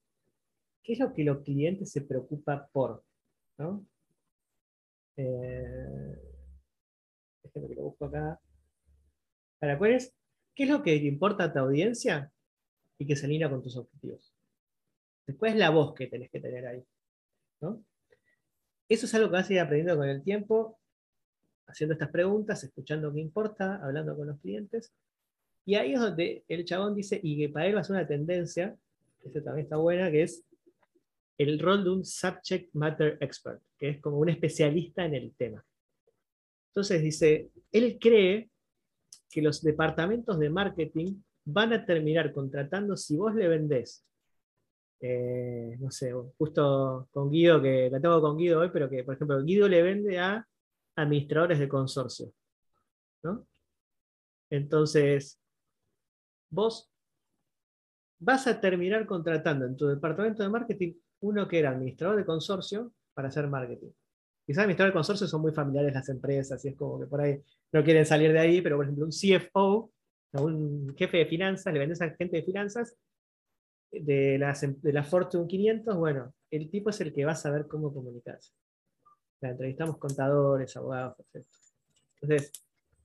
¿qué 0.82 0.92
es 0.94 0.98
lo 0.98 1.12
que 1.12 1.24
los 1.24 1.42
clientes 1.42 1.90
se 1.90 2.02
preocupa 2.02 2.68
por? 2.72 3.04
¿no? 3.58 3.86
Eh, 5.16 6.16
déjame 7.42 7.68
que 7.68 7.74
lo 7.74 7.82
busco 7.84 8.06
acá. 8.06 8.40
Para 9.58 9.78
cuál 9.78 9.92
es, 9.92 10.12
¿qué 10.54 10.64
es 10.64 10.70
lo 10.70 10.82
que 10.82 10.96
le 10.96 11.06
importa 11.06 11.44
a 11.44 11.52
tu 11.52 11.58
audiencia 11.58 12.32
y 12.98 13.06
que 13.06 13.16
se 13.16 13.26
alinea 13.26 13.50
con 13.50 13.62
tus 13.62 13.76
objetivos? 13.76 14.34
Después 15.26 15.54
la 15.56 15.70
voz 15.70 15.94
que 15.94 16.06
tenés 16.06 16.30
que 16.30 16.40
tener 16.40 16.66
ahí. 16.66 16.84
Eso 18.88 19.06
es 19.06 19.14
algo 19.14 19.28
que 19.28 19.32
vas 19.32 19.48
a 19.48 19.52
ir 19.52 19.60
aprendiendo 19.60 19.96
con 19.96 20.08
el 20.08 20.22
tiempo, 20.22 20.78
haciendo 21.66 21.94
estas 21.94 22.10
preguntas, 22.10 22.62
escuchando 22.62 23.12
qué 23.12 23.20
importa, 23.20 23.76
hablando 23.82 24.14
con 24.16 24.26
los 24.26 24.38
clientes. 24.40 24.92
Y 25.64 25.76
ahí 25.76 25.94
es 25.94 26.00
donde 26.00 26.44
el 26.48 26.64
chabón 26.66 26.94
dice, 26.94 27.18
y 27.22 27.38
que 27.38 27.48
para 27.48 27.66
él 27.66 27.76
va 27.76 27.80
a 27.80 27.84
ser 27.84 27.96
una 27.96 28.06
tendencia, 28.06 28.76
que 29.32 29.40
también 29.40 29.64
está 29.64 29.76
buena, 29.76 30.10
que 30.10 30.22
es 30.22 30.44
el 31.38 31.58
rol 31.58 31.84
de 31.84 31.90
un 31.90 32.04
subject 32.04 32.74
matter 32.74 33.18
expert, 33.20 33.60
que 33.78 33.90
es 33.90 34.00
como 34.00 34.18
un 34.18 34.28
especialista 34.28 35.04
en 35.04 35.14
el 35.14 35.34
tema. 35.34 35.64
Entonces 36.68 37.02
dice, 37.02 37.50
él 37.72 37.98
cree 38.00 38.50
que 39.30 39.42
los 39.42 39.62
departamentos 39.62 40.38
de 40.38 40.50
marketing 40.50 41.22
van 41.44 41.72
a 41.72 41.84
terminar 41.84 42.32
contratando 42.32 42.96
si 42.96 43.16
vos 43.16 43.34
le 43.34 43.48
vendés, 43.48 44.04
eh, 45.00 45.76
no 45.80 45.90
sé, 45.90 46.12
justo 46.38 47.08
con 47.10 47.30
Guido, 47.30 47.60
que 47.60 47.90
la 47.90 48.00
tengo 48.00 48.20
con 48.20 48.38
Guido 48.38 48.60
hoy, 48.60 48.70
pero 48.72 48.88
que, 48.88 49.04
por 49.04 49.14
ejemplo, 49.14 49.42
Guido 49.42 49.68
le 49.68 49.82
vende 49.82 50.18
a 50.18 50.46
administradores 50.96 51.58
de 51.58 51.68
consorcio. 51.68 52.32
¿no? 53.22 53.46
Entonces, 54.50 55.40
vos 56.50 56.90
vas 58.18 58.46
a 58.46 58.60
terminar 58.60 59.06
contratando 59.06 59.66
en 59.66 59.76
tu 59.76 59.86
departamento 59.86 60.42
de 60.42 60.48
marketing 60.48 60.94
uno 61.20 61.48
que 61.48 61.58
era 61.58 61.70
administrador 61.70 62.16
de 62.16 62.24
consorcio 62.24 62.92
para 63.14 63.28
hacer 63.28 63.48
marketing. 63.48 63.90
Quizás 64.46 64.62
administrador 64.62 64.92
de 64.92 64.98
consorcio 64.98 65.26
son 65.26 65.40
muy 65.40 65.52
familiares 65.52 65.94
las 65.94 66.08
empresas 66.08 66.64
y 66.64 66.68
es 66.68 66.76
como 66.76 67.00
que 67.00 67.06
por 67.06 67.20
ahí 67.20 67.40
no 67.72 67.82
quieren 67.82 68.04
salir 68.04 68.32
de 68.32 68.38
ahí, 68.38 68.60
pero 68.60 68.76
por 68.76 68.84
ejemplo 68.84 69.06
un 69.06 69.10
CFO, 69.10 69.90
un 70.32 70.94
jefe 70.96 71.18
de 71.18 71.26
finanzas, 71.26 71.72
le 71.72 71.78
vendes 71.78 72.02
a 72.02 72.10
gente 72.10 72.36
de 72.36 72.42
finanzas 72.42 72.96
de, 74.00 74.38
las, 74.38 74.62
em, 74.62 74.80
de 74.80 74.92
la 74.92 75.04
Fortune 75.04 75.46
500, 75.46 75.96
bueno, 75.96 76.34
el 76.50 76.70
tipo 76.70 76.90
es 76.90 77.00
el 77.00 77.12
que 77.12 77.24
va 77.24 77.32
a 77.32 77.36
saber 77.36 77.66
cómo 77.66 77.92
comunicarse. 77.92 78.52
La 79.40 79.50
entrevistamos 79.50 79.98
contadores, 79.98 80.76
abogados, 80.76 81.16
etc. 81.20 81.46
Entonces, 82.20 82.52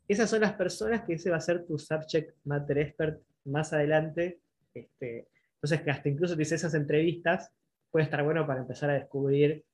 esas 0.07 0.29
son 0.29 0.41
las 0.41 0.53
personas 0.53 1.03
que 1.05 1.13
ese 1.13 1.29
va 1.29 1.37
a 1.37 1.41
ser 1.41 1.65
tu 1.65 1.77
subject 1.77 2.35
matter 2.43 2.79
expert 2.79 3.21
más 3.45 3.73
adelante. 3.73 4.41
Este, 4.73 5.27
entonces, 5.55 5.81
que 5.81 5.91
hasta 5.91 6.09
incluso 6.09 6.35
dice 6.35 6.55
esas 6.55 6.73
entrevistas 6.73 7.51
puede 7.91 8.05
estar 8.05 8.23
bueno 8.23 8.45
para 8.45 8.61
empezar 8.61 8.89
a 8.89 8.93
descubrir 8.93 9.65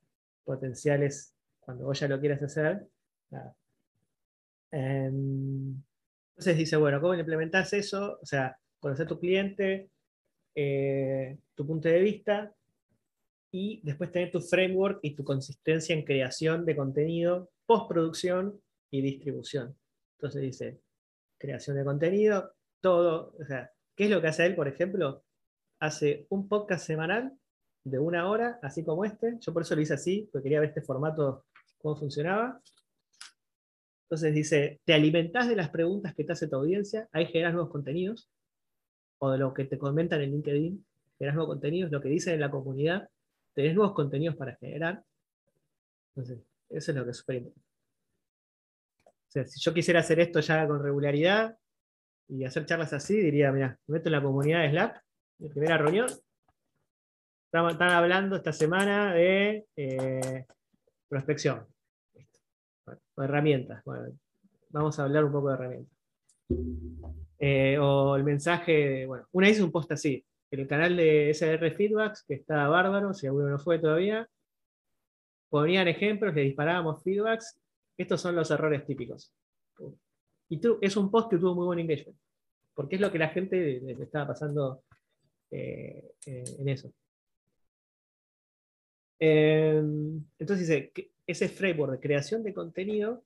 potenciales 0.44 1.34
cuando 1.60 1.86
vos 1.86 2.00
ya 2.00 2.08
lo 2.08 2.20
quieras 2.20 2.42
hacer. 2.42 2.88
Em, 4.72 5.82
entonces 6.30 6.58
dice, 6.58 6.78
bueno, 6.78 7.02
¿cómo 7.02 7.16
implementas 7.16 7.74
eso? 7.74 8.20
O 8.22 8.26
sea, 8.26 8.58
conocer 8.80 9.08
tu 9.08 9.20
cliente, 9.20 9.90
eh, 10.54 11.38
tu 11.56 11.66
punto 11.66 11.88
de 11.88 12.00
vista, 12.00 12.54
y 13.52 13.80
después 13.84 14.12
tener 14.12 14.32
tu 14.32 14.42
framework 14.42 15.00
y 15.02 15.16
tu 15.16 15.24
consistencia 15.24 15.96
en 15.96 16.04
creación 16.04 16.66
de 16.66 16.76
contenido, 16.76 17.50
postproducción 17.66 18.60
y 18.92 19.02
distribución. 19.02 19.76
Entonces 20.18 20.42
dice, 20.42 20.82
creación 21.38 21.78
de 21.78 21.86
contenido, 21.86 22.54
todo, 22.82 23.34
o 23.40 23.46
sea, 23.46 23.72
¿qué 23.96 24.06
es 24.06 24.10
lo 24.10 24.22
que 24.22 24.28
hace 24.28 24.46
él, 24.46 24.56
por 24.56 24.68
ejemplo? 24.68 25.24
Hace 25.80 26.28
un 26.30 26.48
podcast 26.48 26.86
semanal 26.86 27.38
de 27.84 28.00
una 28.00 28.30
hora, 28.30 28.60
así 28.62 28.84
como 28.84 29.06
este. 29.06 29.38
Yo 29.40 29.54
por 29.54 29.62
eso 29.62 29.76
lo 29.76 29.82
hice 29.82 29.94
así, 29.94 30.30
porque 30.32 30.44
quería 30.44 30.60
ver 30.60 30.70
este 30.70 30.82
formato, 30.82 31.46
cómo 31.78 31.96
funcionaba. 31.96 32.62
Entonces 34.04 34.34
dice, 34.34 34.82
te 34.86 34.94
alimentás 34.94 35.48
de 35.48 35.56
las 35.56 35.70
preguntas 35.70 36.14
que 36.14 36.24
te 36.24 36.34
hace 36.34 36.48
tu 36.48 36.56
audiencia, 36.56 37.08
ahí 37.12 37.26
generas 37.28 37.54
nuevos 37.54 37.72
contenidos, 37.72 38.30
o 39.20 39.32
de 39.32 39.38
lo 39.38 39.54
que 39.54 39.66
te 39.66 39.78
comentan 39.78 40.22
en 40.22 40.32
LinkedIn, 40.32 40.86
generas 41.18 41.36
nuevos 41.36 41.54
contenidos, 41.54 41.92
lo 41.92 42.02
que 42.02 42.10
dicen 42.10 42.36
en 42.36 42.42
la 42.42 42.52
comunidad, 42.52 43.10
tenés 43.54 43.76
nuevos 43.76 43.94
contenidos 43.94 44.36
para 44.36 44.56
generar. 44.58 45.04
Entonces, 46.10 46.40
eso 46.70 46.92
es 46.92 46.98
lo 46.98 47.04
que 47.04 47.12
es 47.12 47.18
súper 47.18 47.38
importante. 47.38 47.68
O 49.06 49.32
sea, 49.36 49.46
si 49.46 49.60
yo 49.60 49.74
quisiera 49.74 50.00
hacer 50.00 50.20
esto 50.20 50.40
ya 50.40 50.68
con 50.68 50.82
regularidad 50.82 51.58
y 52.28 52.44
hacer 52.46 52.66
charlas 52.66 52.94
así, 52.94 53.16
diría, 53.20 53.52
mira, 53.52 53.78
me 53.88 53.94
meto 53.94 54.10
en 54.10 54.14
la 54.14 54.22
comunidad 54.22 54.62
de 54.62 54.70
Slack, 54.72 55.04
mi 55.40 55.50
primera 55.50 55.78
reunión, 55.78 56.08
están 57.70 57.90
hablando 57.90 58.36
esta 58.36 58.52
semana 58.52 59.14
de 59.14 59.66
eh, 59.76 60.46
prospección. 61.08 61.66
o 63.16 63.24
herramientas. 63.24 63.84
vamos 64.70 65.00
a 65.00 65.04
hablar 65.04 65.24
un 65.24 65.32
poco 65.32 65.50
de 65.50 65.54
herramientas. 65.54 65.98
Eh, 67.40 67.78
o 67.80 68.16
el 68.16 68.24
mensaje, 68.24 69.06
bueno, 69.06 69.28
una 69.32 69.48
vez 69.48 69.60
un 69.60 69.72
post 69.72 69.92
así, 69.92 70.26
en 70.52 70.60
el 70.60 70.68
canal 70.68 70.98
de 70.98 71.30
SR 71.30 71.72
Feedbacks, 71.72 72.24
que 72.24 72.36
está 72.36 72.68
bárbaro, 72.68 73.14
si 73.14 73.28
alguno 73.28 73.50
no 73.50 73.60
fue 73.60 73.80
todavía, 73.80 74.28
ponían 75.50 75.88
ejemplos, 75.88 76.36
le 76.36 76.42
disparábamos 76.42 77.04
feedbacks, 77.04 77.60
estos 77.98 78.20
son 78.22 78.36
los 78.36 78.52
errores 78.52 78.86
típicos. 78.86 79.34
Y 80.50 80.60
tú, 80.60 80.78
es 80.82 80.96
un 80.96 81.10
post 81.10 81.30
que 81.30 81.38
tuvo 81.38 81.56
muy 81.56 81.66
buen 81.66 81.80
engagement, 81.80 82.18
porque 82.74 82.96
es 82.96 83.02
lo 83.02 83.12
que 83.12 83.20
la 83.20 83.30
gente 83.30 83.82
le, 83.82 83.92
estaba 84.04 84.28
pasando 84.28 84.84
eh, 85.52 86.14
en 86.26 86.70
eso. 86.70 86.92
Em, 89.20 90.24
entonces 90.38 90.68
dice, 90.68 90.92
ese 91.26 91.50
framework 91.50 91.94
de 91.94 92.00
creación 92.00 92.44
de 92.44 92.54
contenido, 92.54 93.24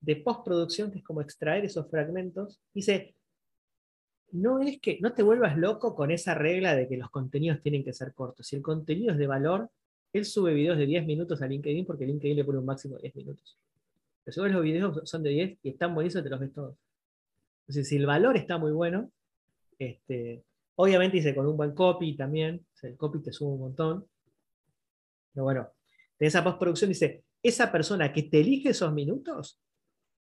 de 0.00 0.16
postproducción, 0.16 0.90
que 0.90 0.98
es 0.98 1.04
como 1.04 1.20
extraer 1.20 1.64
esos 1.64 1.88
fragmentos, 1.90 2.60
dice, 2.72 3.14
no 4.32 4.60
es 4.60 4.80
que 4.80 4.98
no 5.00 5.14
te 5.14 5.22
vuelvas 5.22 5.56
loco 5.56 5.94
con 5.94 6.10
esa 6.10 6.34
regla 6.34 6.74
de 6.76 6.88
que 6.88 6.96
los 6.96 7.10
contenidos 7.10 7.62
tienen 7.62 7.84
que 7.84 7.92
ser 7.92 8.12
cortos. 8.14 8.46
Si 8.46 8.56
el 8.56 8.62
contenido 8.62 9.12
es 9.12 9.18
de 9.18 9.26
valor, 9.26 9.70
él 10.12 10.24
sube 10.24 10.54
videos 10.54 10.78
de 10.78 10.86
10 10.86 11.06
minutos 11.06 11.42
a 11.42 11.46
LinkedIn 11.46 11.86
porque 11.86 12.06
LinkedIn 12.06 12.36
le 12.36 12.44
pone 12.44 12.58
un 12.58 12.66
máximo 12.66 12.96
de 12.96 13.02
10 13.02 13.16
minutos. 13.16 13.58
Pero 14.26 14.48
si 14.48 14.52
los 14.52 14.62
videos 14.62 15.08
son 15.08 15.22
de 15.22 15.30
10 15.30 15.58
y 15.62 15.68
están 15.70 15.94
buenísimos, 15.94 16.24
te 16.24 16.30
los 16.30 16.40
ves 16.40 16.52
todos. 16.52 16.76
Si 17.68 17.96
el 17.96 18.06
valor 18.06 18.36
está 18.36 18.58
muy 18.58 18.72
bueno, 18.72 19.12
este, 19.78 20.44
obviamente 20.74 21.18
dice 21.18 21.32
con 21.32 21.46
un 21.46 21.56
buen 21.56 21.72
copy 21.74 22.16
también, 22.16 22.66
el 22.82 22.96
copy 22.96 23.22
te 23.22 23.32
sube 23.32 23.52
un 23.52 23.60
montón, 23.60 24.08
pero 25.32 25.44
bueno, 25.44 25.70
de 26.18 26.26
esa 26.26 26.42
postproducción 26.42 26.88
dice, 26.88 27.22
esa 27.40 27.70
persona 27.70 28.12
que 28.12 28.24
te 28.24 28.40
elige 28.40 28.70
esos 28.70 28.92
minutos, 28.92 29.60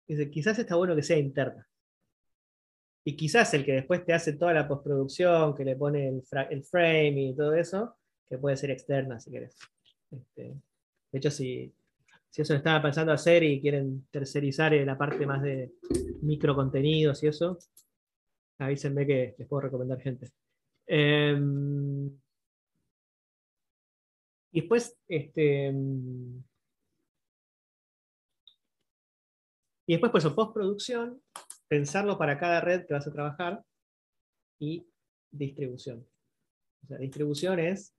dice, 0.07 0.31
quizás 0.31 0.57
está 0.59 0.75
bueno 0.75 0.95
que 0.95 1.03
sea 1.03 1.17
interna. 1.17 1.67
Y 3.03 3.17
quizás 3.17 3.53
el 3.53 3.65
que 3.65 3.73
después 3.73 4.05
te 4.05 4.13
hace 4.13 4.33
toda 4.33 4.53
la 4.53 4.67
postproducción, 4.67 5.55
que 5.55 5.65
le 5.65 5.75
pone 5.75 6.07
el, 6.07 6.63
frame 6.63 7.21
y 7.21 7.35
todo 7.35 7.53
eso, 7.53 7.97
que 8.29 8.37
puede 8.37 8.55
ser 8.55 8.71
externa 8.71 9.19
si 9.19 9.31
querés. 9.31 9.57
Este, 10.11 10.53
de 11.11 11.17
hecho, 11.17 11.31
si, 11.31 11.73
si 12.29 12.41
eso 12.41 12.53
lo 12.53 12.57
estaba 12.57 12.81
pensando 12.81 13.11
hacer 13.11 13.43
y 13.43 13.61
quieren 13.61 14.07
tercerizar 14.11 14.73
en 14.73 14.85
la 14.85 14.97
parte 14.97 15.25
más 15.25 15.41
de 15.41 15.73
micro 16.21 16.55
contenidos 16.55 17.23
y 17.23 17.27
eso, 17.27 17.57
avísenme 18.59 19.05
que 19.07 19.35
les 19.37 19.47
puedo 19.47 19.61
recomendar 19.61 19.99
gente. 20.01 20.31
Em, 20.85 22.07
y 24.51 24.61
después, 24.61 24.97
este, 25.07 25.71
y 29.85 29.93
después, 29.93 30.11
pues, 30.11 30.27
postproducción, 30.27 31.21
pensarlo 31.67 32.17
para 32.17 32.37
cada 32.37 32.61
red 32.61 32.85
que 32.85 32.93
vas 32.93 33.07
a 33.07 33.13
trabajar 33.13 33.63
y 34.59 34.87
distribución. 35.31 36.05
O 36.83 36.87
sea, 36.87 36.97
distribución 36.97 37.59
es, 37.59 37.95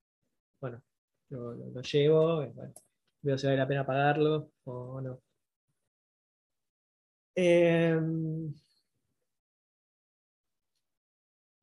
bueno, 0.60 0.82
lo, 1.30 1.82
llevo, 1.82 2.44
veo 3.22 3.38
si 3.38 3.46
vale 3.46 3.58
la 3.58 3.68
pena 3.68 3.86
pagarlo 3.86 4.50
o 4.64 5.00
no. 5.00 5.20
Em, 7.34 8.52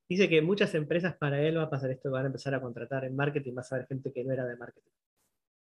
Dice 0.10 0.30
que 0.30 0.42
muchas 0.42 0.74
empresas 0.74 1.16
para 1.18 1.42
él 1.42 1.58
va 1.58 1.64
a 1.64 1.70
pasar 1.70 1.92
esto, 1.92 2.10
van 2.12 2.24
a 2.24 2.28
empezar 2.28 2.54
a 2.56 2.62
contratar 2.62 3.04
en 3.06 3.16
marketing, 3.16 3.54
vas 3.54 3.72
a 3.74 3.78
ver 3.78 3.88
gente 3.88 4.12
que 4.14 4.24
no 4.24 4.34
era 4.34 4.46
de 4.46 4.56
marketing 4.56 4.92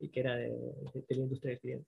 y 0.00 0.10
que 0.10 0.20
era 0.20 0.36
de, 0.36 0.48
la 0.50 1.16
industria 1.16 1.50
del 1.52 1.60
cliente. 1.60 1.86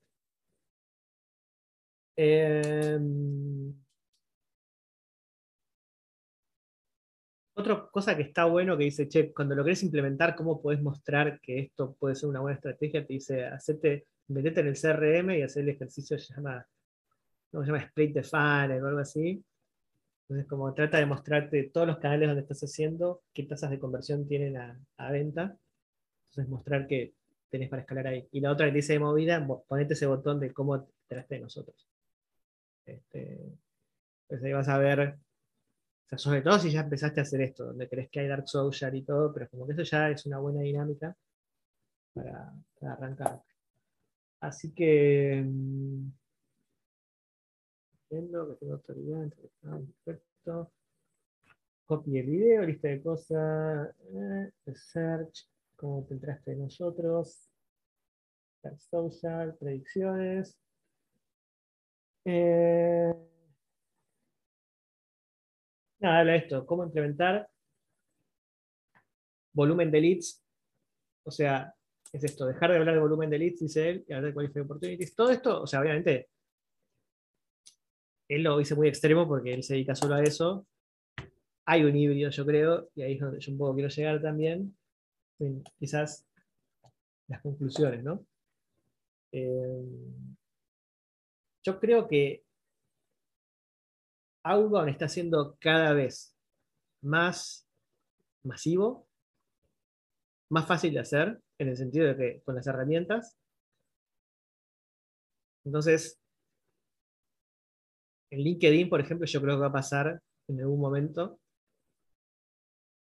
Em, 2.17 3.73
otra 7.55 7.87
cosa 7.91 8.15
que 8.15 8.23
está 8.23 8.45
bueno 8.45 8.77
que 8.77 8.85
dice, 8.85 9.07
che, 9.07 9.33
cuando 9.33 9.55
lo 9.55 9.63
querés 9.63 9.83
implementar, 9.83 10.35
¿cómo 10.35 10.61
podés 10.61 10.81
mostrar 10.81 11.39
que 11.41 11.59
esto 11.59 11.95
puede 11.99 12.15
ser 12.15 12.29
una 12.29 12.41
buena 12.41 12.55
estrategia? 12.55 13.05
Te 13.05 13.13
dice, 13.13 13.45
hacete, 13.45 14.07
metete 14.27 14.61
en 14.61 14.67
el 14.67 14.75
CRM 14.75 15.31
y 15.37 15.41
hacer 15.41 15.63
el 15.63 15.69
ejercicio 15.69 16.19
se 16.19 16.33
llama 16.33 16.65
¿cómo 17.55 17.63
se 17.63 17.71
llama? 17.71 17.83
Split 17.83 18.13
the 18.13 18.23
funnel 18.23 18.83
o 18.83 18.87
algo 18.87 18.99
así. 18.99 19.43
Entonces, 20.23 20.47
como 20.49 20.73
trata 20.73 20.97
de 20.97 21.05
mostrarte 21.05 21.63
todos 21.73 21.87
los 21.87 21.99
canales 21.99 22.27
donde 22.27 22.41
estás 22.41 22.61
haciendo, 22.63 23.21
qué 23.33 23.43
tasas 23.43 23.69
de 23.69 23.79
conversión 23.79 24.27
tienen 24.27 24.57
a, 24.57 25.11
venta. 25.11 25.55
Entonces, 26.29 26.49
mostrar 26.49 26.87
que 26.87 27.13
tenés 27.49 27.69
para 27.69 27.83
escalar 27.83 28.07
ahí. 28.07 28.27
Y 28.31 28.41
la 28.41 28.51
otra 28.51 28.67
que 28.67 28.73
dice 28.73 28.93
de 28.93 28.99
movida, 28.99 29.47
ponete 29.67 29.93
ese 29.93 30.05
botón 30.07 30.39
de 30.39 30.51
cómo 30.51 30.89
traste 31.07 31.35
de 31.35 31.41
nosotros. 31.41 31.87
Este, 32.85 33.53
pues 34.27 34.43
ahí 34.43 34.51
vas 34.51 34.67
a 34.67 34.77
ver, 34.77 35.17
sobre 36.17 36.41
todo 36.41 36.59
si 36.59 36.71
ya 36.71 36.81
empezaste 36.81 37.19
a 37.19 37.23
hacer 37.23 37.41
esto, 37.41 37.65
donde 37.65 37.89
crees 37.89 38.09
que 38.09 38.19
hay 38.19 38.27
Dark 38.27 38.47
Social 38.47 38.95
y 38.95 39.01
todo, 39.03 39.33
pero 39.33 39.49
como 39.49 39.65
que 39.65 39.73
eso 39.73 39.83
ya 39.83 40.09
es 40.09 40.25
una 40.25 40.39
buena 40.39 40.61
dinámica 40.61 41.15
para, 42.13 42.53
arrancar. 42.81 43.41
Así 44.39 44.71
que. 44.73 45.43
Mm, 45.45 46.11
viendo 48.09 48.47
que 48.49 48.55
tengo 48.55 48.73
autoridad, 48.73 49.29
perfecto. 50.03 50.71
Copy 51.85 52.17
el 52.17 52.25
video, 52.27 52.63
lista 52.63 52.87
de 52.87 53.01
cosas, 53.01 53.95
eh, 54.13 54.51
search, 54.73 55.47
cómo 55.75 56.03
te 56.05 56.15
entraste 56.15 56.55
nosotros, 56.55 57.49
social, 58.79 59.55
predicciones. 59.59 60.57
Eh, 62.25 63.13
nada, 66.05 66.19
habla 66.19 66.35
esto, 66.35 66.65
cómo 66.65 66.83
implementar 66.83 67.47
volumen 69.53 69.89
de 69.89 70.01
leads, 70.01 70.43
o 71.23 71.31
sea, 71.31 71.73
es 72.11 72.23
esto, 72.23 72.45
dejar 72.45 72.71
de 72.71 72.77
hablar 72.77 72.95
de 72.95 73.01
volumen 73.01 73.29
de 73.29 73.39
leads, 73.39 73.59
dice 73.59 73.89
él, 73.89 74.05
y 74.07 74.13
hablar 74.13 74.29
de 74.29 74.33
qualified 74.33 74.63
opportunities. 74.63 75.15
Todo 75.15 75.31
esto, 75.31 75.61
o 75.61 75.67
sea, 75.67 75.81
obviamente, 75.81 76.29
él 78.27 78.43
lo 78.43 78.57
dice 78.57 78.75
muy 78.75 78.87
extremo 78.87 79.27
porque 79.27 79.53
él 79.53 79.63
se 79.63 79.73
dedica 79.73 79.95
solo 79.95 80.15
a 80.15 80.23
eso. 80.23 80.67
Hay 81.65 81.83
un 81.83 81.95
híbrido, 81.95 82.29
yo 82.29 82.45
creo, 82.45 82.89
y 82.95 83.01
ahí 83.01 83.13
es 83.13 83.19
donde 83.19 83.39
yo 83.39 83.51
un 83.51 83.57
poco 83.57 83.73
quiero 83.73 83.89
llegar 83.89 84.21
también. 84.21 84.75
quizás 85.79 86.27
las 87.27 87.41
conclusiones, 87.41 88.03
¿no? 88.03 88.25
Eh, 89.31 89.83
yo 91.63 91.79
creo 91.79 92.07
que 92.07 92.44
Outbound 94.45 94.89
está 94.89 95.09
siendo 95.09 95.57
cada 95.59 95.93
vez 95.93 96.35
más 97.01 97.67
masivo, 98.43 99.07
más 100.49 100.67
fácil 100.67 100.93
de 100.93 100.99
hacer, 100.99 101.41
en 101.57 101.69
el 101.69 101.75
sentido 101.75 102.05
de 102.07 102.15
que 102.15 102.41
con 102.43 102.53
las 102.53 102.67
herramientas. 102.67 103.35
Entonces, 105.63 106.19
en 108.29 108.39
LinkedIn, 108.41 108.87
por 108.87 109.01
ejemplo, 109.01 109.25
yo 109.25 109.41
creo 109.41 109.55
que 109.55 109.61
va 109.61 109.67
a 109.67 109.71
pasar 109.71 110.21
en 110.47 110.61
algún 110.61 110.79
momento. 110.79 111.39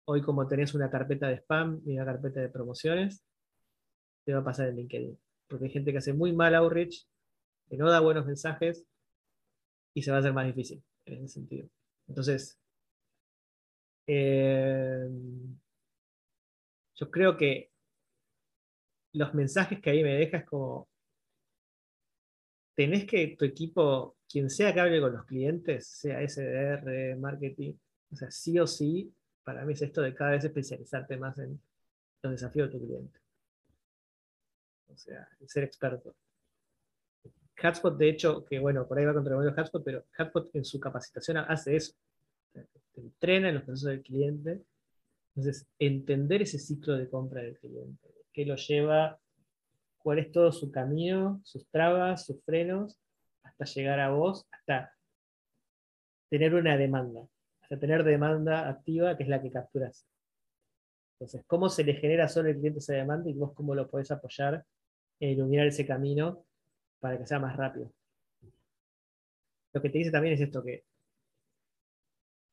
Hoy, 0.06 0.22
como 0.22 0.48
tenés 0.48 0.74
una 0.76 0.90
carpeta 0.90 1.28
de 1.28 1.40
spam 1.40 1.82
y 1.86 1.98
una 1.98 2.06
carpeta 2.06 2.40
de 2.40 2.48
promociones, 2.48 3.22
te 4.24 4.34
va 4.34 4.40
a 4.40 4.46
pasar 4.46 4.70
en 4.70 4.78
LinkedIn. 4.78 5.20
Porque 5.50 5.66
hay 5.66 5.72
gente 5.72 5.92
que 5.92 5.98
hace 5.98 6.14
muy 6.14 6.32
mal 6.32 6.56
outreach, 6.56 7.06
que 7.70 7.76
no 7.76 7.90
da 7.90 8.00
buenos 8.00 8.26
mensajes 8.26 8.86
y 9.94 10.04
se 10.04 10.12
va 10.12 10.18
a 10.18 10.20
hacer 10.22 10.32
más 10.32 10.46
difícil 10.46 10.82
en 11.14 11.24
ese 11.24 11.36
sentido. 11.36 11.70
Entonces, 12.08 12.58
eh, 14.08 15.08
yo 16.96 17.12
creo 17.12 17.38
que 17.38 17.72
los 19.14 19.34
mensajes 19.34 19.80
que 19.82 19.90
ahí 19.90 20.04
me 20.04 20.14
deja 20.16 20.38
es 20.38 20.46
como, 20.46 20.88
tenés 22.76 23.06
que 23.06 23.36
tu 23.38 23.46
equipo, 23.46 24.18
quien 24.30 24.50
sea 24.50 24.74
que 24.74 24.80
hable 24.80 25.02
con 25.02 25.14
los 25.14 25.26
clientes, 25.26 25.88
sea 25.88 26.22
SDR, 26.22 27.16
marketing, 27.18 27.74
o 28.12 28.16
sea, 28.16 28.32
sí 28.32 28.60
o 28.60 28.68
sí, 28.68 29.14
para 29.44 29.66
mí 29.66 29.74
es 29.74 29.82
esto 29.82 30.02
de 30.02 30.14
cada 30.14 30.32
vez 30.32 30.44
especializarte 30.44 31.18
más 31.18 31.38
en 31.40 31.60
los 32.22 32.32
desafíos 32.32 32.72
de 32.72 32.78
tu 32.78 32.86
cliente. 32.86 33.20
O 34.90 34.98
sea, 34.98 35.28
ser 35.46 35.64
experto. 35.64 36.16
Hatspot, 37.62 37.98
de 37.98 38.10
hecho, 38.10 38.46
que 38.46 38.60
bueno, 38.60 38.88
por 38.88 39.00
ahí 39.00 39.06
va 39.06 39.14
contra 39.14 39.34
el 39.34 39.38
modelo 39.38 39.56
Hatspot, 39.58 39.84
pero 39.84 40.06
Hatspot 40.18 40.56
en 40.56 40.66
su 40.66 40.80
capacitación 40.80 41.38
hace 41.38 41.76
eso. 41.76 41.94
Entrena 42.96 43.50
en 43.50 43.56
los 43.56 43.64
procesos 43.64 43.90
del 43.90 44.02
cliente. 44.02 44.64
Entonces, 45.36 45.68
entender 45.80 46.42
ese 46.42 46.60
ciclo 46.60 46.98
de 46.98 47.10
compra 47.10 47.42
del 47.42 47.58
cliente 47.58 48.18
qué 48.38 48.46
lo 48.46 48.56
lleva, 48.56 49.20
cuál 49.98 50.20
es 50.20 50.32
todo 50.32 50.52
su 50.52 50.70
camino, 50.70 51.42
sus 51.44 51.68
trabas, 51.70 52.24
sus 52.24 52.40
frenos, 52.44 52.96
hasta 53.42 53.66
llegar 53.66 54.00
a 54.00 54.12
vos, 54.12 54.46
hasta 54.52 54.94
tener 56.30 56.54
una 56.54 56.78
demanda, 56.78 57.28
hasta 57.64 57.80
tener 57.80 58.04
demanda 58.04 58.70
activa, 58.70 59.18
que 59.18 59.24
es 59.24 59.30
la 59.30 59.42
que 59.42 59.50
capturas. 59.50 60.06
Entonces, 61.14 61.44
¿cómo 61.48 61.68
se 61.68 61.84
le 61.84 61.96
genera 61.96 62.28
solo 62.28 62.50
al 62.50 62.58
cliente 62.58 62.78
esa 62.78 62.94
demanda 62.94 63.28
y 63.28 63.34
vos 63.34 63.54
cómo 63.56 63.74
lo 63.74 63.90
podés 63.90 64.12
apoyar 64.12 64.64
en 65.20 65.32
iluminar 65.32 65.66
ese 65.66 65.88
camino 65.88 66.46
para 67.00 67.18
que 67.18 67.26
sea 67.26 67.40
más 67.40 67.56
rápido? 67.56 67.92
Lo 69.74 69.82
que 69.82 69.90
te 69.90 69.98
dice 70.00 70.12
también 70.12 70.34
es 70.34 70.42
esto, 70.42 70.64
que 70.64 70.84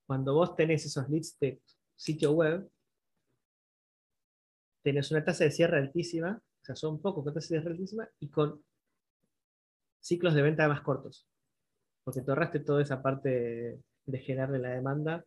cuando 0.06 0.34
vos 0.34 0.54
tenés 0.56 0.84
esos 0.84 1.08
leads 1.08 1.38
de 1.38 1.60
sitio 1.96 2.32
web, 2.32 2.68
tenés 4.82 5.10
una 5.10 5.24
tasa 5.24 5.44
de 5.44 5.50
cierre 5.50 5.78
altísima, 5.78 6.40
o 6.62 6.64
sea, 6.64 6.76
son 6.76 7.00
pocos 7.00 7.24
con 7.24 7.32
tasa 7.32 7.46
de 7.46 7.60
cierre 7.60 7.70
altísima 7.70 8.08
y 8.20 8.28
con 8.28 8.62
ciclos 10.00 10.34
de 10.34 10.42
venta 10.42 10.68
más 10.68 10.82
cortos. 10.82 11.26
Porque 12.04 12.20
te 12.20 12.30
ahorraste 12.30 12.60
toda 12.60 12.82
esa 12.82 13.00
parte 13.00 13.80
de, 14.04 14.18
generarle 14.18 14.58
la 14.58 14.70
demanda. 14.70 15.24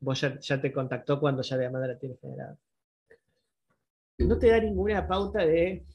Vos 0.00 0.20
ya, 0.20 0.60
te 0.60 0.72
contactó 0.72 1.20
cuando 1.20 1.42
ya 1.42 1.56
la 1.56 1.62
demanda 1.62 1.86
la 1.86 1.98
tienes 1.98 2.20
generada. 2.20 2.58
No 4.18 4.38
te 4.38 4.48
da 4.48 4.58
ninguna 4.58 5.06
pauta 5.06 5.46
de, 5.46 5.86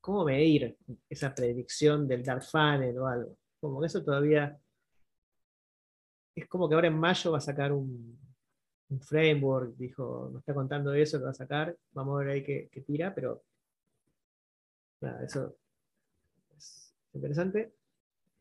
cómo 0.00 0.24
medir 0.24 0.76
esa 1.08 1.34
predicción 1.34 2.06
del 2.06 2.22
dark 2.22 2.42
funnel 2.42 2.98
o 2.98 3.06
algo. 3.06 3.36
Como 3.60 3.80
que 3.80 3.86
eso 3.86 4.02
todavía 4.02 4.58
es 6.34 6.48
como 6.48 6.68
que 6.68 6.74
ahora 6.74 6.88
en 6.88 6.98
mayo 6.98 7.32
va 7.32 7.38
a 7.38 7.42
sacar 7.42 7.72
un, 7.72 8.18
framework, 9.02 9.76
dijo, 9.76 10.30
nos 10.32 10.40
está 10.40 10.52
contando 10.52 10.92
eso, 10.92 11.18
lo 11.18 11.26
va 11.26 11.30
a 11.30 11.34
sacar, 11.34 11.76
vamos 11.92 12.16
a 12.16 12.24
ver 12.24 12.30
ahí 12.32 12.42
qué, 12.42 12.82
tira, 12.84 13.14
pero 13.14 13.44
nada, 15.00 15.24
eso 15.24 15.56
es 16.56 16.92
interesante. 17.12 17.72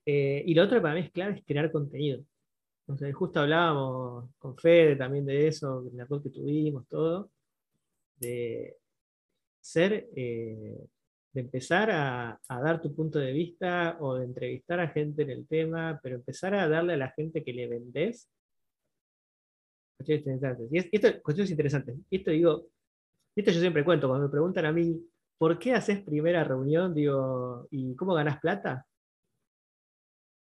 Eh, 0.05 0.43
y 0.43 0.55
lo 0.55 0.63
otro 0.63 0.81
para 0.81 0.95
mí 0.95 1.01
es 1.01 1.11
clave 1.11 1.35
es 1.35 1.45
crear 1.45 1.71
contenido. 1.71 2.23
Entonces, 2.81 3.15
justo 3.15 3.41
hablábamos 3.41 4.31
con 4.39 4.57
Fede 4.57 4.95
también 4.95 5.23
de 5.23 5.47
eso, 5.47 5.85
en 5.87 5.97
la 5.97 6.07
que 6.07 6.29
tuvimos, 6.31 6.87
todo, 6.87 7.29
de 8.17 8.75
ser, 9.61 10.09
eh, 10.15 10.87
de 11.31 11.41
empezar 11.41 11.89
a, 11.91 12.39
dar 12.47 12.81
tu 12.81 12.95
punto 12.95 13.19
de 13.19 13.31
vista 13.31 13.97
o 13.99 14.15
de 14.15 14.25
entrevistar 14.25 14.79
a 14.79 14.89
gente 14.89 15.23
en 15.23 15.29
el 15.29 15.47
tema, 15.47 15.99
pero 16.01 16.15
empezar 16.15 16.55
a 16.55 16.67
darle 16.67 16.93
a 16.93 16.97
la 16.97 17.11
gente 17.11 17.43
que 17.43 17.53
le 17.53 17.67
vendés 17.67 18.29
y 20.07 20.77
esto, 20.93 21.21
cuestiones 21.21 21.51
interesantes. 21.51 21.97
Esto 22.09 22.31
digo, 22.31 22.67
esto 23.35 23.51
yo 23.51 23.59
siempre 23.59 23.83
cuento, 23.83 24.07
cuando 24.07 24.27
me 24.27 24.31
preguntan 24.31 24.65
a 24.65 24.71
mí, 24.71 24.99
¿por 25.37 25.59
qué 25.59 25.73
haces 25.73 26.01
primera 26.01 26.43
reunión? 26.43 26.93
Digo, 26.93 27.67
¿y 27.71 27.95
cómo 27.95 28.13
ganas 28.13 28.39
plata? 28.39 28.85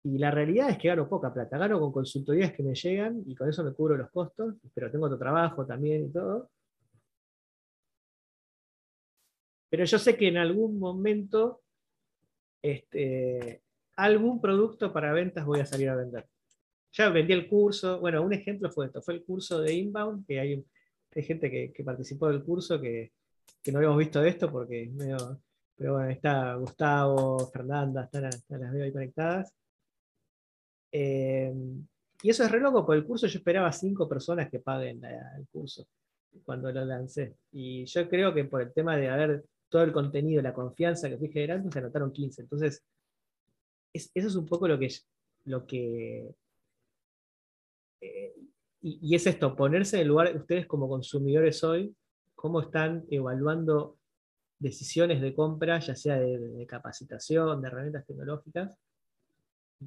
Y 0.05 0.17
la 0.17 0.31
realidad 0.31 0.69
es 0.69 0.77
que 0.77 0.89
gano 0.89 1.07
poca 1.07 1.33
plata. 1.33 1.57
Gano 1.57 1.79
con 1.79 1.91
consultorías 1.91 2.51
que 2.51 2.63
me 2.63 2.75
llegan 2.75 3.23
y 3.25 3.35
con 3.35 3.47
eso 3.47 3.63
me 3.63 3.73
cubro 3.73 3.95
los 3.95 4.09
costos, 4.11 4.55
pero 4.73 4.91
tengo 4.91 5.05
otro 5.05 5.17
trabajo 5.17 5.65
también 5.65 6.05
y 6.05 6.11
todo. 6.11 6.49
Pero 9.73 9.85
yo 9.85 9.97
sé 9.97 10.15
que 10.15 10.27
en 10.27 10.37
algún 10.37 10.77
momento 10.77 11.63
este, 12.61 13.63
algún 13.95 14.39
producto 14.39 14.93
para 14.93 15.13
ventas 15.13 15.47
voy 15.47 15.61
a 15.61 15.65
salir 15.65 15.89
a 15.89 15.95
vender 15.95 16.27
ya 16.93 17.09
vendí 17.09 17.33
el 17.33 17.47
curso. 17.47 17.99
Bueno, 17.99 18.21
un 18.21 18.33
ejemplo 18.33 18.71
fue 18.71 18.85
esto, 18.85 19.01
fue 19.01 19.15
el 19.15 19.23
curso 19.23 19.61
de 19.61 19.73
Inbound, 19.73 20.25
que 20.25 20.39
hay, 20.39 20.65
gente 21.15 21.49
que, 21.49 21.83
participó 21.83 22.29
del 22.29 22.43
curso 22.43 22.79
que, 22.79 23.11
no 23.71 23.79
habíamos 23.79 23.97
visto 23.97 24.23
esto 24.23 24.51
porque 24.51 24.91
medio, 24.93 25.41
pero 25.75 25.93
bueno, 25.93 26.09
está 26.09 26.55
Gustavo, 26.55 27.49
Fernanda, 27.51 28.03
están, 28.03 28.23
las 28.23 28.73
veo 28.73 28.83
ahí 28.83 28.91
conectadas. 28.91 29.51
Eh, 30.91 31.51
y 32.21 32.29
eso 32.29 32.43
es 32.43 32.51
re 32.51 32.59
loco, 32.59 32.85
porque 32.85 32.99
el 32.99 33.07
curso 33.07 33.27
yo 33.27 33.39
esperaba 33.39 33.71
cinco 33.71 34.07
personas 34.07 34.49
que 34.49 34.59
paguen 34.59 35.03
el 35.03 35.47
curso 35.51 35.87
cuando 36.45 36.71
lo 36.71 36.85
lancé. 36.85 37.35
Y 37.51 37.85
yo 37.85 38.07
creo 38.07 38.33
que 38.33 38.45
por 38.45 38.61
el 38.61 38.73
tema 38.73 38.95
de 38.97 39.09
haber 39.09 39.43
todo 39.73 39.81
el 39.81 39.91
contenido, 39.91 40.39
la 40.43 40.53
confianza 40.53 41.09
que 41.09 41.17
fui 41.17 41.29
generando, 41.29 41.71
se 41.71 41.79
anotaron 41.79 42.13
15. 42.13 42.43
Entonces, 42.43 42.83
eso 43.91 44.11
es 44.13 44.35
un 44.35 44.45
poco 44.45 44.67
lo 44.67 44.77
que, 44.77 44.87
lo 45.45 45.65
que 45.65 46.35
y, 48.83 49.15
es 49.15 49.25
esto, 49.25 49.55
ponerse 49.55 49.95
en 49.95 50.03
el 50.03 50.09
lugar 50.09 50.31
de 50.31 50.37
ustedes 50.37 50.67
como 50.67 50.87
consumidores 50.87 51.63
hoy, 51.63 51.95
cómo 52.35 52.61
están 52.61 53.03
evaluando 53.09 53.97
decisiones 54.59 55.21
de 55.21 55.33
compra, 55.33 55.79
ya 55.79 55.95
sea 55.95 56.19
de, 56.19 56.67
capacitación, 56.67 57.61
de 57.61 57.67
herramientas 57.67 58.05
tecnológicas, 58.05 58.77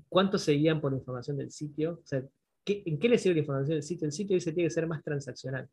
cuánto 0.08 0.36
seguían 0.36 0.80
por 0.80 0.92
información 0.94 1.36
del 1.36 1.52
sitio. 1.52 2.00
O 2.02 2.06
sea, 2.06 2.26
¿en 2.66 2.98
qué 2.98 3.08
le 3.08 3.18
sirve 3.18 3.36
la 3.36 3.40
información 3.42 3.76
del 3.76 3.84
sitio? 3.84 4.06
El 4.06 4.12
sitio 4.12 4.34
dice 4.34 4.52
tiene 4.52 4.66
que 4.66 4.74
ser 4.74 4.88
más 4.88 5.04
transaccional. 5.04 5.68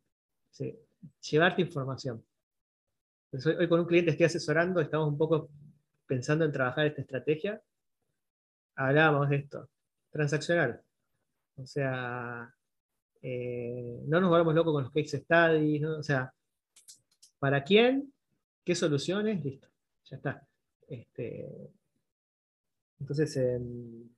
llevarte 1.31 1.63
información. 1.63 2.23
Hoy, 3.45 3.67
con 3.67 3.79
un 3.79 3.85
cliente 3.85 4.11
estoy 4.11 4.25
asesorando, 4.25 4.79
estamos 4.79 5.07
un 5.07 5.17
poco 5.17 5.49
pensando 6.05 6.45
en 6.45 6.51
trabajar 6.51 6.85
esta 6.85 7.01
estrategia. 7.01 7.61
Hablábamos 8.75 9.29
de 9.29 9.37
esto. 9.37 9.69
Transaccional. 10.11 10.81
O 11.55 11.65
sea, 11.65 12.53
eh, 13.21 14.03
no 14.07 14.21
nos 14.21 14.29
volvamos 14.29 14.53
locos 14.53 14.73
con 14.73 14.83
los 14.83 14.91
case 14.91 15.19
studies. 15.19 15.83
O 15.83 16.03
sea, 16.03 16.33
¿para 17.39 17.63
quién? 17.63 18.13
¿Qué 18.63 18.75
soluciones? 18.75 19.43
Listo. 19.43 19.67
Ya 20.05 20.17
está. 20.17 20.47
Este, 20.87 21.49
entonces, 22.99 23.35
em, 23.37 24.09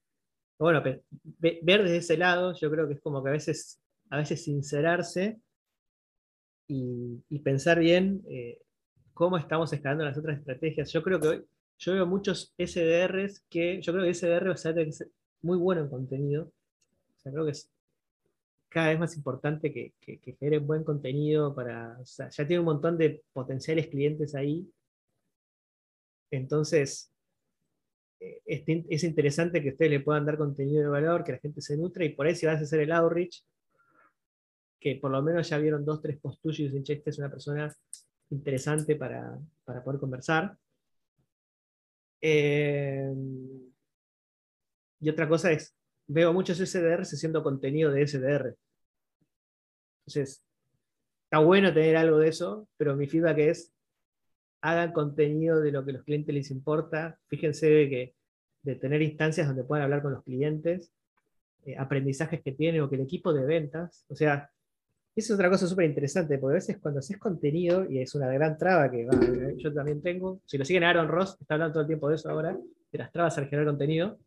bueno, 0.60 0.82
ver 0.84 1.62
desde 1.64 1.98
ese 1.98 2.18
lado, 2.18 2.54
yo 2.54 2.70
creo 2.72 2.88
que 2.88 2.94
es 2.96 3.02
como 3.02 3.24
que 3.24 3.30
a 3.30 3.34
veces, 3.34 3.80
a 4.10 4.18
veces 4.18 4.44
sincerarse 4.44 5.40
y, 6.68 7.40
pensar 7.44 7.80
bien 7.80 8.24
eh, 8.28 8.60
cómo 9.16 9.38
estamos 9.38 9.72
escalando 9.74 10.04
las 10.04 10.18
otras 10.18 10.38
estrategias. 10.38 10.92
Yo 10.92 11.02
creo 11.02 11.20
que 11.20 11.28
hoy, 11.28 11.46
yo 11.80 11.94
veo 11.94 12.06
muchos 12.06 12.54
SDRs 12.58 13.46
que, 13.50 13.82
yo 13.82 13.94
creo 13.94 14.06
que 14.06 14.14
SDR 14.14 14.50
va 14.50 14.54
a 14.54 14.58
ser 14.58 15.10
muy 15.42 15.58
bueno 15.58 15.82
en 15.82 15.90
contenido. 15.90 16.44
O 16.44 17.20
sea, 17.20 17.32
creo 17.32 17.46
que 17.46 17.52
es 17.52 17.72
cada 18.70 18.90
vez 18.90 19.00
más 19.00 19.16
importante 19.16 19.72
que, 19.74 19.94
que, 20.02 20.20
que 20.20 20.60
buen 20.60 20.84
contenido 20.84 21.56
para, 21.56 21.98
o 22.00 22.06
sea, 22.06 22.30
ya 22.30 22.46
tiene 22.46 22.60
un 22.60 22.66
montón 22.66 22.98
de 22.98 23.24
potenciales 23.32 23.88
clientes 23.88 24.36
ahí. 24.36 24.70
Entonces, 26.30 27.10
es 28.20 29.04
interesante 29.04 29.64
que 29.64 29.70
ustedes 29.70 29.92
le 29.92 30.00
puedan 30.02 30.26
dar 30.26 30.38
contenido 30.38 30.84
de 30.84 30.90
valor, 30.90 31.24
que 31.24 31.32
la 31.32 31.38
gente 31.38 31.62
se 31.62 31.78
nutre, 31.78 32.06
y 32.06 32.10
por 32.10 32.28
ahí 32.28 32.36
si 32.36 32.46
vas 32.46 32.60
a 32.60 32.64
hacer 32.64 32.82
el 32.82 32.92
outreach, 32.92 33.46
que 34.78 34.98
por 34.98 35.10
lo 35.10 35.22
menos 35.22 35.48
ya 35.48 35.58
vieron 35.58 35.86
dos, 35.86 36.02
tres 36.02 36.20
posts 36.20 36.42
tuyos 36.42 36.74
y 36.74 37.02
es 37.06 37.18
una 37.18 37.30
persona 37.30 37.74
interesante 38.30 38.96
para, 38.96 39.38
poder 39.66 40.00
conversar. 40.00 40.58
Eh, 42.22 43.14
y 45.00 45.10
otra 45.10 45.28
cosa 45.28 45.52
es, 45.52 45.76
veo 46.08 46.34
muchos 46.34 46.58
SDRs 46.58 47.14
haciendo 47.14 47.44
contenido 47.44 47.92
de 47.92 48.08
SDR. 48.08 48.56
Entonces, 50.00 50.44
está 51.26 51.40
bueno 51.40 51.74
tener 51.74 51.98
algo 51.98 52.20
de 52.20 52.30
eso, 52.30 52.68
pero 52.78 52.96
mi 52.96 53.08
feedback 53.08 53.38
es, 53.40 53.74
hagan 54.62 54.94
contenido 54.94 55.62
de 55.62 55.72
lo 55.72 55.86
que 55.86 55.94
los 55.94 56.04
clientes 56.04 56.34
les 56.34 56.52
importa. 56.52 57.20
Fíjense 57.28 57.70
de, 57.70 57.90
que, 57.90 58.16
de 58.64 58.76
tener 58.76 59.02
instancias 59.02 59.48
donde 59.48 59.64
puedan 59.64 59.84
hablar 59.84 60.02
con 60.02 60.14
los 60.14 60.24
clientes, 60.24 60.92
eh, 61.66 61.76
aprendizajes 61.78 62.42
que 62.42 62.52
tienen 62.52 62.82
o 62.82 62.90
que 62.90 62.96
el 62.96 63.02
equipo 63.02 63.34
de 63.34 63.46
ventas. 63.46 64.06
O 64.08 64.16
sea, 64.16 64.50
eso 65.16 65.34
es 65.34 65.40
otra 65.40 65.50
cosa 65.50 65.66
súper 65.66 65.86
interesante, 65.86 66.38
porque 66.38 66.54
a 66.54 66.56
veces 66.56 66.78
cuando 66.78 67.00
haces 67.00 67.18
contenido, 67.18 67.90
y 67.90 68.00
es 68.00 68.14
una 68.16 68.28
gran 68.28 68.58
traba 68.58 68.92
que 68.92 69.08
yo 69.58 69.74
también 69.74 70.02
tengo, 70.02 70.42
si 70.46 70.58
lo 70.58 70.66
siguen 70.66 70.84
Aaron 70.84 71.08
Ross, 71.08 71.38
está 71.40 71.54
hablando 71.54 71.74
todo 71.74 71.82
el 71.82 71.88
tiempo 71.88 72.10
de 72.10 72.16
eso 72.16 72.30
ahora, 72.30 72.58
de 72.92 72.98
las 72.98 73.12
trabas 73.12 73.38
al 73.38 73.46
generar 73.48 73.68
contenido. 73.68 74.18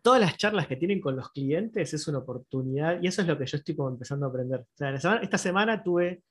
Todas 0.00 0.20
las 0.20 0.36
charlas 0.36 0.68
que 0.68 0.76
tienen 0.76 1.00
con 1.00 1.16
los 1.16 1.30
clientes 1.30 1.92
es 1.92 2.06
una 2.06 2.18
oportunidad, 2.18 3.02
y 3.02 3.08
eso 3.08 3.22
es 3.22 3.28
lo 3.28 3.36
que 3.36 3.46
yo 3.46 3.56
estoy 3.56 3.74
empezando 3.78 4.26
a 4.26 4.28
aprender. 4.28 4.64
esta 5.20 5.38
semana 5.38 5.82
tuve 5.82 6.22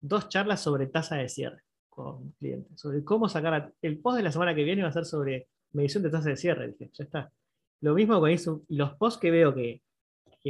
dos 0.00 0.28
charlas 0.28 0.60
sobre 0.60 0.86
tasa 0.86 1.16
de 1.16 1.28
cierre 1.28 1.62
con 1.88 2.30
clientes, 2.38 2.80
sobre 2.80 3.02
cómo 3.02 3.28
sacar 3.28 3.72
el 3.82 3.98
post 3.98 4.18
de 4.18 4.22
la 4.22 4.30
semana 4.30 4.54
que 4.54 4.62
viene 4.62 4.82
va 4.82 4.88
a 4.88 4.92
ser 4.92 5.04
sobre 5.04 5.48
medición 5.72 6.04
de 6.04 6.10
tasa 6.10 6.28
de 6.28 6.36
cierre, 6.36 6.76
ya 6.78 7.04
está. 7.04 7.32
Lo 7.80 7.94
mismo 7.94 8.20
con 8.20 8.30
los 8.68 8.94
posts 8.94 9.20
que 9.20 9.30
veo 9.32 9.52
que, 9.52 9.82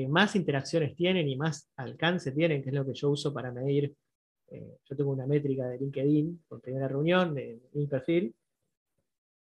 más 0.09 0.37
interacciones 0.37 0.95
tienen 0.95 1.29
y 1.29 1.37
más 1.37 1.69
alcance 1.77 2.33
tienen, 2.33 2.63
que 2.63 2.69
es 2.71 2.75
lo 2.75 2.87
que 2.87 2.95
yo 2.95 3.11
uso 3.11 3.33
para 3.35 3.51
medir, 3.51 3.95
eh, 4.49 4.79
yo 4.85 4.97
tengo 4.97 5.11
una 5.11 5.27
métrica 5.27 5.69
de 5.69 5.79
LinkedIn 5.79 6.45
por 6.49 6.61
primera 6.61 6.89
reunión 6.89 7.35
de, 7.35 7.61
mi 7.73 7.87
perfil, 7.87 8.35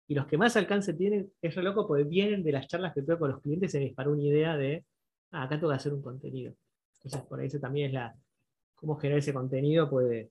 y 0.09 0.14
los 0.14 0.26
que 0.26 0.36
más 0.36 0.57
alcance 0.57 0.95
tienen, 0.95 1.30
es 1.41 1.55
re 1.55 1.62
loco 1.62 1.86
porque 1.86 2.05
vienen 2.05 2.43
de 2.43 2.53
las 2.53 2.66
charlas 2.66 2.93
que 2.95 3.03
tuve 3.03 3.18
con 3.18 3.30
los 3.30 3.41
clientes 3.41 3.72
y 3.74 3.78
me 3.78 3.84
disparó 3.84 4.12
una 4.12 4.22
idea 4.22 4.57
de, 4.57 4.84
ah, 5.30 5.45
acá 5.45 5.57
tengo 5.57 5.68
que 5.68 5.76
hacer 5.76 5.93
un 5.93 6.03
contenido. 6.03 6.55
Entonces, 6.97 7.22
por 7.28 7.38
ahí 7.38 7.47
eso 7.47 7.61
también 7.61 7.88
es 7.88 7.93
la, 7.93 8.16
cómo 8.74 8.97
generar 8.97 9.20
ese 9.20 9.32
contenido 9.32 9.88
puede, 9.88 10.30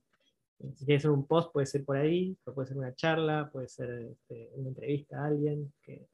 si 0.75 0.85
quieres 0.85 1.01
hacer 1.01 1.11
un 1.11 1.25
post, 1.25 1.53
puede 1.53 1.65
ser 1.65 1.85
por 1.85 1.95
ahí, 1.95 2.35
puede 2.43 2.67
ser 2.67 2.77
una 2.77 2.93
charla, 2.93 3.49
puede 3.51 3.69
ser 3.69 3.89
este, 4.11 4.49
una 4.55 4.69
entrevista 4.69 5.23
a 5.23 5.27
alguien. 5.27 5.71
Que, 5.81 6.05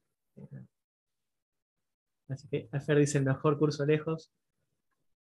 así 2.29 2.47
que 2.49 2.69
Afer 2.71 2.97
dice 2.97 3.17
el 3.17 3.25
mejor 3.25 3.57
curso 3.57 3.85
lejos. 3.85 4.31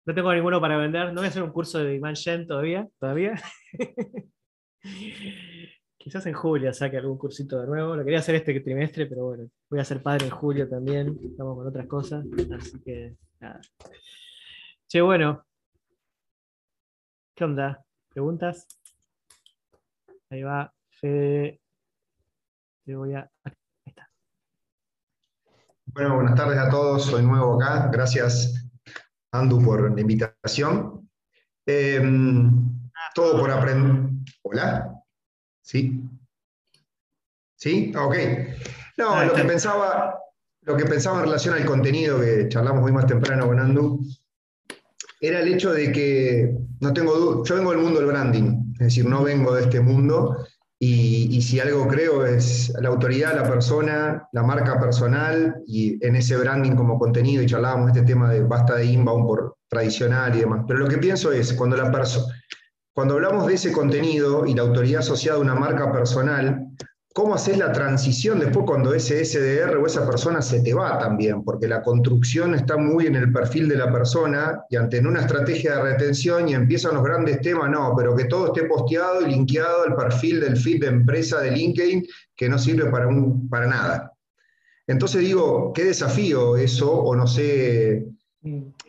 No 0.05 0.15
tengo 0.15 0.33
ninguno 0.33 0.61
para 0.61 0.77
vender. 0.77 1.07
No 1.07 1.15
voy 1.15 1.25
a 1.25 1.29
hacer 1.29 1.43
un 1.43 1.51
curso 1.51 1.79
de 1.79 1.95
Iman 1.95 2.13
Shen 2.13 2.47
todavía. 2.47 2.87
todavía. 2.97 3.35
Quizás 5.97 6.25
en 6.25 6.33
julio 6.33 6.73
saque 6.73 6.95
algún 6.95 7.17
cursito 7.17 7.59
de 7.59 7.67
nuevo. 7.67 7.95
Lo 7.95 8.05
quería 8.05 8.19
hacer 8.19 8.35
este 8.35 8.57
trimestre, 8.61 9.07
pero 9.07 9.25
bueno, 9.25 9.49
voy 9.69 9.79
a 9.81 9.83
ser 9.83 10.01
padre 10.01 10.27
en 10.27 10.31
julio 10.31 10.69
también. 10.69 11.19
Estamos 11.21 11.57
con 11.57 11.67
otras 11.67 11.87
cosas. 11.87 12.25
Así 12.57 12.79
que 12.79 13.17
nada. 13.41 13.59
Che, 14.87 15.01
bueno. 15.01 15.45
¿Qué 17.35 17.43
onda? 17.43 17.83
¿Preguntas? 18.07 18.65
Ahí 20.29 20.43
va, 20.43 20.73
Fede. 20.89 21.59
Te 22.85 22.95
voy 22.95 23.13
a. 23.13 23.29
Bueno, 25.93 26.15
buenas 26.15 26.35
tardes 26.35 26.57
a 26.57 26.69
todos. 26.69 27.05
Soy 27.05 27.23
nuevo 27.23 27.55
acá. 27.55 27.89
Gracias, 27.91 28.69
Andu, 29.31 29.63
por 29.63 29.91
la 29.93 30.01
invitación. 30.01 31.09
Em, 31.65 32.89
todo 33.15 33.39
por 33.39 33.49
aprender. 33.49 34.09
Hola. 34.43 34.93
¿Sí? 35.61 36.03
¿Sí? 37.55 37.93
Ok. 37.97 38.15
No, 38.97 39.23
lo 39.23 39.33
que 39.33 39.43
pensaba, 39.43 40.19
lo 40.61 40.77
que 40.77 40.85
pensaba 40.85 41.19
en 41.19 41.25
relación 41.25 41.55
al 41.55 41.65
contenido 41.65 42.19
que 42.19 42.47
charlamos 42.49 42.83
hoy 42.83 42.91
más 42.91 43.07
temprano 43.07 43.47
con 43.47 43.59
Andu, 43.59 43.99
era 45.19 45.39
el 45.39 45.53
hecho 45.53 45.73
de 45.73 45.91
que 45.91 46.55
no 46.79 46.93
tengo 46.93 47.43
yo 47.43 47.55
vengo 47.55 47.71
del 47.71 47.81
mundo 47.81 47.99
del 47.99 48.09
branding, 48.09 48.73
es 48.73 48.79
decir, 48.79 49.05
no 49.05 49.23
vengo 49.23 49.53
de 49.55 49.63
este 49.63 49.79
mundo 49.79 50.46
y, 50.79 51.41
si 51.41 51.59
algo 51.59 51.87
creo 51.87 52.25
es 52.25 52.71
la 52.79 52.89
autoridad, 52.89 53.35
la 53.35 53.49
persona, 53.49 54.27
la 54.31 54.43
marca 54.43 54.79
personal 54.79 55.55
y 55.65 56.03
en 56.05 56.15
ese 56.15 56.37
branding 56.37 56.75
como 56.75 56.99
contenido 56.99 57.41
y 57.41 57.47
charlábamos 57.47 57.87
este 57.87 58.03
tema 58.03 58.29
de 58.29 58.43
basta 58.43 58.75
de 58.75 58.85
inbound 58.85 59.25
por 59.25 59.57
tradicional 59.67 60.35
y 60.35 60.41
demás. 60.41 60.65
Pero 60.67 60.79
lo 60.79 60.87
que 60.87 60.99
pienso 60.99 61.31
es, 61.31 61.53
cuando 61.53 61.77
la 61.77 61.91
cuando 62.93 63.15
hablamos 63.15 63.47
de 63.47 63.53
ese 63.53 63.71
contenido 63.71 64.45
y 64.45 64.53
la 64.55 64.63
autoridad 64.63 64.99
asociada 64.99 65.37
a 65.37 65.41
una 65.41 65.55
marca 65.55 65.91
personal, 65.91 66.67
cómo 67.17 67.33
haces 67.33 67.57
la 67.57 67.71
transición 67.71 68.39
después 68.39 68.63
cuando 68.67 68.93
ese 68.93 69.25
SDR 69.25 69.75
o 69.77 69.87
esa 69.87 70.05
persona 70.05 70.39
se 70.39 70.61
te 70.61 70.75
va 70.75 70.99
también, 70.99 71.43
porque 71.43 71.67
la 71.67 71.81
construcción 71.81 72.53
está 72.53 72.77
muy 72.77 73.07
en 73.07 73.15
el 73.15 73.31
perfil 73.33 73.67
de 73.67 73.75
la 73.75 73.91
persona 73.91 74.61
y 74.69 74.75
ante 74.75 74.99
una 74.99 75.21
estrategia 75.21 75.77
de 75.77 75.81
retención 75.81 76.47
y 76.47 76.53
empiezan 76.53 76.93
los 76.93 77.03
grandes 77.03 77.41
temas, 77.41 77.71
no, 77.71 77.95
pero 77.97 78.15
que 78.15 78.25
todo 78.25 78.53
esté 78.53 78.67
posteado 78.67 79.25
y 79.25 79.31
linkeado 79.31 79.85
al 79.87 79.95
perfil 79.95 80.41
del 80.41 80.57
feed 80.57 80.81
de 80.81 80.89
empresa 80.89 81.41
de 81.41 81.49
LinkedIn 81.49 82.05
que 82.35 82.49
no 82.49 82.59
sirve 82.59 82.91
para, 82.91 83.07
un, 83.07 83.49
para 83.49 83.65
nada. 83.65 84.13
Entonces 84.85 85.21
digo, 85.21 85.73
qué 85.73 85.85
desafío 85.85 86.55
eso, 86.55 86.93
o 86.99 87.15
no 87.15 87.25
sé, 87.25 88.05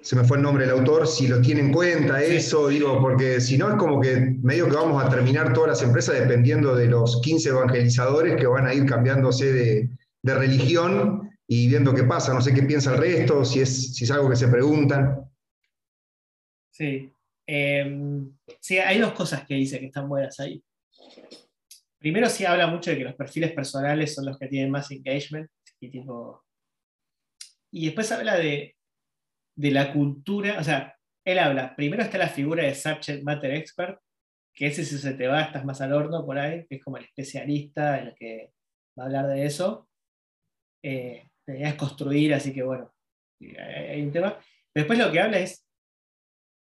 se 0.02 0.16
me 0.16 0.24
fue 0.24 0.36
el 0.36 0.42
nombre 0.42 0.66
del 0.66 0.78
autor, 0.78 1.06
si 1.06 1.26
lo 1.26 1.40
tiene 1.40 1.60
en 1.60 1.72
cuenta 1.72 2.22
eso, 2.22 2.68
digo, 2.68 3.00
porque 3.00 3.40
si 3.40 3.56
no 3.56 3.68
es 3.70 3.74
como 3.76 4.00
que 4.00 4.36
medio 4.42 4.68
que 4.68 4.76
vamos 4.76 5.02
a 5.02 5.08
terminar 5.08 5.52
todas 5.52 5.70
las 5.70 5.82
empresas 5.82 6.18
dependiendo 6.18 6.74
de 6.74 6.86
los 6.86 7.20
15 7.22 7.48
evangelizadores 7.48 8.36
que 8.36 8.46
van 8.46 8.66
a 8.66 8.74
ir 8.74 8.84
cambiándose 8.86 9.52
de, 9.52 9.90
religión 10.22 11.30
y 11.46 11.68
viendo 11.68 11.94
qué 11.94 12.04
pasa. 12.04 12.34
No 12.34 12.42
sé 12.42 12.52
qué 12.52 12.62
piensa 12.62 12.92
el 12.92 13.00
resto, 13.00 13.46
si 13.46 13.60
es, 13.60 13.94
si 13.94 14.04
es 14.04 14.10
algo 14.10 14.28
que 14.28 14.36
se 14.36 14.48
preguntan. 14.48 15.26
Sí. 16.70 17.10
Em, 17.46 18.30
sí, 18.60 18.78
hay 18.78 18.98
dos 18.98 19.14
cosas 19.14 19.46
que 19.46 19.54
dice 19.54 19.80
que 19.80 19.86
están 19.86 20.06
buenas 20.06 20.38
ahí. 20.38 20.62
Primero 21.98 22.28
sí 22.28 22.44
habla 22.44 22.66
mucho 22.66 22.90
de 22.90 22.98
que 22.98 23.04
los 23.04 23.14
perfiles 23.14 23.52
personales 23.52 24.14
son 24.14 24.26
los 24.26 24.38
que 24.38 24.48
tienen 24.48 24.70
más 24.70 24.90
engagement 24.90 25.50
y 25.80 25.90
tipo... 25.90 26.44
Y 27.72 27.86
después 27.86 28.12
habla 28.12 28.36
de 28.36 28.77
de 29.58 29.72
la 29.72 29.92
cultura, 29.92 30.60
o 30.60 30.64
sea, 30.64 30.96
él 31.24 31.38
habla, 31.40 31.74
primero 31.74 32.02
está 32.02 32.16
la 32.16 32.28
figura 32.28 32.62
de 32.62 32.76
Subject 32.76 33.24
Matter 33.24 33.50
Expert, 33.54 34.00
que 34.54 34.68
ese 34.68 34.84
si 34.84 34.98
se 34.98 35.14
te 35.14 35.26
va, 35.26 35.42
estás 35.42 35.64
más 35.64 35.80
al 35.80 35.92
horno 35.92 36.24
por 36.24 36.38
ahí, 36.38 36.64
que 36.66 36.76
es 36.76 36.84
como 36.84 36.96
el 36.96 37.04
especialista, 37.04 37.98
el 37.98 38.14
que 38.14 38.52
va 38.96 39.02
a 39.02 39.06
hablar 39.06 39.26
de 39.26 39.44
eso. 39.44 39.88
Eh, 40.82 41.28
es 41.46 41.74
construir, 41.74 42.34
así 42.34 42.54
que 42.54 42.62
bueno, 42.62 42.94
hay 43.40 44.00
un 44.00 44.12
tema. 44.12 44.38
después 44.72 44.96
lo 44.96 45.10
que 45.10 45.20
habla 45.20 45.40
es 45.40 45.66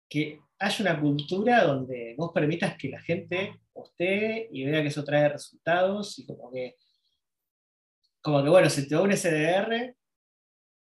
que 0.09 0.41
haya 0.59 0.82
una 0.82 1.01
cultura 1.01 1.62
donde 1.62 2.14
vos 2.18 2.32
permitas 2.34 2.76
que 2.76 2.88
la 2.88 3.01
gente 3.01 3.61
postee 3.72 4.49
y 4.51 4.64
vea 4.64 4.82
que 4.82 4.88
eso 4.88 5.05
trae 5.05 5.28
resultados 5.28 6.18
y 6.18 6.26
como 6.26 6.51
que 6.51 6.74
como 8.20 8.43
que 8.43 8.51
bueno, 8.51 8.68
se 8.68 8.86
te 8.86 8.95
va 8.97 9.03
un 9.03 9.16
SDR, 9.16 9.95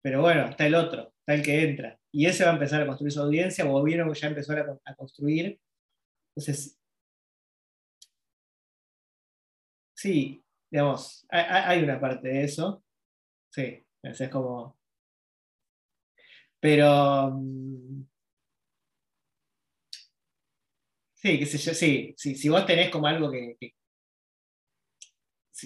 pero 0.01 0.21
bueno, 0.21 0.47
está 0.49 0.65
el 0.65 0.75
otro, 0.75 1.10
está 1.21 1.33
el 1.35 1.43
que 1.43 1.63
entra. 1.63 1.99
Y 2.11 2.25
ese 2.25 2.43
va 2.45 2.51
a 2.51 2.53
empezar 2.53 2.81
a 2.81 2.87
construir 2.87 3.11
su 3.13 3.21
audiencia, 3.21 3.65
o 3.65 3.83
vieron 3.83 4.11
que 4.11 4.19
ya 4.19 4.27
empezó 4.27 4.53
a, 4.53 4.95
construir. 4.95 5.59
Entonces, 6.35 6.79
sí, 9.95 10.43
digamos, 10.71 11.25
hay, 11.29 11.83
una 11.83 11.99
parte 11.99 12.27
de 12.29 12.43
eso. 12.43 12.83
Sí, 13.51 13.85
es 14.03 14.29
como. 14.29 14.77
Pero. 16.59 17.31
Mm, 17.31 18.05
sí, 21.15 21.39
qué 21.39 21.45
sé 21.45 21.57
yo, 21.57 21.73
sí, 21.73 22.15
si 22.17 22.49
vos 22.49 22.65
tenés 22.65 22.89
como 22.89 23.07
algo 23.07 23.31
que, 23.31 23.57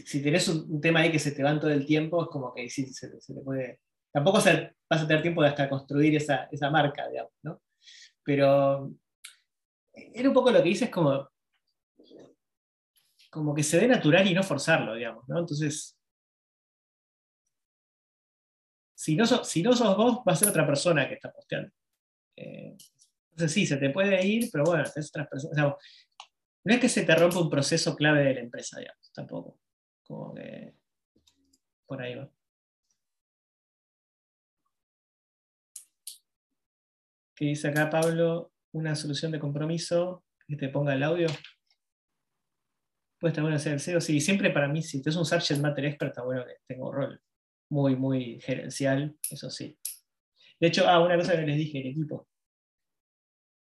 si, 0.03 0.22
tenés 0.22 0.47
un, 0.47 0.82
tema 0.82 1.01
ahí 1.01 1.12
que 1.12 1.20
se 1.20 1.32
te 1.32 1.43
va 1.43 1.60
todo 1.60 1.72
el 1.72 1.86
tiempo, 1.86 2.24
es 2.24 2.30
como 2.30 2.53
que 2.53 2.70
sí, 2.70 2.86
se, 2.93 3.10
te 3.10 3.41
puede. 3.43 3.80
Tampoco 4.16 4.38
vas 4.38 4.47
a 4.47 5.07
tener 5.07 5.22
tiempo 5.22 5.41
hasta 5.41 5.68
construir 5.68 6.16
esa, 6.16 6.47
marca, 6.72 7.05
digamos, 7.09 7.34
¿no? 7.43 7.61
Pero 8.24 8.89
era 9.91 10.30
un 10.30 10.34
poco 10.34 10.51
lo 10.51 10.63
que 10.63 10.70
dices 10.70 10.89
como, 10.89 11.30
como 13.30 13.53
que 13.53 13.61
se 13.61 13.78
ve 13.78 13.89
natural 13.89 14.26
y 14.26 14.34
no 14.34 14.41
forzarlo, 14.41 14.95
digamos, 14.95 15.28
¿no? 15.28 15.39
Entonces, 15.39 15.99
si 18.93 19.18
no, 19.18 19.26
si 19.26 19.61
no 19.61 19.74
sos 19.74 19.97
vos, 19.97 20.20
va 20.26 20.32
a 20.32 20.38
ser 20.38 20.47
otra 20.47 20.66
persona 20.66 21.09
que 21.09 21.16
está 21.16 21.34
posteando. 21.34 21.74
Eh, 22.38 22.78
entonces 23.32 23.51
sí, 23.51 23.66
se 23.66 23.76
te 23.76 23.89
puede 23.89 24.26
ir, 24.26 24.49
pero 24.49 24.63
bueno, 24.63 24.84
es 24.84 25.09
otras 25.09 25.28
personas. 25.28 25.57
no 26.63 26.74
es 26.74 26.80
que 26.80 26.88
se 26.88 27.03
te 27.03 27.16
rompa 27.16 27.41
un 27.41 27.49
proceso 27.49 27.97
clave 27.97 28.24
de 28.24 28.36
la 28.36 28.39
empresa, 28.39 28.80
digamos, 28.80 29.11
tampoco. 29.11 29.59
Como 30.07 30.34
que 30.34 30.74
por 31.86 32.01
ahí 32.01 32.16
va. 32.16 32.32
¿Qué 37.36 37.45
dice 37.45 37.67
acá 37.67 37.89
Pablo? 37.89 38.53
Una 38.71 38.95
solución 38.95 39.31
de 39.31 39.39
compromiso 39.39 40.23
que 40.47 40.55
te 40.55 40.69
ponga 40.69 40.93
el 40.93 41.03
audio. 41.03 41.27
Puede 43.19 43.31
estar 43.31 43.43
bueno 43.43 43.57
hacer 43.57 43.73
el 43.73 43.79
SEO. 43.79 44.01
Sí, 44.01 44.21
siempre 44.21 44.51
para 44.51 44.67
mí, 44.67 44.81
si 44.81 45.01
tú 45.01 45.09
es 45.09 45.15
un 45.15 45.25
subject 45.25 45.61
matter 45.61 45.86
expert, 45.86 46.11
está 46.11 46.23
bueno 46.23 46.45
que 46.45 46.55
tengo 46.67 46.91
rol 46.91 47.21
muy, 47.69 47.95
muy 47.95 48.39
gerencial, 48.41 49.15
eso 49.29 49.49
sí. 49.49 49.77
De 50.59 50.67
hecho, 50.67 50.88
ah, 50.88 51.03
una 51.03 51.17
cosa 51.17 51.36
que 51.36 51.45
les 51.45 51.57
dije, 51.57 51.81
el 51.81 51.88
equipo. 51.88 52.27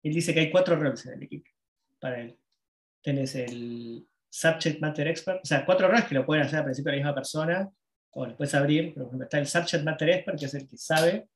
Él 0.03 0.13
dice 0.13 0.33
que 0.33 0.39
hay 0.41 0.51
cuatro 0.51 0.75
roles 0.75 1.05
en 1.05 1.13
el 1.13 1.23
equipo 1.23 1.49
para 1.99 2.21
él. 2.21 2.37
Tienes 3.01 3.35
el 3.35 4.07
Subject 4.29 4.79
Matter 4.79 5.07
Expert, 5.07 5.41
o 5.43 5.45
sea, 5.45 5.65
cuatro 5.65 5.87
roles 5.87 6.05
que 6.05 6.15
lo 6.15 6.25
pueden 6.25 6.45
hacer 6.45 6.59
al 6.59 6.65
principio 6.65 6.91
la 6.91 6.97
misma 6.97 7.15
persona, 7.15 7.69
o 8.11 8.25
lo 8.25 8.37
puedes 8.37 8.53
abrir, 8.55 8.93
ejemplo, 8.95 9.23
está 9.23 9.39
el 9.39 9.47
Subject 9.47 9.83
Matter 9.83 10.09
Expert, 10.09 10.39
que 10.39 10.45
es 10.45 10.53
el 10.53 10.67
que 10.67 10.77
sabe, 10.77 11.27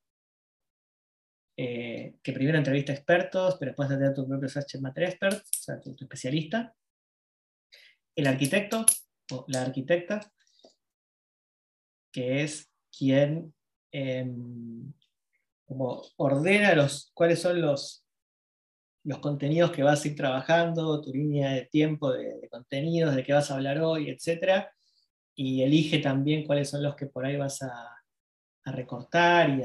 eh, 1.56 2.16
que 2.22 2.34
primero 2.34 2.58
entrevista 2.58 2.94
expertos, 2.94 3.58
pero 3.60 3.72
después 3.72 3.90
tener 3.90 4.14
tu 4.14 4.28
propio 4.28 4.50
Subject 4.50 4.82
Matter 4.82 5.04
Expert, 5.04 5.38
o 5.38 5.44
sea, 5.50 5.80
tu, 5.80 5.92
especialista. 5.92 6.76
El 8.16 8.28
arquitecto, 8.28 8.86
o 9.32 9.46
la 9.48 9.64
arquitecta, 9.64 10.32
que 12.12 12.44
es 12.44 12.72
quien 12.96 13.54
em, 13.92 14.94
como 15.66 16.04
ordena 16.18 16.76
los, 16.76 17.12
cuáles 17.14 17.42
son 17.42 17.62
los 17.62 18.04
los 19.04 19.20
contenidos 19.20 19.72
que 19.72 19.84
vas 19.84 20.04
a 20.04 20.08
ir 20.08 20.16
trabajando, 20.16 21.02
tu 21.02 21.12
línea 21.12 21.52
de 21.52 21.66
tiempo 21.66 22.12
de, 22.12 22.48
contenidos, 22.50 23.16
de 23.16 23.24
qué 23.24 23.34
vas 23.34 23.52
a 23.52 23.56
hablar 23.56 23.80
hoy, 23.82 24.10
etc. 24.10 24.66
Y 25.36 25.62
elige 25.62 26.00
también 26.00 26.46
cuáles 26.46 26.70
son 26.70 26.84
los 26.84 26.96
que 26.96 27.08
por 27.08 27.26
ahí 27.26 27.38
vas 27.38 27.62
a, 27.62 27.90
recortar. 28.66 29.50
Y 29.50 29.62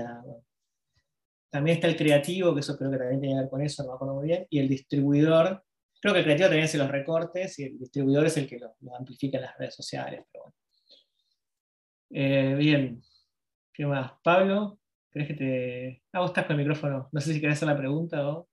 También 1.51 1.77
está 1.77 1.89
el 1.89 1.97
creativo, 1.97 2.55
que 2.55 2.61
eso 2.61 2.77
creo 2.77 2.91
que 2.91 2.99
también 2.99 3.21
tiene 3.21 3.37
que 3.37 3.41
ver 3.43 3.51
con 3.51 3.63
eso, 3.63 3.83
no 3.83 3.91
me 3.91 3.95
acuerdo 3.95 4.15
muy 4.17 4.27
bien. 4.27 4.47
Y 4.51 4.59
el 4.59 4.69
distribuidor, 4.69 5.65
creo 6.01 6.13
que 6.15 6.21
el 6.21 6.25
creativo 6.25 6.49
también 6.49 6.65
hace 6.65 6.79
los 6.79 6.91
recortes 6.91 7.59
y 7.59 7.65
el 7.65 7.79
distribuidor 7.79 8.27
es 8.27 8.37
el 8.37 8.47
que 8.49 8.59
lo, 8.59 8.75
amplifica 8.97 9.39
en 9.39 9.45
las 9.45 9.57
redes 9.59 9.75
sociales. 9.75 10.27
Eh, 12.11 12.55
bien, 12.57 13.03
¿qué 13.73 13.87
más? 13.87 14.13
Pablo, 14.23 14.79
¿crees 15.11 15.29
que 15.29 15.35
te.? 15.35 16.03
Ah, 16.13 16.21
vos 16.21 16.31
estás 16.31 16.47
con 16.47 16.55
el 16.55 16.67
micrófono. 16.67 17.09
No 17.13 17.21
sé 17.21 17.33
si 17.35 17.41
querés 17.41 17.57
hacer 17.57 17.69
la 17.69 17.77
pregunta 17.79 18.29
o. 18.29 18.49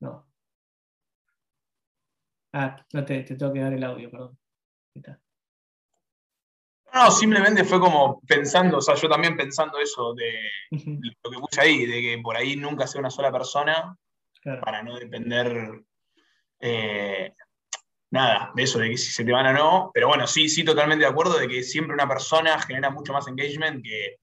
No. 0.00 0.26
Ah, 2.52 2.84
no 2.92 3.04
te, 3.04 3.22
tengo 3.24 3.52
que 3.52 3.58
dar 3.60 3.72
el 3.72 3.82
audio, 3.84 4.08
perdón. 4.10 4.38
No, 6.92 7.10
simplemente 7.10 7.64
fue 7.64 7.78
como 7.78 8.20
pensando, 8.26 8.78
o 8.78 8.80
sea, 8.80 8.94
yo 8.96 9.08
también 9.08 9.36
pensando 9.36 9.78
eso 9.78 10.12
de 10.14 10.32
lo 10.70 11.30
que 11.30 11.38
puse 11.38 11.60
ahí, 11.60 11.86
de 11.86 12.00
que 12.00 12.20
por 12.22 12.36
ahí 12.36 12.56
nunca 12.56 12.86
sea 12.86 13.00
una 13.00 13.10
sola 13.10 13.30
persona, 13.30 13.96
para 14.42 14.82
no 14.82 14.98
depender 14.98 15.82
eh, 16.60 17.34
nada 18.10 18.50
de 18.54 18.62
eso, 18.62 18.78
de 18.78 18.90
que 18.90 18.96
si 18.96 19.12
se 19.12 19.24
te 19.24 19.32
van 19.32 19.46
o 19.46 19.52
no. 19.52 19.90
Pero 19.94 20.08
bueno, 20.08 20.26
sí, 20.26 20.48
sí, 20.48 20.64
totalmente 20.64 21.04
de 21.04 21.10
acuerdo 21.10 21.38
de 21.38 21.48
que 21.48 21.62
siempre 21.62 21.94
una 21.94 22.08
persona 22.08 22.58
genera 22.60 22.90
mucho 22.90 23.12
más 23.12 23.28
engagement 23.28 23.84
que, 23.84 24.16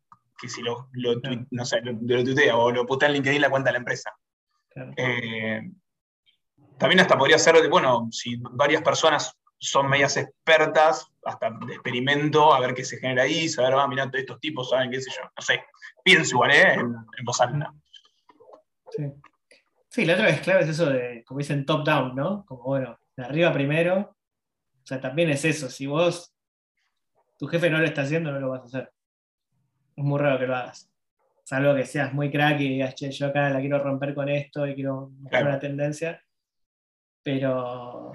si 0.47 0.61
lo, 0.61 0.89
lo, 0.93 1.15
no 1.51 1.65
sé, 1.65 1.81
lo, 1.81 2.23
tuitea 2.23 2.55
o 2.55 2.71
lo 2.71 2.85
postea 2.85 3.09
en 3.09 3.15
LinkedIn 3.15 3.41
la 3.41 3.49
cuenta 3.49 3.69
de 3.69 3.73
la 3.73 3.79
empresa. 3.79 4.11
Eh, 4.95 5.71
también 6.77 6.99
hasta 6.99 7.17
podría 7.17 7.39
ser, 7.39 7.67
bueno, 7.69 8.07
si 8.11 8.35
varias 8.37 8.83
personas 8.83 9.35
son 9.59 9.89
medias 9.89 10.17
expertas, 10.17 11.07
hasta 11.27 11.51
de 11.51 11.73
experimento, 11.73 12.53
a 12.53 12.59
ver 12.59 12.73
qué 12.73 12.83
se 12.83 12.97
genera 12.97 13.23
ahí, 13.23 13.47
saber, 13.49 13.73
ah, 13.73 13.87
mira, 13.87 14.09
estos 14.13 14.39
tipos 14.39 14.69
saben 14.69 14.91
qué 14.91 15.01
sé 15.01 15.11
yo, 15.11 15.23
no 15.23 15.41
sé, 15.41 15.63
pienso 16.03 16.35
igual, 16.35 16.51
¿eh? 16.51 16.73
En, 16.73 17.25
voz 17.25 17.41
alta. 17.41 17.73
Sí. 18.89 19.03
sí, 19.89 20.05
la 20.05 20.13
otra 20.13 20.25
vez 20.27 20.41
clave 20.41 20.63
es 20.63 20.69
eso 20.69 20.89
de, 20.89 21.23
como 21.25 21.39
dicen, 21.39 21.65
top-down, 21.65 22.15
¿no? 22.15 22.45
Como, 22.45 22.63
bueno, 22.63 22.99
de 23.15 23.23
arriba 23.23 23.51
primero. 23.53 24.15
O 24.83 24.87
sea, 24.87 25.01
también 25.01 25.29
es 25.29 25.43
eso, 25.43 25.69
si 25.69 25.85
vos, 25.85 26.33
tu 27.37 27.47
jefe 27.47 27.69
no 27.69 27.79
lo 27.79 27.85
está 27.85 28.03
haciendo, 28.03 28.31
no 28.31 28.39
lo 28.39 28.49
vas 28.49 28.61
a 28.61 28.65
hacer. 28.65 28.93
Es 29.95 30.03
muy 30.03 30.19
raro 30.19 30.39
que 30.39 30.47
lo 30.47 30.55
hagas 30.55 30.89
salvo 31.47 31.73
que 31.73 31.85
seas 31.85 32.13
muy 32.13 32.29
crack 32.29 32.59
y 32.59 32.67
digas, 32.67 32.93
che, 32.93 33.09
yo 33.09 33.27
acá 33.27 33.49
la 33.49 33.61
quiero 33.61 33.79
romper 33.79 34.13
con 34.13 34.27
esto 34.27 34.67
y 34.67 34.75
quiero 34.75 35.11
mejorar 35.21 35.47
una 35.47 35.59
tendencia. 35.59 36.21
Pero. 37.23 38.11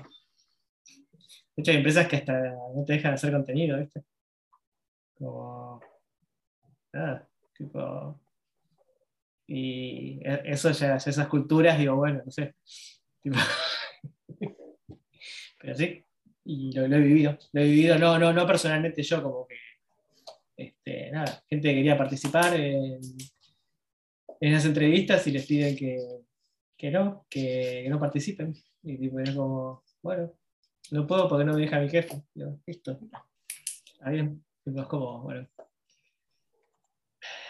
Hay 1.57 1.77
empresas 1.77 2.09
que 2.09 2.17
hasta 2.17 2.55
no 2.75 2.85
te 2.87 2.95
dejan 2.95 3.15
hacer 3.15 3.33
contenido, 3.33 3.79
¿viste? 3.79 4.03
Como. 5.15 5.81
Nada, 6.93 7.29
tipo. 7.55 8.21
Y 9.47 10.21
e, 10.23 10.43
eso 10.47 10.71
ya, 10.71 10.97
esas 10.97 11.29
culturas, 11.29 11.79
digo, 11.79 11.97
bueno, 11.97 12.23
no 12.25 12.31
sé. 12.31 12.55
pero 15.61 15.75
sí, 15.75 16.05
y 16.45 16.73
lo, 16.73 16.85
he 16.85 17.01
vivido. 17.01 17.39
Lo 17.53 17.61
he 17.61 17.65
vivido, 17.65 17.99
no, 17.99 18.19
no, 18.19 18.33
no 18.33 18.47
personalmente 18.47 19.03
yo, 19.03 19.23
como 19.23 19.47
que 19.47 19.57
este, 20.57 21.11
nada, 21.11 21.43
gente 21.49 21.69
que 21.69 21.75
quería 21.75 21.97
participar 21.97 22.55
en, 22.59 23.01
en 24.41 24.53
las 24.53 24.65
entrevistas 24.65 25.27
y 25.27 25.31
les 25.33 25.47
piden 25.47 25.77
que, 25.77 26.91
no, 26.91 27.27
que, 27.29 27.87
no 27.89 27.99
participen. 27.99 28.55
Y 28.83 28.99
tipo, 28.99 29.21
es 29.21 29.31
como, 29.31 29.85
bueno, 30.03 30.33
no 30.93 31.07
puedo 31.07 31.27
porque 31.27 31.45
no 31.45 31.55
me 31.55 31.63
deja 31.63 31.81
mi 31.81 31.89
jefe. 31.89 32.23
listo. 32.67 33.01
Está 33.95 34.11
bien. 34.11 34.45
Es 34.65 34.87
como, 34.87 35.23
bueno. 35.23 35.49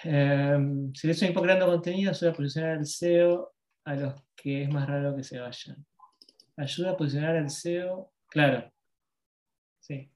Um, 0.05 0.95
si 0.95 1.07
le 1.07 1.13
estoy 1.13 1.35
creando 1.35 1.67
contenido, 1.67 2.11
ayuda 2.11 2.31
a 2.31 2.35
posicionar 2.35 2.79
el 2.79 2.87
SEO 2.87 3.53
a 3.85 3.95
los 3.95 4.15
que 4.37 4.63
es 4.63 4.71
más 4.71 4.89
raro 4.89 5.17
que 5.17 5.25
se 5.25 5.41
vayan. 5.41 5.85
Ayuda 6.57 6.93
a 6.93 6.97
posicionar 6.97 7.37
el 7.37 7.51
SEO, 7.51 8.13
claro. 8.29 8.73
Sí. 9.81 10.09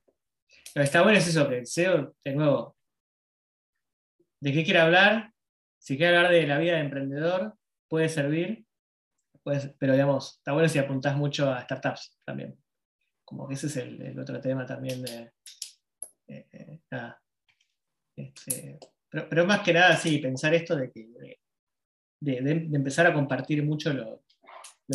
Lo 0.74 0.80
que 0.80 0.84
está 0.84 1.02
bueno 1.02 1.18
es 1.18 1.26
eso, 1.26 1.48
que 1.48 1.58
el 1.58 1.66
SEO, 1.66 2.14
de 2.24 2.32
nuevo, 2.32 2.76
de 4.40 4.52
qué 4.52 4.64
quiere 4.64 4.80
hablar. 4.80 5.32
Si 5.78 5.96
quiere 5.96 6.16
hablar 6.16 6.32
de 6.32 6.46
la 6.46 6.58
vida 6.58 6.74
de 6.74 6.80
emprendedor, 6.80 7.56
puede 7.88 8.08
servir, 8.08 8.64
pero 9.78 9.92
digamos, 9.92 10.36
está 10.38 10.52
bueno 10.52 10.68
si 10.68 10.78
apuntás 10.78 11.16
mucho 11.16 11.50
a 11.52 11.62
startups 11.62 12.16
también. 12.24 12.56
Como 13.26 13.48
que 13.48 13.54
ese 13.54 13.66
es 13.66 13.76
el, 13.76 14.18
otro 14.18 14.40
tema 14.40 14.64
también 14.64 15.02
de... 15.02 15.32
Eh, 16.28 16.46
eh, 16.52 16.80
este, 18.16 18.78
pero, 19.10 19.44
más 19.44 19.60
que 19.60 19.72
nada, 19.72 19.96
sí, 19.96 20.18
pensar 20.18 20.54
esto 20.54 20.76
de 20.76 20.90
que 20.90 21.38
de, 22.20 22.68
empezar 22.72 23.06
a 23.06 23.12
compartir 23.12 23.62
mucho 23.64 23.92
lo, 23.92 24.22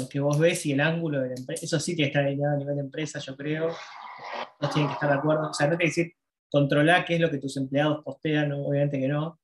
que 0.10 0.20
vos 0.20 0.40
ves 0.40 0.66
y 0.66 0.72
el 0.72 0.80
ángulo 0.80 1.22
de 1.22 1.30
la 1.30 1.36
empresa. 1.36 1.66
Eso 1.66 1.80
sí 1.80 1.94
tiene 1.94 2.10
que 2.10 2.18
estar 2.18 2.26
alineado 2.26 2.56
a 2.56 2.60
nivel 2.60 2.76
de 2.76 2.82
empresa, 2.82 3.20
yo 3.20 3.36
creo. 3.36 3.70
Todos 4.60 4.74
tienen 4.74 4.90
que 4.90 4.94
estar 4.94 5.10
de 5.10 5.18
acuerdo. 5.18 5.50
O 5.50 5.54
sea, 5.54 5.68
no 5.68 5.78
te 5.78 5.86
decir, 5.86 6.14
controlar 6.50 7.04
qué 7.06 7.16
es 7.16 7.22
lo 7.22 7.30
que 7.30 7.38
tus 7.38 7.58
empleados 7.58 8.04
postean, 8.04 8.52
obviamente 8.54 9.00
que 9.00 9.08
no. 9.10 9.40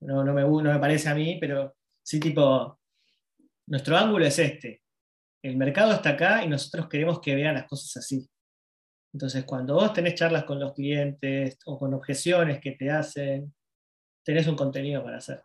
No, 0.00 0.24
me, 0.24 0.42
no 0.42 0.72
me 0.72 0.78
parece 0.78 1.08
a 1.08 1.14
mí, 1.14 1.36
pero 1.40 1.74
sí 2.02 2.20
tipo, 2.20 2.78
nuestro 3.66 3.96
ángulo 3.96 4.24
es 4.24 4.38
este. 4.38 4.82
El 5.42 5.56
mercado 5.56 5.92
está 5.92 6.10
acá 6.10 6.44
y 6.44 6.48
nosotros 6.48 6.88
queremos 6.88 7.20
que 7.20 7.34
vean 7.34 7.54
las 7.54 7.66
cosas 7.66 7.96
así. 7.96 8.28
Entonces, 9.12 9.44
cuando 9.44 9.74
vos 9.74 9.92
tenés 9.92 10.14
charlas 10.14 10.44
con 10.44 10.60
los 10.60 10.72
clientes 10.74 11.58
o 11.64 11.78
con 11.78 11.94
objeciones 11.94 12.60
que 12.60 12.72
te 12.72 12.90
hacen, 12.90 13.54
tenés 14.22 14.46
un 14.46 14.56
contenido 14.56 15.02
para 15.02 15.16
hacer. 15.16 15.42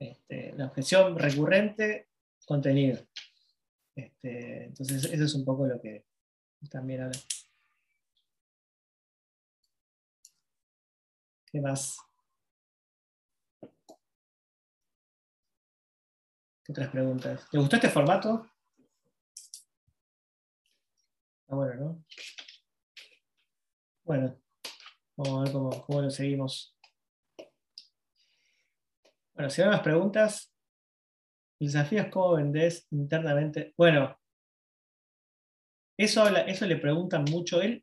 Este, 0.00 0.54
la 0.56 0.66
objeción 0.66 1.18
recurrente, 1.18 2.08
contenido. 2.46 2.98
Este, 3.94 4.64
entonces, 4.64 5.04
eso 5.04 5.24
es 5.24 5.34
un 5.34 5.44
poco 5.44 5.66
lo 5.66 5.80
que 5.80 6.04
también 6.70 7.02
habla. 7.02 7.18
¿Qué 11.50 11.60
más? 11.60 11.98
¿Qué 16.64 16.72
otras 16.72 16.88
preguntas? 16.90 17.48
¿Te 17.50 17.58
gustó 17.58 17.76
este 17.76 17.88
formato? 17.88 18.46
Bueno, 21.48 21.74
¿no? 21.76 22.04
Bueno, 24.04 24.38
vamos 25.16 25.38
a 25.38 25.44
ver 25.44 25.52
cómo, 25.52 25.70
cómo 25.86 26.02
lo 26.02 26.10
seguimos. 26.10 26.76
Bueno, 29.34 29.48
si 29.48 29.62
hay 29.62 29.68
más 29.68 29.80
preguntas, 29.80 30.52
el 31.58 31.68
desafío 31.68 32.02
es 32.02 32.10
cómo 32.10 32.34
vendés 32.34 32.86
internamente. 32.90 33.72
Bueno, 33.78 34.18
eso, 35.96 36.28
eso 36.28 36.66
le 36.66 36.76
preguntan 36.76 37.24
mucho 37.24 37.62
él. 37.62 37.82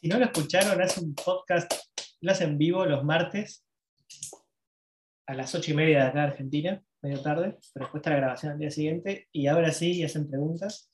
Si 0.00 0.08
no 0.08 0.18
lo 0.18 0.24
escucharon, 0.24 0.80
hace 0.80 1.00
un 1.00 1.14
podcast, 1.14 1.70
lo 2.22 2.32
hace 2.32 2.44
en 2.44 2.56
vivo 2.56 2.86
los 2.86 3.04
martes 3.04 3.64
a 5.26 5.34
las 5.34 5.54
ocho 5.54 5.70
y 5.70 5.74
media 5.74 5.98
de 5.98 6.08
acá 6.08 6.20
de 6.20 6.26
Argentina, 6.28 6.82
medio 7.02 7.22
tarde, 7.22 7.58
pero 7.74 7.84
después 7.84 8.00
está 8.00 8.10
la 8.10 8.16
grabación 8.16 8.52
al 8.52 8.58
día 8.58 8.70
siguiente 8.70 9.28
y 9.32 9.48
ahora 9.48 9.70
sí 9.70 10.02
hacen 10.02 10.28
preguntas 10.28 10.90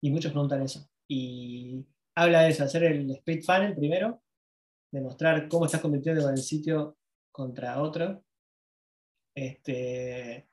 y 0.00 0.10
muchos 0.10 0.32
preguntan 0.32 0.62
eso. 0.62 0.88
Y 1.08 1.84
habla 2.14 2.42
de 2.42 2.50
eso, 2.50 2.64
hacer 2.64 2.84
el 2.84 3.10
split 3.10 3.44
funnel 3.44 3.74
primero, 3.74 4.22
demostrar 4.92 5.48
cómo 5.48 5.66
estás 5.66 5.80
convirtiendo 5.80 6.22
con 6.22 6.32
el 6.32 6.42
sitio 6.42 6.98
contra 7.32 7.80
otro. 7.82 8.24
Este, 9.34 10.48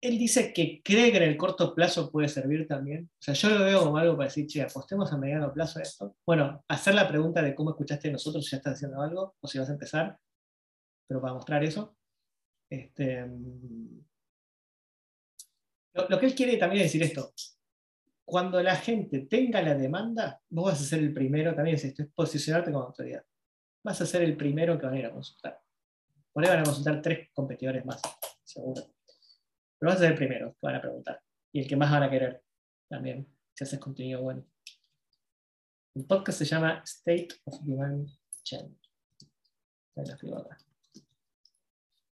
él 0.00 0.18
dice 0.18 0.52
que 0.52 0.80
cree 0.82 1.10
que 1.10 1.16
en 1.16 1.24
el 1.24 1.36
corto 1.36 1.74
plazo 1.74 2.10
puede 2.10 2.28
servir 2.28 2.66
también. 2.68 3.10
O 3.12 3.22
sea, 3.22 3.34
yo 3.34 3.50
lo 3.50 3.64
veo 3.64 3.80
como 3.84 3.96
algo 3.96 4.16
para 4.16 4.28
decir, 4.28 4.46
che, 4.46 4.62
apostemos 4.62 5.12
a 5.12 5.18
mediano 5.18 5.52
plazo 5.52 5.78
a 5.78 5.82
esto. 5.82 6.16
Bueno, 6.24 6.64
hacer 6.68 6.94
la 6.94 7.08
pregunta 7.08 7.42
de 7.42 7.54
cómo 7.54 7.70
escuchaste 7.70 8.10
nosotros 8.10 8.44
si 8.44 8.52
ya 8.52 8.58
estás 8.58 8.74
haciendo 8.74 9.02
algo 9.02 9.34
o 9.40 9.48
si 9.48 9.58
vas 9.58 9.68
a 9.68 9.72
empezar, 9.72 10.18
pero 11.08 11.20
para 11.20 11.34
mostrar 11.34 11.64
eso. 11.64 11.96
Este, 12.70 13.26
lo, 15.94 16.18
que 16.18 16.26
él 16.26 16.34
quiere 16.34 16.56
también 16.58 16.84
es 16.84 16.92
decir 16.92 17.02
esto. 17.02 17.32
Cuando 18.28 18.62
la 18.62 18.76
gente 18.76 19.20
tenga 19.20 19.62
la 19.62 19.74
demanda, 19.74 20.38
vos 20.50 20.66
vas 20.66 20.82
a 20.82 20.84
ser 20.84 20.98
el 20.98 21.14
primero, 21.14 21.54
también 21.54 21.76
es 21.76 21.84
esto, 21.86 22.02
es 22.02 22.10
posicionarte 22.10 22.70
como 22.70 22.84
autoridad. 22.84 23.24
Vas 23.82 24.02
a 24.02 24.06
ser 24.06 24.20
el 24.20 24.36
primero 24.36 24.78
que 24.78 24.84
van 24.84 24.96
a 24.96 24.98
ir 24.98 25.06
a 25.06 25.10
consultar. 25.10 25.58
Por 26.30 26.44
ahí 26.44 26.50
van 26.50 26.58
a 26.58 26.64
consultar 26.64 27.00
tres 27.00 27.30
competidores 27.32 27.86
más, 27.86 28.02
seguro. 28.44 28.82
Pero 29.78 29.90
vas 29.90 29.96
a 29.96 30.00
ser 30.00 30.10
el 30.10 30.18
primero 30.18 30.52
que 30.52 30.58
van 30.60 30.74
a 30.74 30.80
preguntar. 30.82 31.22
Y 31.52 31.60
el 31.60 31.66
que 31.66 31.76
más 31.76 31.90
van 31.90 32.02
a 32.02 32.10
querer 32.10 32.42
también, 32.86 33.26
si 33.54 33.64
haces 33.64 33.78
contenido 33.78 34.20
bueno. 34.20 34.44
El 35.94 36.04
podcast 36.04 36.38
se 36.38 36.44
llama 36.44 36.82
State 36.84 37.28
of 37.44 37.62
Demand 37.62 38.10
Change. 38.42 38.76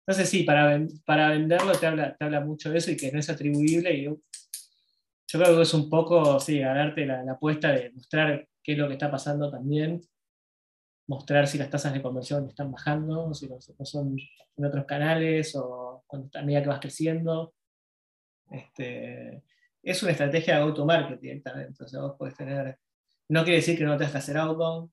Entonces 0.08 0.28
sí, 0.28 0.42
para, 0.42 0.88
para 1.06 1.30
venderlo 1.30 1.74
te 1.74 1.86
habla, 1.86 2.18
te 2.18 2.26
habla 2.26 2.42
mucho 2.42 2.72
de 2.72 2.80
eso 2.80 2.90
y 2.90 2.98
que 2.98 3.12
no 3.12 3.20
es 3.20 3.30
atribuible. 3.30 3.94
Y 3.94 4.08
yo, 5.32 5.40
creo 5.40 5.56
que 5.56 5.62
es 5.62 5.74
un 5.74 5.90
poco, 5.90 6.40
sí, 6.40 6.60
ganarte 6.60 7.06
la, 7.06 7.24
la 7.24 7.34
apuesta 7.34 7.72
de 7.72 7.92
mostrar 7.92 8.48
qué 8.64 8.74
es 8.74 8.78
lo 8.78 8.88
que 8.88 8.94
está 8.94 9.10
pasando 9.12 9.50
también 9.50 10.02
mostrar 11.10 11.48
si 11.48 11.58
las 11.58 11.72
tasas 11.72 11.92
de 11.92 12.04
conversión 12.04 12.48
están 12.48 12.72
bajando, 12.72 13.34
si 13.34 13.50
no, 13.50 13.60
son 13.60 14.16
en 14.58 14.66
otros 14.66 14.86
canales 14.86 15.56
o 15.56 16.04
cuando, 16.06 16.30
a 16.38 16.44
medida 16.44 16.62
que 16.62 16.70
vas 16.70 16.80
creciendo. 16.80 17.56
Este, 18.52 19.44
es 19.82 20.04
una 20.04 20.12
estrategia 20.12 20.56
de 20.56 20.62
auto-market 20.62 21.20
directamente. 21.20 21.70
Entonces 21.70 22.00
vos 22.00 22.16
podés 22.16 22.36
tener, 22.36 22.78
no 23.28 23.44
quiere 23.44 23.58
decir 23.58 23.76
que 23.76 23.86
no 23.86 23.98
tengas 23.98 24.12
que 24.12 24.18
hacer 24.20 24.38
outbound, 24.38 24.92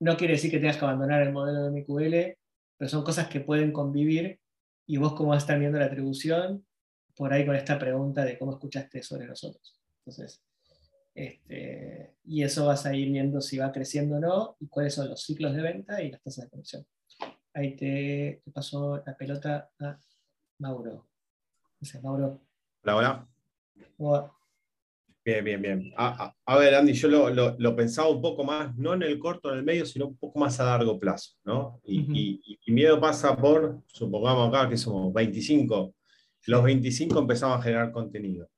no 0.00 0.16
quiere 0.16 0.34
decir 0.34 0.50
que 0.50 0.58
tengas 0.58 0.78
que 0.78 0.86
abandonar 0.86 1.20
el 1.20 1.32
modelo 1.34 1.64
de 1.64 1.82
MQL, 1.82 2.38
pero 2.78 2.88
son 2.88 3.04
cosas 3.04 3.28
que 3.28 3.40
pueden 3.40 3.70
convivir 3.70 4.40
y 4.86 4.96
vos 4.96 5.12
cómo 5.12 5.30
vas 5.30 5.48
a 5.50 5.56
viendo 5.56 5.78
la 5.78 5.84
atribución 5.84 6.66
por 7.14 7.30
ahí 7.30 7.44
con 7.44 7.54
esta 7.54 7.78
pregunta 7.78 8.24
de 8.24 8.38
cómo 8.38 8.52
escuchaste 8.52 9.02
sobre 9.02 9.26
nosotros. 9.26 9.77
Entonces, 10.08 10.42
este, 11.14 12.14
y 12.24 12.42
eso 12.42 12.64
vas 12.64 12.86
a 12.86 12.94
ir 12.94 13.10
viendo 13.10 13.42
si 13.42 13.58
va 13.58 13.72
creciendo 13.72 14.16
o 14.16 14.20
no 14.20 14.56
y 14.58 14.68
cuáles 14.68 14.94
son 14.94 15.10
los 15.10 15.22
ciclos 15.22 15.54
de 15.54 15.60
venta 15.60 16.02
y 16.02 16.10
las 16.10 16.22
tasas 16.22 16.44
de 16.44 16.50
conversión. 16.50 16.86
Ahí 17.52 17.76
te, 17.76 18.42
pasó 18.54 19.02
la 19.04 19.14
pelota 19.16 19.70
a 19.80 19.98
Mauro. 20.60 21.06
Mauro. 22.02 22.40
Hola, 22.82 23.28
hola. 23.98 24.32
Bien, 25.22 25.44
bien, 25.44 25.60
bien. 25.60 25.92
A, 25.98 26.34
ver, 26.58 26.74
Andy, 26.74 26.94
yo 26.94 27.08
lo, 27.30 27.76
pensaba 27.76 28.08
un 28.08 28.22
poco 28.22 28.44
más, 28.44 28.74
no 28.78 28.94
en 28.94 29.02
el 29.02 29.18
corto, 29.18 29.52
en 29.52 29.58
el 29.58 29.64
medio, 29.64 29.84
sino 29.84 30.06
un 30.06 30.16
poco 30.16 30.38
más 30.38 30.58
a 30.58 30.64
largo 30.64 30.98
plazo, 30.98 31.34
¿no? 31.44 31.82
Y, 31.84 32.58
y 32.64 32.72
miedo 32.72 32.98
pasa 32.98 33.36
por, 33.36 33.82
supongamos 33.88 34.48
acá 34.48 34.70
que 34.70 34.78
somos 34.78 35.12
25, 35.12 35.94
los 36.46 36.64
25 36.64 37.18
empezamos 37.18 37.58
a 37.58 37.62
generar 37.62 37.92
contenido 37.92 38.48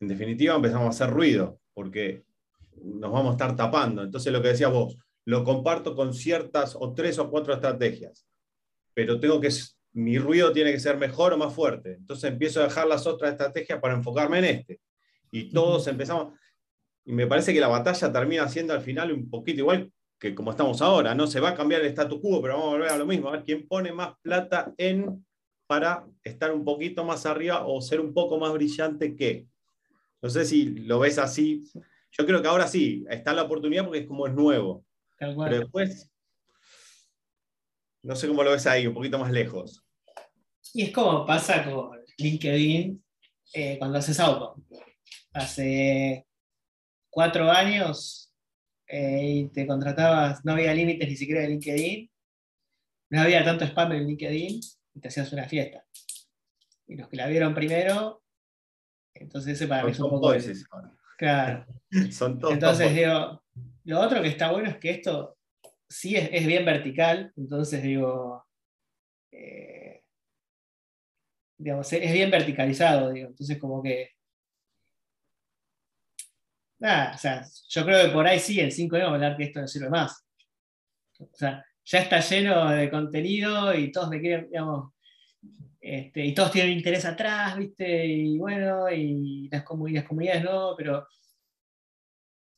en 0.00 0.08
definitiva 0.08 0.54
empezamos 0.54 0.86
a 0.86 0.90
hacer 0.90 1.10
ruido, 1.14 1.60
porque 1.74 2.24
nos 2.82 3.10
vamos 3.10 3.30
a 3.30 3.32
estar 3.32 3.56
tapando. 3.56 4.02
Entonces 4.02 4.32
lo 4.32 4.42
que 4.42 4.48
decías 4.48 4.72
vos, 4.72 4.96
lo 5.24 5.44
comparto 5.44 5.94
con 5.94 6.14
ciertas 6.14 6.76
o 6.78 6.94
tres 6.94 7.18
o 7.18 7.30
cuatro 7.30 7.52
estrategias, 7.52 8.26
pero 8.94 9.20
tengo 9.20 9.40
que, 9.40 9.50
mi 9.92 10.18
ruido 10.18 10.52
tiene 10.52 10.72
que 10.72 10.80
ser 10.80 10.96
mejor 10.96 11.32
o 11.32 11.38
más 11.38 11.52
fuerte. 11.52 11.94
Entonces 11.94 12.30
empiezo 12.30 12.60
a 12.60 12.64
dejar 12.64 12.86
las 12.86 13.06
otras 13.06 13.32
estrategias 13.32 13.80
para 13.80 13.94
enfocarme 13.94 14.38
en 14.38 14.44
este. 14.44 14.80
Y 15.30 15.50
todos 15.50 15.86
empezamos, 15.88 16.38
y 17.04 17.12
me 17.12 17.26
parece 17.26 17.52
que 17.52 17.60
la 17.60 17.68
batalla 17.68 18.12
termina 18.12 18.48
siendo 18.48 18.72
al 18.72 18.80
final 18.80 19.12
un 19.12 19.28
poquito 19.28 19.60
igual 19.60 19.92
que 20.18 20.34
como 20.34 20.50
estamos 20.50 20.82
ahora, 20.82 21.14
no 21.14 21.26
se 21.26 21.40
va 21.40 21.50
a 21.50 21.54
cambiar 21.54 21.82
el 21.82 21.88
status 21.88 22.20
quo, 22.20 22.42
pero 22.42 22.54
vamos 22.54 22.68
a 22.68 22.76
volver 22.76 22.90
a 22.90 22.96
lo 22.96 23.06
mismo, 23.06 23.28
a 23.28 23.32
ver 23.32 23.44
quién 23.44 23.68
pone 23.68 23.92
más 23.92 24.14
plata 24.20 24.74
en 24.76 25.24
para 25.66 26.06
estar 26.24 26.52
un 26.52 26.64
poquito 26.64 27.04
más 27.04 27.26
arriba 27.26 27.66
o 27.66 27.80
ser 27.80 28.00
un 28.00 28.12
poco 28.14 28.38
más 28.38 28.52
brillante 28.52 29.14
que. 29.14 29.46
No 30.20 30.30
sé 30.30 30.44
si 30.44 30.64
lo 30.64 30.98
ves 30.98 31.18
así. 31.18 31.70
Yo 32.12 32.26
creo 32.26 32.42
que 32.42 32.48
ahora 32.48 32.66
sí, 32.66 33.04
está 33.08 33.32
la 33.32 33.42
oportunidad 33.42 33.84
porque 33.84 34.00
es 34.00 34.06
como 34.06 34.26
es 34.26 34.34
nuevo. 34.34 34.84
Pero 35.18 35.58
después, 35.60 36.10
no 38.02 38.16
sé 38.16 38.28
cómo 38.28 38.42
lo 38.42 38.52
ves 38.52 38.66
ahí, 38.66 38.86
un 38.86 38.94
poquito 38.94 39.18
más 39.18 39.30
lejos. 39.30 39.84
Y 40.74 40.82
es 40.82 40.92
como 40.92 41.26
pasa 41.26 41.64
con 41.64 41.98
LinkedIn 42.18 43.02
eh, 43.54 43.78
cuando 43.78 43.98
haces 43.98 44.20
auto. 44.20 44.56
Hace 45.32 46.26
cuatro 47.10 47.50
años 47.50 48.34
eh, 48.86 49.22
y 49.24 49.48
te 49.48 49.66
contratabas, 49.66 50.44
no 50.44 50.52
había 50.52 50.74
límites 50.74 51.08
ni 51.08 51.16
siquiera 51.16 51.42
de 51.42 51.48
LinkedIn, 51.48 52.10
no 53.10 53.20
había 53.20 53.44
tanto 53.44 53.64
spam 53.64 53.92
en 53.92 54.06
LinkedIn 54.06 54.60
y 54.94 55.00
te 55.00 55.08
hacías 55.08 55.32
una 55.32 55.44
fiesta. 55.44 55.84
Y 56.86 56.96
los 56.96 57.08
que 57.08 57.16
la 57.16 57.26
vieron 57.26 57.54
primero 57.54 58.22
entonces 59.14 59.54
ese 59.54 59.66
para 59.66 59.84
mí 59.84 59.90
es 59.90 60.00
un 60.00 60.10
poco... 60.10 60.32
Claro. 61.16 61.66
Son 62.12 62.38
todos 62.38 62.54
Entonces 62.54 62.94
digo, 62.94 63.42
lo 63.84 64.00
otro 64.00 64.22
que 64.22 64.28
está 64.28 64.52
bueno 64.52 64.68
es 64.68 64.76
que 64.76 64.90
esto 64.90 65.36
sí 65.88 66.14
es, 66.16 66.46
bien 66.46 66.64
vertical, 66.64 67.32
entonces 67.36 67.82
digo, 67.82 68.46
eh, 69.32 70.04
digamos, 71.56 71.92
es 71.92 72.12
bien 72.12 72.30
verticalizado, 72.30 73.10
digo, 73.10 73.28
entonces 73.28 73.58
como 73.58 73.82
que... 73.82 74.10
Nada, 76.80 77.14
o 77.14 77.18
sea, 77.18 77.44
yo 77.68 77.84
creo 77.84 78.06
que 78.06 78.12
por 78.12 78.26
ahí 78.26 78.38
sí, 78.38 78.60
en 78.60 78.70
5 78.70 78.94
años 78.94 79.06
vamos 79.06 79.20
a 79.20 79.24
hablar 79.24 79.36
que 79.36 79.44
esto 79.44 79.60
no 79.60 79.66
sirve 79.66 79.90
más. 79.90 80.24
O 81.18 81.28
sea, 81.32 81.64
ya 81.84 81.98
está 81.98 82.20
lleno 82.20 82.70
de 82.70 82.88
contenido 82.88 83.74
y 83.74 83.90
todos 83.90 84.10
me 84.10 84.20
quieren, 84.20 84.48
digamos, 84.48 84.92
este, 85.80 86.24
y 86.24 86.34
todos 86.34 86.50
tienen 86.50 86.72
interés 86.72 87.04
atrás, 87.04 87.56
¿viste? 87.56 88.06
Y 88.06 88.38
bueno, 88.38 88.90
y 88.90 89.48
las, 89.50 89.62
comunidades, 89.62 90.44
no, 90.44 90.74
pero 90.76 91.06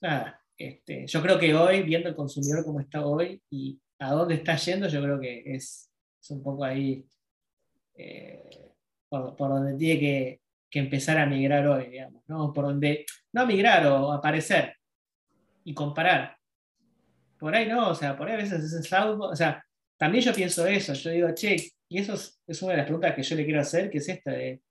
nada, 0.00 0.42
este, 0.56 1.06
yo 1.06 1.22
creo 1.22 1.38
que 1.38 1.54
hoy, 1.54 1.82
viendo 1.82 2.08
el 2.08 2.14
consumidor 2.14 2.64
como 2.64 2.80
está 2.80 3.04
hoy 3.04 3.42
y 3.50 3.80
a 3.98 4.12
dónde 4.12 4.36
está 4.36 4.56
yendo, 4.56 4.88
yo 4.88 5.02
creo 5.02 5.20
que 5.20 5.42
es, 5.46 5.90
un 6.30 6.42
poco 6.42 6.64
ahí 6.64 7.04
eh, 7.94 8.72
por, 9.08 9.36
donde 9.36 9.76
tiene 9.76 10.00
que, 10.00 10.40
empezar 10.72 11.18
a 11.18 11.26
migrar 11.26 11.66
hoy, 11.66 11.86
digamos, 11.86 12.22
¿no? 12.28 12.52
Por 12.52 12.66
donde, 12.66 13.04
no 13.32 13.46
migrar 13.46 13.86
o 13.88 14.12
aparecer 14.12 14.76
y 15.64 15.74
comparar. 15.74 16.36
Por 17.38 17.54
ahí 17.54 17.66
no, 17.66 17.90
o 17.90 17.94
sea, 17.94 18.16
por 18.16 18.28
ahí 18.28 18.34
a 18.34 18.38
veces 18.38 18.72
es 18.72 18.92
algo, 18.92 19.26
o 19.28 19.36
sea, 19.36 19.64
también 20.00 20.24
yo 20.24 20.32
pienso 20.32 20.66
eso, 20.66 20.94
yo 20.94 21.10
digo, 21.10 21.34
che, 21.34 21.56
y 21.90 21.98
eso 21.98 22.14
es, 22.14 22.62
una 22.62 22.72
de 22.72 22.78
las 22.78 22.86
preguntas 22.86 23.14
que 23.14 23.22
yo 23.22 23.36
le 23.36 23.44
quiero 23.44 23.60
hacer, 23.60 23.90
que 23.90 23.98
es 23.98 24.08
esta 24.08 24.30
de, 24.30 24.62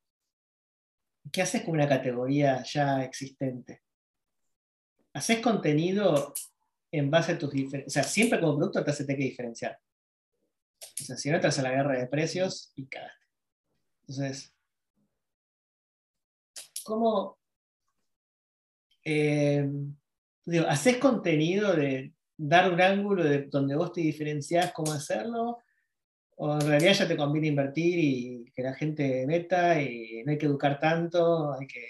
¿qué 1.32 1.44
haces 1.44 1.62
con 1.62 1.76
una 1.76 1.88
categoría 1.88 2.64
ya 2.64 3.04
existente? 3.04 3.84
haces 5.14 5.40
contenido 5.40 6.34
en 6.92 7.12
base 7.12 7.34
a 7.34 7.38
tus 7.38 7.52
diferencias. 7.52 7.88
O 7.88 7.94
sea, 7.94 8.04
siempre 8.04 8.40
como 8.40 8.58
producto 8.58 8.84
te 8.84 8.90
hace 8.90 9.06
que 9.06 9.16
diferenciar. 9.16 9.80
O 11.02 11.04
sea, 11.04 11.16
si 11.18 11.30
no 11.30 11.36
estás 11.36 11.60
a 11.60 11.64
la 11.64 11.72
guerra 11.72 12.00
de 12.00 12.08
precios 12.08 12.72
y 12.76 12.88
cagaste. 12.88 13.26
Entonces, 14.02 14.56
¿cómo 16.84 17.38
eh, 19.04 19.70
digo, 20.46 20.66
haces 20.68 20.98
contenido 20.98 21.76
de 21.76 22.14
dar 22.42 22.72
un 22.72 22.80
ángulo 22.82 23.24
de 23.24 23.48
donde 23.48 23.76
vos 23.76 23.92
te 23.92 24.02
diferenciás 24.02 24.72
cómo 24.72 24.94
hacerlo? 24.94 25.58
¿O 26.38 26.54
en 26.54 26.62
realidad 26.62 26.94
ya 26.94 27.08
te 27.08 27.18
conviene 27.18 27.48
invertir 27.48 28.00
y 28.00 28.52
que 28.56 28.64
la 28.64 28.74
gente 28.74 29.28
meta 29.28 29.82
y 29.82 30.24
no 30.24 30.32
hay 30.32 30.38
que 30.38 30.46
educar 30.46 30.80
tanto? 30.80 31.54
Hay 31.54 31.68
que. 31.68 31.86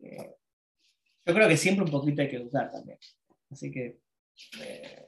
Eh, 0.00 0.36
yo 1.24 1.34
creo 1.34 1.48
que 1.48 1.56
siempre 1.56 1.84
un 1.84 1.90
poquito 1.90 2.20
hay 2.20 2.28
que 2.28 2.36
educar 2.36 2.70
también. 2.70 2.98
Así 3.50 3.70
que. 3.70 4.00
Eh, 4.62 5.06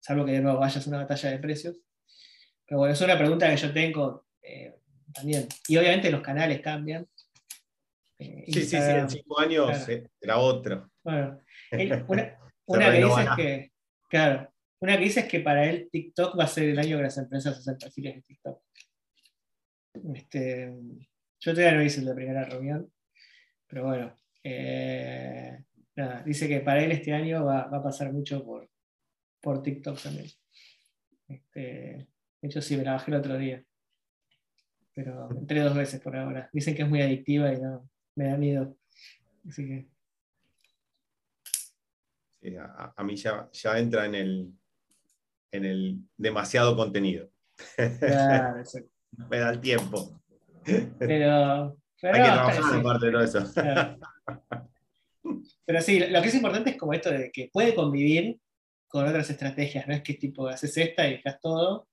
salvo 0.00 0.26
que 0.26 0.32
de 0.32 0.40
nuevo 0.40 0.58
vayas 0.60 0.86
a 0.86 0.90
una 0.90 0.98
batalla 0.98 1.30
de 1.30 1.38
precios. 1.38 1.80
Pero 2.66 2.80
bueno, 2.80 2.92
es 2.92 3.00
una 3.00 3.16
pregunta 3.16 3.48
que 3.48 3.56
yo 3.56 3.72
tengo 3.72 4.26
eh, 4.42 4.74
también. 5.14 5.48
Y 5.68 5.78
obviamente 5.78 6.10
los 6.10 6.20
canales 6.20 6.60
cambian. 6.60 7.08
Sí, 8.18 8.52
sí, 8.52 8.64
sí, 8.64 8.76
en 8.76 9.08
cinco 9.08 9.40
años 9.40 9.70
era 10.20 10.38
otro. 10.38 10.90
Bueno, 11.02 11.40
una, 12.08 12.38
que 12.66 13.04
dice 13.04 13.22
es 13.22 13.30
que, 13.36 13.72
claro, 14.08 14.52
una 14.80 14.96
que 14.96 15.04
dice 15.04 15.20
es 15.20 15.26
que 15.26 15.40
para 15.40 15.68
él 15.68 15.88
TikTok 15.90 16.38
va 16.38 16.44
a 16.44 16.48
ser 16.48 16.68
el 16.68 16.78
año 16.78 16.96
que 16.96 17.02
las 17.04 17.18
empresas 17.18 17.58
hacen 17.58 17.78
perfiles 17.78 18.16
de 18.16 18.22
TikTok. 18.22 18.62
Este, 20.14 20.74
yo 21.40 21.54
todavía 21.54 21.78
no 21.78 21.82
hice 21.82 22.02
la 22.02 22.14
primera 22.14 22.44
reunión, 22.44 22.92
pero 23.66 23.84
bueno, 23.84 24.14
eh, 24.44 25.64
nada, 25.94 26.22
dice 26.22 26.48
que 26.48 26.60
para 26.60 26.84
él 26.84 26.92
este 26.92 27.12
año 27.12 27.44
va, 27.44 27.66
va 27.66 27.78
a 27.78 27.82
pasar 27.82 28.12
mucho 28.12 28.44
por, 28.44 28.68
por 29.40 29.62
TikTok 29.62 30.02
también. 30.02 30.26
Este, 31.28 31.60
de 31.60 32.48
hecho, 32.48 32.60
sí, 32.60 32.76
me 32.76 32.84
la 32.84 32.92
bajé 32.92 33.10
el 33.10 33.16
otro 33.18 33.36
día. 33.38 33.64
Pero 34.94 35.30
entré 35.30 35.60
dos 35.60 35.76
veces 35.76 36.00
por 36.00 36.16
ahora. 36.16 36.48
Dicen 36.52 36.74
que 36.74 36.82
es 36.82 36.88
muy 36.88 37.02
adictiva 37.02 37.52
y 37.52 37.60
no, 37.60 37.88
me 38.14 38.28
da 38.28 38.36
miedo. 38.36 38.76
Así 39.48 39.66
que. 39.66 39.88
Sí, 42.40 42.54
a, 42.56 43.02
mí 43.02 43.16
ya, 43.16 43.48
ya, 43.52 43.78
entra 43.78 44.06
en 44.06 44.14
el, 44.14 44.52
en 45.52 45.64
el 45.64 45.98
demasiado 46.16 46.76
contenido. 46.76 47.28
Claro, 47.76 48.62
me 49.30 49.38
da 49.38 49.50
el 49.50 49.60
tiempo. 49.60 50.20
Pero, 50.98 51.76
Hay 52.02 52.12
que 52.12 52.28
trabajar 52.28 53.00
de 53.00 53.10
todo 53.10 53.22
eso. 53.22 53.44
Pero 55.64 55.80
sí, 55.80 56.00
lo 56.00 56.22
que 56.22 56.28
es 56.28 56.34
importante 56.34 56.70
es 56.70 56.76
como 56.76 56.92
esto 56.92 57.10
de 57.10 57.30
que 57.32 57.50
puede 57.52 57.74
convivir 57.74 58.38
con 58.88 59.06
otras 59.06 59.28
estrategias, 59.30 59.86
no 59.88 59.94
es 59.94 60.02
que 60.02 60.14
tipo 60.14 60.46
haces 60.48 60.76
esta 60.76 61.08
y 61.08 61.12
dejas 61.12 61.40
todo. 61.40 61.88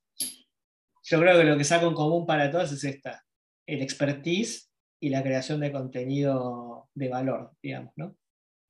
Yo 1.04 1.20
creo 1.20 1.38
que 1.38 1.44
lo 1.44 1.58
que 1.58 1.64
saca 1.64 1.86
en 1.86 1.94
común 1.94 2.26
para 2.26 2.52
todos 2.52 2.72
es 2.72 2.84
esta, 2.84 3.26
el 3.66 3.82
expertise 3.82 4.72
y 5.02 5.10
la 5.10 5.24
creación 5.24 5.60
de 5.60 5.72
contenido 5.72 6.90
de 6.94 7.10
valor, 7.10 7.52
digamos, 7.62 7.94
¿no? 7.98 8.16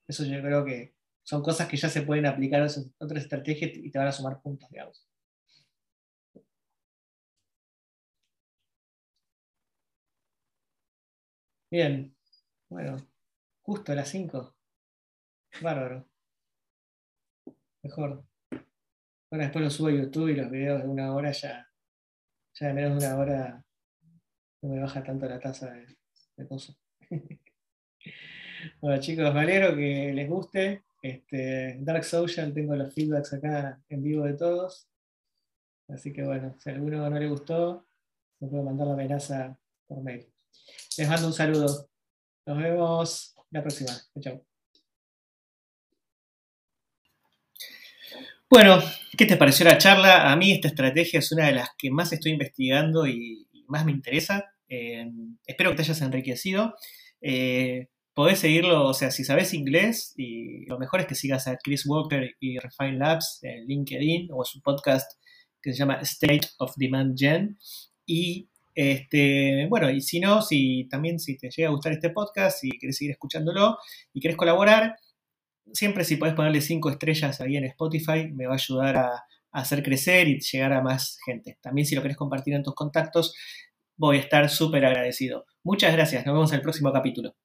Eso 0.07 0.25
yo 0.25 0.41
creo 0.41 0.65
que 0.65 0.93
son 1.23 1.41
cosas 1.41 1.67
que 1.67 1.77
ya 1.77 1.89
se 1.89 2.01
pueden 2.03 2.25
aplicar 2.25 2.61
a 2.61 2.67
otras 2.99 3.23
estrategias 3.23 3.71
y 3.75 3.89
te 3.91 3.97
van 3.99 4.07
a 4.07 4.11
sumar 4.11 4.41
puntos, 4.41 4.69
digamos. 4.69 5.07
Bien, 11.71 12.15
bueno, 12.69 12.97
justo 13.63 13.91
a 13.91 13.95
las 13.95 14.09
5. 14.09 14.55
Bárbaro. 15.61 16.07
Mejor. 17.81 18.23
Bueno, 19.29 19.45
después 19.45 19.63
lo 19.63 19.69
subo 19.71 19.87
a 19.87 19.91
YouTube 19.91 20.29
y 20.29 20.35
los 20.35 20.51
videos 20.51 20.83
de 20.83 20.87
una 20.87 21.13
hora 21.15 21.31
ya, 21.31 21.67
ya 22.53 22.67
de 22.67 22.73
menos 22.73 23.01
de 23.01 23.07
una 23.07 23.17
hora 23.17 23.65
no 24.61 24.69
me 24.69 24.79
baja 24.79 25.03
tanto 25.03 25.27
la 25.27 25.39
tasa 25.39 25.71
de, 25.71 26.47
cosas. 26.47 26.77
bueno 28.81 29.01
chicos, 29.01 29.33
me 29.33 29.41
alegro 29.41 29.75
que 29.75 30.13
les 30.13 30.29
guste. 30.29 30.83
Este, 31.03 31.75
Dark 31.81 32.05
Social, 32.05 32.53
tengo 32.53 32.77
los 32.77 32.93
feedbacks 32.93 33.33
acá 33.33 33.77
en 33.89 34.01
vivo 34.01 34.23
de 34.23 34.35
todos. 34.35 34.87
Así 35.89 36.13
que 36.13 36.23
bueno, 36.23 36.55
si 36.57 36.69
a 36.69 36.73
alguno 36.73 37.09
no 37.09 37.19
le 37.19 37.27
gustó, 37.27 37.85
me 38.39 38.47
puedo 38.47 38.63
mandar 38.63 38.87
la 38.87 38.93
amenaza 38.93 39.59
por 39.85 40.01
mail. 40.01 40.25
Les 40.97 41.09
mando 41.09 41.27
un 41.27 41.33
saludo. 41.33 41.89
Nos 42.45 42.57
vemos 42.57 43.35
la 43.51 43.61
próxima. 43.61 43.91
Chao. 44.21 44.45
Bueno, 48.49 48.81
¿qué 49.17 49.25
te 49.25 49.35
pareció 49.35 49.65
la 49.65 49.77
charla? 49.77 50.31
A 50.31 50.35
mí 50.37 50.53
esta 50.53 50.69
estrategia 50.69 51.19
es 51.19 51.31
una 51.33 51.47
de 51.47 51.53
las 51.53 51.69
que 51.77 51.91
más 51.91 52.13
estoy 52.13 52.31
investigando 52.31 53.05
y, 53.05 53.45
más 53.67 53.85
me 53.85 53.91
interesa. 53.91 54.53
Eh, 54.69 55.05
espero 55.45 55.71
que 55.71 55.77
te 55.77 55.81
hayas 55.81 56.01
enriquecido. 56.01 56.75
Eh, 57.19 57.89
podés 58.13 58.39
seguirlo, 58.39 58.85
o 58.85 58.93
sea, 58.93 59.11
si 59.11 59.23
sabes 59.23 59.53
inglés, 59.53 60.13
y 60.17 60.65
lo 60.65 60.77
mejor 60.79 61.01
es 61.01 61.07
que 61.07 61.15
sigas 61.15 61.47
a 61.47 61.57
Chris 61.57 61.85
Walker 61.85 62.35
y 62.39 62.59
Refine 62.59 62.97
Labs 62.97 63.39
en 63.41 63.65
LinkedIn 63.65 64.29
o 64.31 64.45
su 64.45 64.61
podcast 64.61 65.11
que 65.61 65.71
se 65.71 65.79
llama 65.79 65.99
State 66.01 66.47
of 66.59 66.73
Demand 66.77 67.17
Gen. 67.17 67.57
Y 68.05 68.49
este, 68.75 69.67
bueno, 69.69 69.89
y 69.89 70.01
si 70.01 70.19
no, 70.19 70.41
si 70.41 70.87
también 70.89 71.19
si 71.19 71.37
te 71.37 71.49
llega 71.49 71.69
a 71.69 71.71
gustar 71.71 71.93
este 71.93 72.09
podcast 72.09 72.63
y 72.63 72.71
quieres 72.71 72.97
seguir 72.97 73.11
escuchándolo 73.11 73.77
y 74.13 74.19
quieres 74.19 74.37
colaborar, 74.37 74.95
siempre 75.71 76.03
si 76.03 76.17
podés 76.17 76.35
ponerle 76.35 76.61
cinco 76.61 76.89
estrellas 76.89 77.39
ahí 77.41 77.57
en 77.57 77.65
Spotify, 77.65 78.29
me 78.33 78.45
va 78.45 78.53
a 78.53 78.55
ayudar 78.55 78.97
a, 78.97 79.23
hacer 79.51 79.83
crecer 79.83 80.27
y 80.27 80.39
llegar 80.39 80.73
a 80.73 80.81
más 80.81 81.19
gente. 81.23 81.59
También 81.61 81.85
si 81.85 81.93
lo 81.93 82.01
querés 82.01 82.17
compartir 82.17 82.55
en 82.55 82.63
tus 82.63 82.73
contactos, 82.73 83.35
voy 83.95 84.17
a 84.17 84.21
estar 84.21 84.49
súper 84.49 84.83
agradecido. 84.83 85.45
Muchas 85.63 85.93
gracias, 85.93 86.25
nos 86.25 86.33
vemos 86.33 86.51
en 86.51 86.55
el 86.55 86.63
próximo 86.63 86.91
capítulo. 86.91 87.35